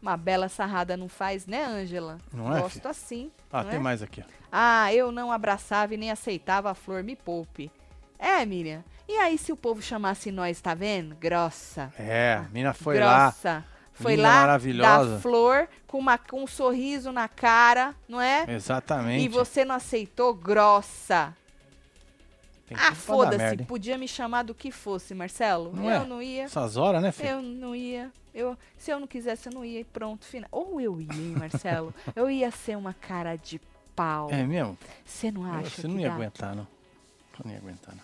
Uma 0.07 0.17
bela 0.17 0.49
sarrada 0.49 0.97
não 0.97 1.09
faz, 1.09 1.49
né, 1.49 1.65
Ângela? 1.65 2.19
Não 2.33 2.57
é, 2.57 2.61
Gosto 2.61 2.75
filho? 2.75 2.89
assim. 2.89 3.33
Ah, 3.53 3.65
tem 3.65 3.75
é? 3.75 3.83
mais 3.83 4.03
aqui, 4.03 4.23
ó. 4.25 4.31
Ah, 4.53 4.95
eu 4.95 5.11
não 5.11 5.33
abraçava 5.33 5.95
e 5.95 5.97
nem 5.97 6.13
aceitava 6.13 6.71
a 6.71 6.75
flor, 6.75 7.03
me 7.03 7.17
poupe. 7.17 7.73
É, 8.17 8.47
Miriam. 8.47 8.85
E 9.09 9.15
aí, 9.15 9.37
se 9.37 9.51
o 9.51 9.57
povo 9.57 9.83
chamasse 9.83 10.31
nós, 10.31 10.61
tá 10.61 10.75
vendo? 10.75 11.17
Grossa. 11.17 11.93
É, 11.99 12.35
a 12.35 12.49
mina 12.53 12.73
foi 12.73 13.01
lá. 13.01 13.25
grossa. 13.25 13.65
Foi 13.95 14.17
lá 14.17 14.43
maravilhosa. 14.43 15.15
dar 15.15 15.21
flor 15.21 15.69
com, 15.89 15.99
uma, 15.99 16.17
com 16.17 16.45
um 16.45 16.47
sorriso 16.47 17.11
na 17.11 17.27
cara, 17.27 17.93
não 18.09 18.21
é? 18.21 18.45
Exatamente. 18.47 19.25
E 19.25 19.29
você 19.29 19.65
não 19.65 19.75
aceitou? 19.75 20.33
Grossa. 20.33 21.35
Ah, 22.73 22.95
foda-se. 22.95 23.65
Podia 23.65 23.99
me 23.99 24.07
chamar 24.07 24.45
do 24.45 24.55
que 24.55 24.71
fosse, 24.71 25.15
Marcelo. 25.15 25.73
Não 25.75 25.91
eu 25.91 26.03
é? 26.03 26.07
não 26.07 26.23
ia. 26.23 26.45
Essas 26.45 26.77
horas, 26.77 27.03
né, 27.03 27.11
filho? 27.11 27.29
Eu 27.29 27.43
não 27.43 27.75
ia. 27.75 28.13
Eu, 28.37 28.57
se 28.77 28.91
eu 28.91 29.01
não 29.01 29.07
quisesse, 29.07 29.49
eu 29.49 29.53
não 29.55 29.65
ia 29.65 29.81
e 29.81 29.85
pronto. 29.85 30.25
Final. 30.27 30.49
Ou 30.53 30.79
eu 30.81 31.01
ia, 31.01 31.09
hein, 31.13 31.35
Marcelo. 31.39 31.95
eu 32.15 32.31
ia 32.31 32.51
ser 32.51 32.77
uma 32.77 32.93
cara 32.93 33.35
de 33.37 33.59
pau. 33.95 34.31
É 34.31 34.45
mesmo? 34.45 34.77
Você 35.05 35.31
não 35.33 35.45
acha 35.45 35.71
Você 35.71 35.89
não 35.89 35.99
ia 35.99 36.09
dá? 36.11 36.15
aguentar, 36.15 36.55
não. 36.55 36.67
Eu 37.39 37.45
não 37.45 37.53
ia 37.53 37.59
aguentar, 37.59 37.95
não. 37.95 38.03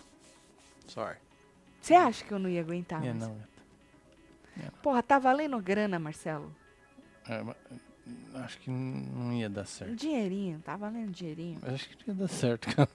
Sorry. 0.87 1.17
Você 1.79 1.93
acha 1.93 2.25
que 2.25 2.31
eu 2.33 2.39
não 2.39 2.49
ia 2.49 2.61
aguentar? 2.61 3.03
ia 3.03 3.13
Marcelo? 3.13 3.35
não. 4.57 4.71
Porra, 4.81 5.01
tá 5.03 5.17
valendo 5.19 5.59
grana, 5.59 5.97
Marcelo? 5.99 6.55
É, 7.27 7.43
acho 8.39 8.59
que 8.59 8.69
não 8.69 9.33
ia 9.33 9.49
dar 9.49 9.61
Um 9.63 9.65
certo. 9.65 9.95
dinheirinho, 9.95 10.59
tá 10.59 10.75
valendo 10.75 11.11
dinheirinho. 11.11 11.59
Acho 11.63 11.89
que 11.89 12.07
não 12.07 12.15
ia 12.15 12.21
dar 12.21 12.27
certo, 12.27 12.75
cara. 12.75 12.89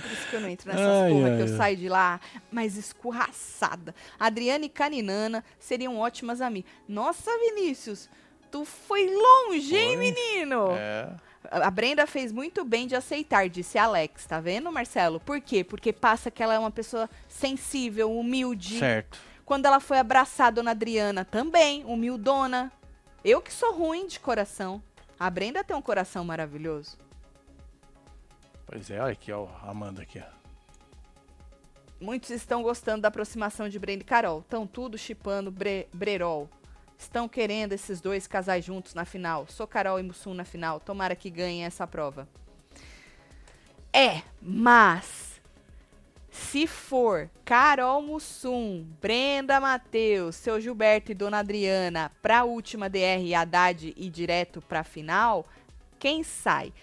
Por 0.00 0.12
isso 0.12 0.28
que 0.28 0.36
eu 0.36 0.40
não 0.40 0.48
entro 0.48 0.68
nessas 0.68 0.86
Ai, 0.86 1.10
porra 1.10 1.28
ai, 1.30 1.36
que 1.36 1.42
eu 1.42 1.52
ai. 1.52 1.56
saio 1.56 1.76
de 1.76 1.88
lá 1.88 2.20
mais 2.50 2.76
escorraçada. 2.76 3.94
Adriana 4.18 4.64
e 4.64 4.68
Caninana 4.68 5.44
seriam 5.58 5.98
ótimas 5.98 6.40
amigas. 6.40 6.70
Nossa, 6.88 7.30
Vinícius, 7.38 8.08
tu 8.50 8.64
foi 8.64 9.06
longe, 9.06 9.74
hein, 9.74 9.96
Foi. 9.96 9.96
menino? 9.96 10.68
É. 10.72 11.08
A 11.50 11.70
Brenda 11.70 12.06
fez 12.06 12.32
muito 12.32 12.64
bem 12.64 12.86
de 12.86 12.96
aceitar, 12.96 13.48
disse 13.48 13.78
Alex. 13.78 14.26
Tá 14.26 14.40
vendo, 14.40 14.70
Marcelo? 14.72 15.20
Por 15.20 15.40
quê? 15.40 15.62
Porque 15.62 15.92
passa 15.92 16.30
que 16.30 16.42
ela 16.42 16.54
é 16.54 16.58
uma 16.58 16.70
pessoa 16.70 17.08
sensível, 17.28 18.10
humilde. 18.16 18.78
Certo. 18.78 19.18
Quando 19.44 19.66
ela 19.66 19.78
foi 19.78 19.98
abraçar 19.98 20.48
a 20.48 20.50
dona 20.50 20.72
Adriana, 20.72 21.24
também, 21.24 21.84
humildona. 21.84 22.72
Eu 23.24 23.40
que 23.40 23.52
sou 23.52 23.72
ruim 23.72 24.06
de 24.06 24.18
coração. 24.18 24.82
A 25.18 25.30
Brenda 25.30 25.62
tem 25.62 25.76
um 25.76 25.82
coração 25.82 26.24
maravilhoso. 26.24 26.98
Pois 28.66 28.90
é, 28.90 29.00
olha 29.00 29.12
aqui, 29.12 29.30
ó, 29.30 29.46
a 29.62 29.70
Amanda 29.70 30.02
aqui. 30.02 30.22
Muitos 32.00 32.30
estão 32.30 32.62
gostando 32.62 33.02
da 33.02 33.08
aproximação 33.08 33.68
de 33.68 33.78
Brenda 33.78 34.02
e 34.02 34.04
Carol. 34.04 34.40
Estão 34.40 34.66
tudo 34.66 34.98
chipando 34.98 35.50
Bre 35.50 35.88
Brerol. 35.92 36.48
Estão 36.98 37.28
querendo 37.28 37.72
esses 37.72 38.00
dois 38.00 38.26
casais 38.26 38.64
juntos 38.64 38.92
na 38.92 39.04
final. 39.04 39.46
Sou 39.48 39.66
Carol 39.66 39.98
e 40.00 40.02
Mussum 40.02 40.34
na 40.34 40.44
final. 40.44 40.80
Tomara 40.80 41.14
que 41.14 41.30
ganhem 41.30 41.64
essa 41.64 41.86
prova. 41.86 42.28
É, 43.92 44.22
mas 44.42 45.40
se 46.30 46.66
for 46.66 47.30
Carol 47.44 48.02
Mussum, 48.02 48.84
Brenda 49.00 49.58
Matheus, 49.58 50.36
seu 50.36 50.60
Gilberto 50.60 51.12
e 51.12 51.14
Dona 51.14 51.38
Adriana 51.38 52.12
pra 52.20 52.44
última 52.44 52.90
DR 52.90 53.34
Haddad 53.34 53.94
e 53.96 54.10
direto 54.10 54.60
pra 54.60 54.84
final, 54.84 55.46
quem 55.98 56.22
sai? 56.22 56.74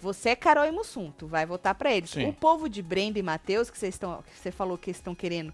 Você 0.00 0.30
é 0.30 0.36
Carol 0.36 0.64
e 0.66 0.70
Mussum, 0.70 1.10
tu 1.10 1.26
vai 1.26 1.44
votar 1.46 1.74
pra 1.74 1.92
eles. 1.92 2.10
Sim. 2.10 2.26
O 2.28 2.32
povo 2.32 2.68
de 2.68 2.82
Brenda 2.82 3.18
e 3.18 3.22
Matheus, 3.22 3.70
que 3.70 3.78
vocês 3.78 3.94
estão, 3.94 4.22
que 4.22 4.38
você 4.38 4.50
falou 4.50 4.76
que 4.78 4.90
estão 4.90 5.14
querendo 5.14 5.52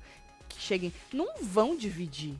que 0.48 0.61
cheguem, 0.61 0.92
não 1.12 1.35
vão 1.42 1.76
dividir. 1.76 2.35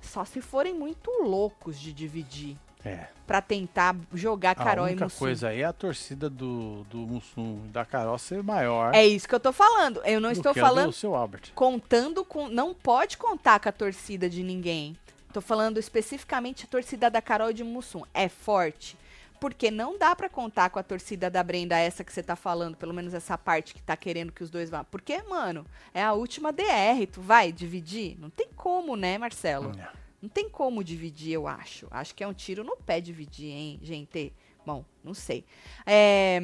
Só 0.00 0.24
se 0.24 0.40
forem 0.40 0.74
muito 0.74 1.10
loucos 1.22 1.80
de 1.80 1.92
dividir 1.92 2.56
É. 2.84 3.06
Pra 3.26 3.40
tentar 3.40 3.96
jogar 4.12 4.54
Carol 4.54 4.84
a 4.84 4.88
e 4.88 4.92
única 4.92 5.06
Mussum. 5.06 5.18
coisa 5.18 5.48
aí 5.48 5.62
é 5.62 5.64
a 5.64 5.72
torcida 5.72 6.28
do, 6.28 6.84
do 6.90 6.98
Mussum 6.98 7.60
da 7.72 7.82
Carol 7.86 8.18
ser 8.18 8.42
maior 8.42 8.94
É 8.94 9.06
isso 9.06 9.26
que 9.26 9.34
eu 9.34 9.40
tô 9.40 9.52
falando. 9.52 10.02
Eu 10.04 10.20
não 10.20 10.30
estou 10.30 10.50
a 10.50 10.54
falando 10.54 10.88
do 10.88 10.92
seu 10.92 11.14
Albert. 11.14 11.52
contando 11.54 12.22
com. 12.24 12.48
Não 12.48 12.74
pode 12.74 13.16
contar 13.16 13.58
com 13.60 13.68
a 13.70 13.72
torcida 13.72 14.28
de 14.28 14.42
ninguém. 14.42 14.94
Tô 15.32 15.40
falando 15.40 15.78
especificamente 15.78 16.64
a 16.64 16.68
torcida 16.68 17.10
da 17.10 17.22
Carol 17.22 17.50
e 17.50 17.54
de 17.54 17.64
Mussum. 17.64 18.02
É 18.12 18.28
forte. 18.28 18.96
Porque 19.44 19.70
não 19.70 19.98
dá 19.98 20.16
pra 20.16 20.26
contar 20.30 20.70
com 20.70 20.78
a 20.78 20.82
torcida 20.82 21.28
da 21.28 21.42
Brenda, 21.42 21.76
essa 21.78 22.02
que 22.02 22.10
você 22.10 22.22
tá 22.22 22.34
falando, 22.34 22.78
pelo 22.78 22.94
menos 22.94 23.12
essa 23.12 23.36
parte 23.36 23.74
que 23.74 23.82
tá 23.82 23.94
querendo 23.94 24.32
que 24.32 24.42
os 24.42 24.48
dois 24.48 24.70
vá. 24.70 24.82
Porque, 24.84 25.20
mano, 25.24 25.66
é 25.92 26.02
a 26.02 26.14
última 26.14 26.50
DR. 26.50 27.06
Tu 27.12 27.20
vai 27.20 27.52
dividir? 27.52 28.16
Não 28.18 28.30
tem 28.30 28.48
como, 28.56 28.96
né, 28.96 29.18
Marcelo? 29.18 29.70
É. 29.78 29.86
Não 30.22 30.30
tem 30.30 30.48
como 30.48 30.82
dividir, 30.82 31.32
eu 31.34 31.46
acho. 31.46 31.86
Acho 31.90 32.14
que 32.14 32.24
é 32.24 32.26
um 32.26 32.32
tiro 32.32 32.64
no 32.64 32.74
pé 32.74 33.02
dividir, 33.02 33.50
hein, 33.50 33.78
gente? 33.82 34.32
Bom, 34.64 34.82
não 35.04 35.12
sei. 35.12 35.44
É, 35.84 36.40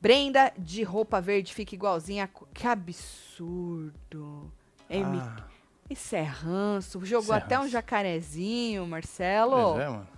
Brenda 0.00 0.52
de 0.58 0.82
roupa 0.82 1.20
verde 1.20 1.54
fica 1.54 1.72
igualzinha. 1.76 2.28
Que 2.52 2.66
absurdo. 2.66 4.52
M- 4.90 5.20
Ah, 5.20 5.44
Isso 5.88 6.16
é 6.16 6.22
ranço. 6.22 7.04
Jogou 7.06 7.32
é 7.34 7.38
até 7.38 7.56
um 7.56 7.60
ranço. 7.62 7.72
jacarezinho, 7.72 8.84
Marcelo. 8.88 9.74
pois 9.74 9.80
é, 9.84 9.88
mano. 9.88 10.08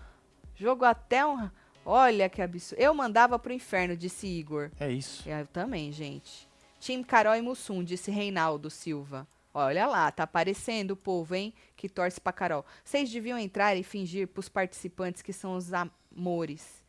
Jogou 0.56 0.88
até 0.88 1.26
um. 1.26 1.50
Olha 1.84 2.28
que 2.28 2.40
absurdo. 2.40 2.80
Eu 2.80 2.94
mandava 2.94 3.38
pro 3.38 3.52
inferno, 3.52 3.96
disse 3.96 4.26
Igor. 4.26 4.70
É 4.78 4.90
isso. 4.90 5.28
Eu 5.28 5.46
também, 5.46 5.92
gente. 5.92 6.48
Time 6.80 7.04
Carol 7.04 7.34
e 7.34 7.42
Mussum, 7.42 7.82
disse 7.82 8.10
Reinaldo 8.10 8.70
Silva. 8.70 9.26
Olha 9.52 9.86
lá, 9.86 10.10
tá 10.10 10.24
aparecendo 10.24 10.90
o 10.90 10.96
povo, 10.96 11.34
hein? 11.34 11.54
Que 11.76 11.88
torce 11.88 12.20
pra 12.20 12.32
Carol. 12.32 12.64
Vocês 12.84 13.10
deviam 13.10 13.38
entrar 13.38 13.76
e 13.76 13.82
fingir 13.82 14.26
pros 14.26 14.48
participantes 14.48 15.22
que 15.22 15.32
são 15.32 15.56
os 15.56 15.70
amores. 15.72 16.83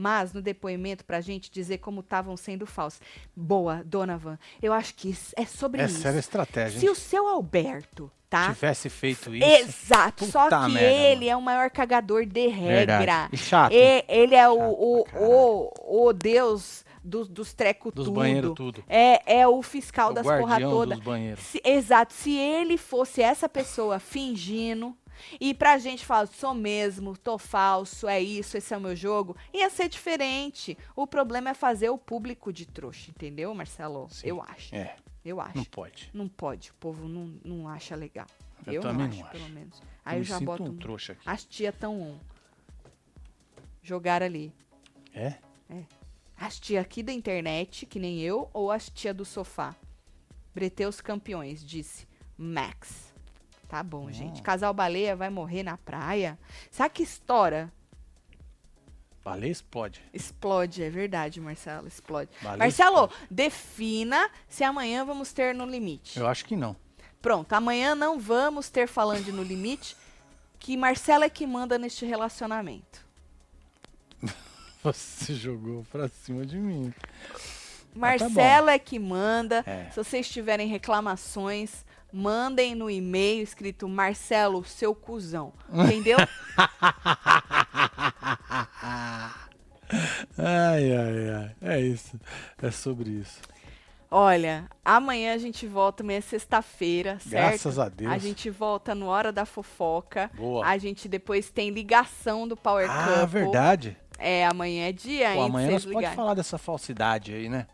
Mas 0.00 0.32
no 0.32 0.40
depoimento 0.40 1.04
pra 1.04 1.20
gente 1.20 1.50
dizer 1.50 1.76
como 1.76 2.00
estavam 2.00 2.34
sendo 2.34 2.64
falsos. 2.66 3.00
Boa, 3.36 3.82
Donovan. 3.84 4.38
Eu 4.62 4.72
acho 4.72 4.94
que 4.94 5.14
é 5.36 5.44
sobre 5.44 5.82
Essa 5.82 5.98
isso. 5.98 6.08
era 6.08 6.16
a 6.16 6.20
estratégia. 6.20 6.80
Se 6.80 6.86
hein? 6.86 6.92
o 6.92 6.94
seu 6.94 7.28
Alberto, 7.28 8.10
tá? 8.30 8.54
tivesse 8.54 8.88
feito 8.88 9.34
isso. 9.34 9.44
Exato. 9.46 10.24
Só 10.24 10.48
que 10.48 10.72
merda, 10.72 10.80
ele 10.80 11.28
é 11.28 11.36
o 11.36 11.42
maior 11.42 11.68
cagador 11.70 12.24
de 12.24 12.46
regra. 12.46 12.76
Verdade. 12.98 13.34
E 13.34 13.36
chato. 13.36 13.72
E- 13.74 14.04
ele 14.08 14.34
é 14.34 14.48
o, 14.48 14.56
Chato 14.56 14.70
o, 14.78 15.04
caralho. 15.04 15.26
o, 15.30 16.06
o 16.06 16.12
deus 16.14 16.84
dos, 17.04 17.28
dos 17.28 17.52
trecos 17.52 17.92
Dos 17.92 18.06
tudo. 18.06 18.14
banheiros 18.14 18.54
tudo. 18.54 18.82
É, 18.88 19.40
é 19.40 19.46
o 19.46 19.60
fiscal 19.62 20.12
o 20.12 20.14
das 20.14 20.24
porra 20.26 20.58
toda. 20.60 20.94
dos 20.94 21.04
banheiros. 21.04 21.44
Se- 21.44 21.60
exato. 21.62 22.14
Se 22.14 22.34
ele 22.34 22.78
fosse 22.78 23.20
essa 23.20 23.50
pessoa 23.50 23.98
fingindo 23.98 24.96
e 25.40 25.52
pra 25.54 25.78
gente 25.78 26.04
falar, 26.04 26.26
sou 26.26 26.54
mesmo, 26.54 27.16
tô 27.16 27.38
falso, 27.38 28.06
é 28.08 28.20
isso, 28.20 28.56
esse 28.56 28.72
é 28.72 28.76
o 28.76 28.80
meu 28.80 28.94
jogo, 28.96 29.36
ia 29.52 29.68
ser 29.70 29.88
diferente. 29.88 30.76
O 30.96 31.06
problema 31.06 31.50
é 31.50 31.54
fazer 31.54 31.90
o 31.90 31.98
público 31.98 32.52
de 32.52 32.66
trouxa, 32.66 33.10
entendeu, 33.10 33.54
Marcelo? 33.54 34.08
Sim. 34.10 34.28
Eu 34.28 34.42
acho. 34.42 34.74
É, 34.74 34.96
Eu 35.24 35.40
acho. 35.40 35.56
não 35.56 35.64
pode. 35.64 36.10
Não 36.14 36.28
pode, 36.28 36.70
o 36.70 36.74
povo 36.74 37.08
não, 37.08 37.38
não 37.44 37.68
acha 37.68 37.94
legal. 37.94 38.26
Eu 38.66 38.74
Eu, 38.74 38.82
também 38.82 39.08
não 39.08 39.16
não 39.16 39.22
acho, 39.22 39.30
pelo 39.32 39.44
acho. 39.44 39.52
menos. 39.54 39.82
Aí 40.04 40.16
eu, 40.16 40.20
me 40.20 40.24
já 40.24 40.40
boto. 40.40 40.62
um 40.64 40.76
trouxa 40.76 41.12
aqui. 41.12 41.22
As 41.26 41.44
tia 41.44 41.72
tão 41.72 42.00
on. 42.00 42.18
Jogar 43.82 44.22
ali. 44.22 44.52
É? 45.14 45.34
As 46.36 46.58
tia 46.58 46.80
aqui 46.80 47.02
da 47.02 47.12
internet, 47.12 47.84
que 47.86 47.98
nem 47.98 48.20
eu, 48.20 48.48
ou 48.52 48.70
as 48.70 48.88
tia 48.88 49.12
do 49.12 49.24
sofá? 49.24 49.74
Breteus 50.54 51.00
campeões, 51.00 51.64
disse 51.64 52.06
Max. 52.36 53.09
Tá 53.70 53.84
bom, 53.84 54.10
gente. 54.10 54.42
Casal 54.42 54.74
baleia 54.74 55.14
vai 55.14 55.30
morrer 55.30 55.62
na 55.62 55.76
praia. 55.76 56.36
Sabe 56.72 56.92
que 56.92 57.04
estoura? 57.04 57.72
Baleia 59.22 59.52
explode. 59.52 60.02
Explode, 60.12 60.82
é 60.82 60.90
verdade, 60.90 61.40
Marcelo. 61.40 61.86
Explode. 61.86 62.30
Baleia 62.42 62.58
Marcelo, 62.58 63.04
explode. 63.04 63.26
defina 63.30 64.28
se 64.48 64.64
amanhã 64.64 65.04
vamos 65.04 65.32
ter 65.32 65.54
no 65.54 65.64
limite. 65.64 66.18
Eu 66.18 66.26
acho 66.26 66.44
que 66.46 66.56
não. 66.56 66.74
Pronto, 67.22 67.52
amanhã 67.52 67.94
não 67.94 68.18
vamos 68.18 68.68
ter 68.70 68.88
falando 68.88 69.24
de 69.24 69.30
no 69.30 69.44
limite, 69.44 69.96
que 70.58 70.76
Marcelo 70.76 71.22
é 71.22 71.28
que 71.28 71.46
manda 71.46 71.78
neste 71.78 72.04
relacionamento. 72.04 73.06
Você 74.82 75.32
jogou 75.34 75.86
pra 75.92 76.08
cima 76.08 76.44
de 76.44 76.56
mim. 76.56 76.92
Tá. 77.32 77.38
Marcelo 77.94 78.68
é 78.68 78.80
que 78.80 78.98
manda. 78.98 79.62
É. 79.64 79.90
Se 79.90 79.96
vocês 79.96 80.28
tiverem 80.28 80.66
reclamações, 80.66 81.84
mandem 82.12 82.74
no 82.74 82.90
e-mail 82.90 83.42
escrito 83.42 83.88
Marcelo, 83.88 84.64
seu 84.64 84.94
cuzão. 84.94 85.52
Entendeu? 85.72 86.18
Ai, 90.38 90.92
ai, 90.96 91.30
ai. 91.30 91.56
É 91.76 91.80
isso. 91.80 92.18
É 92.62 92.70
sobre 92.70 93.10
isso. 93.10 93.40
Olha, 94.12 94.68
amanhã 94.84 95.34
a 95.34 95.38
gente 95.38 95.66
volta, 95.68 96.02
amanhã 96.02 96.18
é 96.18 96.20
sexta-feira, 96.20 97.18
certo? 97.20 97.30
Graças 97.50 97.78
a 97.78 97.88
Deus. 97.88 98.10
A 98.12 98.18
gente 98.18 98.50
volta 98.50 98.92
no 98.92 99.06
Hora 99.06 99.30
da 99.30 99.46
Fofoca. 99.46 100.28
Boa. 100.34 100.66
A 100.66 100.76
gente 100.78 101.08
depois 101.08 101.48
tem 101.48 101.70
ligação 101.70 102.48
do 102.48 102.56
Power 102.56 102.90
Ah, 102.90 103.04
Couple. 103.20 103.26
verdade. 103.40 103.96
É, 104.18 104.44
amanhã 104.46 104.88
é 104.88 104.92
dia, 104.92 105.28
Pô, 105.32 105.34
hein? 105.36 105.44
amanhã 105.46 105.70
nós 105.70 105.86
pode 105.86 106.08
falar 106.08 106.34
dessa 106.34 106.58
falsidade 106.58 107.32
aí, 107.32 107.48
né? 107.48 107.66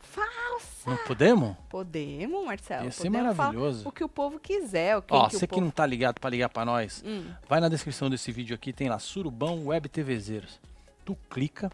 Falsa! 0.00 0.75
Não 0.86 0.96
podemos? 0.98 1.56
Podemos, 1.68 2.44
Marcelo. 2.44 2.84
Ia 2.84 2.92
ser 2.92 3.10
podemos 3.10 3.36
maravilhoso. 3.36 3.88
O 3.88 3.92
que 3.92 4.04
o 4.04 4.08
povo 4.08 4.38
quiser. 4.38 4.96
O 4.96 5.02
quem 5.02 5.16
Ó, 5.18 5.26
que 5.28 5.36
você 5.36 5.46
que 5.46 5.60
não 5.60 5.70
tá 5.70 5.84
ligado 5.84 6.20
pra 6.20 6.30
ligar 6.30 6.48
pra 6.48 6.64
nós, 6.64 7.02
Hum. 7.04 7.24
vai 7.48 7.60
na 7.60 7.68
descrição 7.68 8.08
desse 8.08 8.30
vídeo 8.30 8.54
aqui, 8.54 8.72
tem 8.72 8.88
lá 8.88 8.98
Surubão 8.98 9.66
Web 9.66 9.88
TVzeiros. 9.88 10.60
Tu 11.04 11.16
clica 11.28 11.70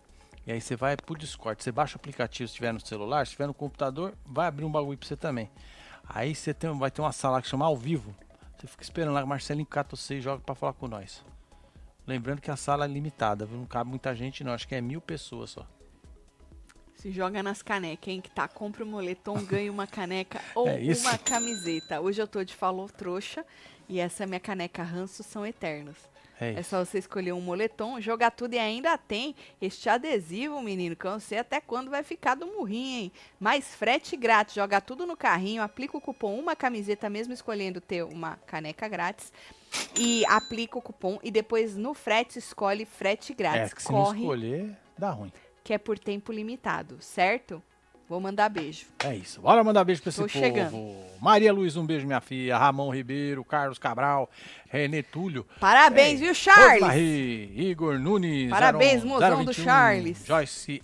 e 0.46 0.52
aí 0.52 0.60
você 0.60 0.74
vai 0.76 0.96
pro 0.96 1.16
Discord. 1.16 1.62
Você 1.62 1.70
baixa 1.70 1.96
o 1.96 2.00
aplicativo 2.00 2.48
se 2.48 2.54
tiver 2.54 2.72
no 2.72 2.80
celular, 2.80 3.26
se 3.26 3.32
tiver 3.32 3.46
no 3.46 3.54
computador, 3.54 4.14
vai 4.24 4.46
abrir 4.46 4.64
um 4.64 4.70
bagulho 4.72 4.96
pra 4.96 5.06
você 5.06 5.16
também. 5.16 5.50
Aí 6.08 6.34
você 6.34 6.54
tem, 6.54 6.76
vai 6.78 6.90
ter 6.90 7.02
uma 7.02 7.12
sala 7.12 7.40
que 7.42 7.48
chama 7.48 7.66
ao 7.66 7.76
vivo. 7.76 8.14
Você 8.58 8.66
fica 8.66 8.82
esperando 8.82 9.12
lá, 9.14 9.26
Marcelinho 9.26 9.66
cata 9.66 9.94
você 9.94 10.16
e 10.16 10.20
joga 10.20 10.42
pra 10.42 10.54
falar 10.54 10.72
com 10.72 10.88
nós. 10.88 11.22
Lembrando 12.06 12.40
que 12.40 12.50
a 12.50 12.56
sala 12.56 12.84
é 12.84 12.88
limitada, 12.88 13.46
não 13.46 13.66
cabe 13.66 13.90
muita 13.90 14.14
gente 14.14 14.42
não, 14.42 14.52
acho 14.52 14.66
que 14.66 14.74
é 14.74 14.80
mil 14.80 15.00
pessoas 15.00 15.50
só. 15.50 15.66
Se 17.02 17.10
joga 17.10 17.42
nas 17.42 17.62
canecas, 17.62 18.14
hein? 18.14 18.20
Que 18.20 18.30
tá, 18.30 18.46
compra 18.46 18.84
um 18.84 18.86
moletom, 18.86 19.34
ganha 19.42 19.72
uma 19.72 19.88
caneca 19.88 20.40
ou 20.54 20.68
É 20.68 20.78
uma 21.00 21.18
camiseta. 21.18 22.00
Hoje 22.00 22.22
eu 22.22 22.28
tô 22.28 22.44
de 22.44 22.54
falou 22.54 22.88
trouxa 22.88 23.44
e 23.88 23.98
essa 23.98 24.24
minha 24.24 24.38
caneca 24.38 24.84
ranço 24.84 25.24
são 25.24 25.44
eternos. 25.44 25.96
É 26.40 26.52
É 26.52 26.62
só 26.62 26.84
você 26.84 26.98
escolher 26.98 27.32
um 27.32 27.40
moletom, 27.40 28.00
jogar 28.00 28.30
tudo 28.30 28.54
e 28.54 28.58
ainda 28.60 28.96
tem 28.96 29.34
este 29.60 29.88
adesivo, 29.88 30.62
menino, 30.62 30.94
que 30.94 31.04
eu 31.04 31.10
não 31.10 31.18
sei 31.18 31.38
até 31.38 31.60
quando 31.60 31.90
vai 31.90 32.04
ficar 32.04 32.36
do 32.36 32.46
murrinho, 32.46 33.00
hein? 33.02 33.12
Mais 33.40 33.74
frete 33.74 34.16
grátis, 34.16 34.54
joga 34.54 34.80
tudo 34.80 35.04
no 35.04 35.16
carrinho, 35.16 35.60
aplica 35.60 35.96
o 35.96 36.00
cupom 36.00 36.38
uma 36.38 36.54
camiseta 36.54 37.10
mesmo 37.10 37.34
escolhendo 37.34 37.80
ter 37.80 38.04
uma 38.04 38.36
caneca 38.46 38.86
grátis 38.86 39.32
e 39.98 40.24
aplica 40.26 40.78
o 40.78 40.82
cupom 40.82 41.18
e 41.20 41.32
depois 41.32 41.76
no 41.76 41.94
frete 41.94 42.38
escolhe 42.38 42.84
frete 42.84 43.32
É, 43.32 43.34
grátis. 43.34 43.74
que 43.74 43.82
se 43.82 43.90
não 43.90 44.04
Corre 44.04 44.20
escolher, 44.20 44.76
dá 44.96 45.10
ruim. 45.10 45.32
Que 45.64 45.72
é 45.72 45.78
por 45.78 45.98
tempo 45.98 46.32
limitado, 46.32 46.96
certo? 47.00 47.62
Vou 48.08 48.20
mandar 48.20 48.50
beijo. 48.50 48.86
É 49.02 49.14
isso. 49.16 49.40
Bora 49.40 49.64
mandar 49.64 49.84
beijo 49.84 50.02
pra 50.02 50.10
esse 50.10 50.20
Tô 50.20 50.26
povo. 50.28 50.38
chegando. 50.38 50.94
Maria 51.20 51.50
Luiz, 51.52 51.76
um 51.76 51.86
beijo, 51.86 52.06
minha 52.06 52.20
filha. 52.20 52.58
Ramon 52.58 52.90
Ribeiro, 52.90 53.42
Carlos 53.42 53.78
Cabral, 53.78 54.28
Renê 54.68 55.02
Túlio. 55.02 55.46
Parabéns, 55.58 56.20
Ei, 56.20 56.26
viu, 56.26 56.34
Charles? 56.34 56.84
Igor 57.54 57.98
Nunes. 57.98 58.50
Parabéns, 58.50 59.02
01, 59.02 59.06
mozão 59.06 59.44
do 59.44 59.52
021, 59.52 59.64
Charles. 59.64 60.24
Joyce 60.26 60.82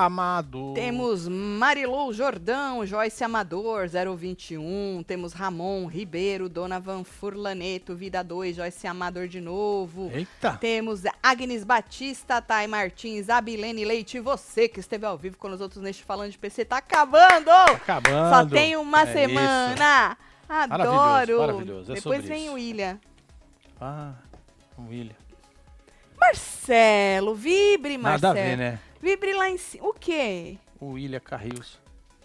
Amado. 0.00 0.72
Temos 0.74 1.28
Marilou 1.28 2.12
Jordão, 2.12 2.84
Joyce 2.86 3.22
Amador, 3.22 3.88
021. 3.88 5.02
Temos 5.06 5.32
Ramon 5.32 5.86
Ribeiro, 5.86 6.48
Dona 6.48 6.80
Van 6.80 7.04
Furlaneto, 7.04 7.94
Vida 7.94 8.22
2, 8.22 8.56
Joyce 8.56 8.86
Amador 8.86 9.28
de 9.28 9.40
novo. 9.40 10.10
Eita. 10.12 10.56
Temos 10.60 11.02
Agnes 11.22 11.64
Batista, 11.64 12.40
Thay 12.40 12.66
Martins, 12.66 13.28
Abilene 13.28 13.84
Leite. 13.84 14.18
Você 14.20 14.68
que 14.68 14.80
esteve 14.80 15.06
ao 15.06 15.16
vivo 15.18 15.36
com 15.36 15.48
os 15.48 15.60
outros 15.60 15.82
neste 15.82 16.02
Falando 16.02 16.30
de 16.32 16.38
PC, 16.38 16.64
tá 16.64 16.78
acabando! 16.78 17.50
Acabando. 17.50 18.34
Só 18.34 18.46
tem 18.46 18.76
uma 18.76 19.02
É 19.02 19.06
semana! 19.12 20.16
Adoro! 20.48 20.88
Maravilhoso, 20.88 21.40
maravilhoso. 21.40 21.92
É 21.92 21.94
Depois 21.94 22.24
vem 22.24 22.42
isso. 22.44 22.52
o 22.52 22.54
William. 22.54 22.98
Ah, 23.80 24.12
o 24.76 24.88
William. 24.88 25.14
Marcelo, 26.18 27.34
vibre, 27.34 27.96
Marcelo. 27.96 28.34
Nada 28.34 28.40
a 28.40 28.44
ver, 28.44 28.56
né? 28.56 28.78
Vibre 29.00 29.32
lá 29.34 29.48
em 29.48 29.56
cima. 29.58 29.86
O 29.88 29.92
quê? 29.94 30.58
O 30.78 30.90
William 30.92 31.20
Carrios. 31.20 31.78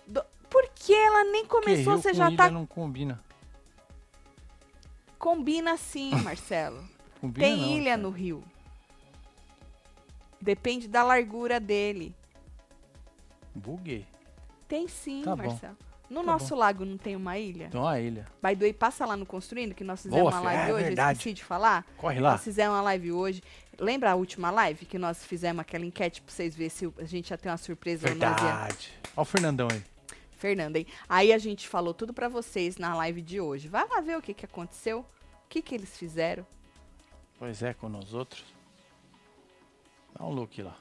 Do- 0.06 0.26
Por 0.50 0.68
que 0.76 0.94
ela 0.94 1.24
nem 1.26 1.46
começou? 1.46 1.98
Você 1.98 2.14
já 2.14 2.30
tá. 2.36 2.50
não 2.50 2.66
combina. 2.66 3.24
Combina 5.18 5.78
sim, 5.78 6.12
Marcelo. 6.22 6.84
Combina 7.22 7.48
Tem 7.48 7.58
não, 7.58 7.68
ilha 7.70 7.92
cara. 7.92 7.98
no 8.02 8.10
rio. 8.10 8.44
Depende 10.42 10.88
da 10.88 11.04
largura 11.04 11.60
dele. 11.60 12.14
Buguei. 13.54 14.06
Tem 14.68 14.88
sim, 14.88 15.22
Tá 15.24 15.36
bom. 15.36 15.58
No 16.10 16.22
Tá 16.22 16.26
nosso 16.32 16.56
lago 16.56 16.86
não 16.86 16.98
tem 16.98 17.16
uma 17.16 17.38
ilha? 17.38 17.66
Então 17.66 17.88
a 17.88 18.00
ilha. 18.00 18.26
By 18.44 18.50
the 18.56 18.66
way, 18.66 18.74
passa 18.74 19.06
lá 19.06 19.18
no 19.18 19.26
Construindo, 19.26 19.74
que 19.74 19.84
nós 19.84 20.02
fizemos 20.04 20.22
Boa, 20.22 20.32
uma 20.32 20.40
live 20.42 20.62
é 20.70 20.74
hoje, 20.74 20.84
eu 20.84 20.88
verdade. 20.88 21.18
esqueci 21.18 21.34
de 21.34 21.44
falar. 21.44 21.86
Corre 21.98 22.20
lá. 22.20 22.34
Nós 22.34 22.44
fizemos 22.44 22.76
uma 22.76 22.82
live 22.84 23.12
hoje. 23.12 23.42
Lembra 23.80 24.12
a 24.12 24.16
última 24.16 24.52
live 24.52 24.86
que 24.86 24.98
nós 24.98 25.26
fizemos 25.26 25.60
aquela 25.62 25.84
enquete 25.86 26.22
pra 26.22 26.34
vocês 26.34 26.56
verem 26.56 26.70
se 26.70 26.92
a 27.00 27.04
gente 27.06 27.30
ia 27.32 27.38
ter 27.38 27.50
uma 27.50 27.58
surpresa 27.58 28.08
ou. 28.08 28.14
Verdade. 28.14 28.94
Olha 29.18 29.22
o 29.22 29.26
Fernandão 29.26 29.68
aí. 29.72 29.84
Fernanda, 30.38 30.78
hein? 30.78 30.86
Aí 31.10 31.34
a 31.34 31.38
gente 31.38 31.68
falou 31.68 31.94
tudo 31.94 32.14
pra 32.14 32.28
vocês 32.30 32.78
na 32.78 32.94
live 32.96 33.22
de 33.22 33.42
hoje. 33.42 33.68
Vai 33.68 33.88
lá 33.88 34.00
ver 34.02 34.18
o 34.18 34.22
que, 34.22 34.34
que 34.34 34.46
aconteceu, 34.46 35.00
o 35.00 35.06
que, 35.50 35.62
que 35.62 35.74
eles 35.74 35.98
fizeram. 35.98 36.46
Pois 37.40 37.64
é, 37.64 37.74
com 37.74 37.90
nós 37.90 38.14
outros. 38.14 38.44
Dá 40.18 40.24
um 40.26 40.30
look 40.32 40.62
lá. 40.62 40.76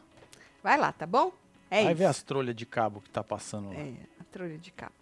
Vai 0.63 0.77
lá, 0.79 0.93
tá 0.93 1.07
bom? 1.07 1.33
É 1.71 1.83
Vai 1.83 1.93
isso. 1.93 1.99
ver 1.99 2.05
as 2.05 2.23
trolhas 2.23 2.55
de 2.55 2.67
cabo 2.67 3.01
que 3.01 3.11
tá 3.11 3.23
passando 3.25 3.69
lá. 3.71 3.75
É, 3.75 3.95
a 4.21 4.25
trolha 4.25 4.59
de 4.59 4.71
capa, 4.71 4.93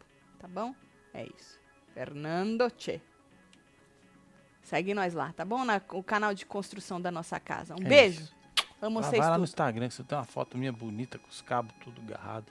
tá 0.42 0.48
bom? 0.48 0.74
É 1.14 1.24
isso. 1.24 1.58
Fernando 1.94 2.68
Tchê. 2.70 3.00
Segue 4.62 4.92
nós 4.94 5.14
lá, 5.14 5.32
tá 5.32 5.44
bom? 5.44 5.64
Na, 5.64 5.80
o 5.92 6.02
canal 6.02 6.34
de 6.34 6.44
construção 6.44 7.00
da 7.00 7.10
nossa 7.10 7.38
casa. 7.40 7.74
Um 7.74 7.84
É 7.84 7.88
beijo. 7.88 8.20
isso. 8.20 8.34
Amo 8.80 9.00
vocês 9.02 9.18
vai 9.18 9.28
lá 9.30 9.38
no 9.38 9.44
tudo. 9.44 9.44
Instagram 9.48 9.88
que 9.88 9.94
você 9.94 10.02
tem 10.04 10.18
uma 10.18 10.24
foto 10.24 10.58
minha 10.58 10.72
bonita 10.72 11.18
com 11.18 11.28
os 11.28 11.40
cabos 11.40 11.72
tudo 11.82 12.00
agarrado. 12.02 12.50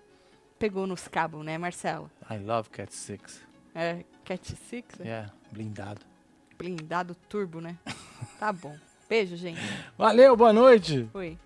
Pegou 0.57 0.87
nos 0.87 1.07
cabos, 1.07 1.43
né, 1.43 1.57
Marcelo? 1.57 2.09
I 2.29 2.37
love 2.37 2.69
Cat 2.69 2.93
6. 2.93 3.45
É, 3.75 4.03
Cat 4.23 4.55
Six, 4.55 4.99
é? 5.01 5.07
É, 5.07 5.25
blindado. 5.51 6.01
blindado 6.57 7.15
turbo, 7.15 7.59
né? 7.59 7.77
tá 8.39 8.51
bom. 8.53 8.77
Beijo, 9.09 9.35
gente. 9.35 9.59
Valeu, 9.97 10.35
boa 10.37 10.53
noite. 10.53 11.09
Oi. 11.13 11.37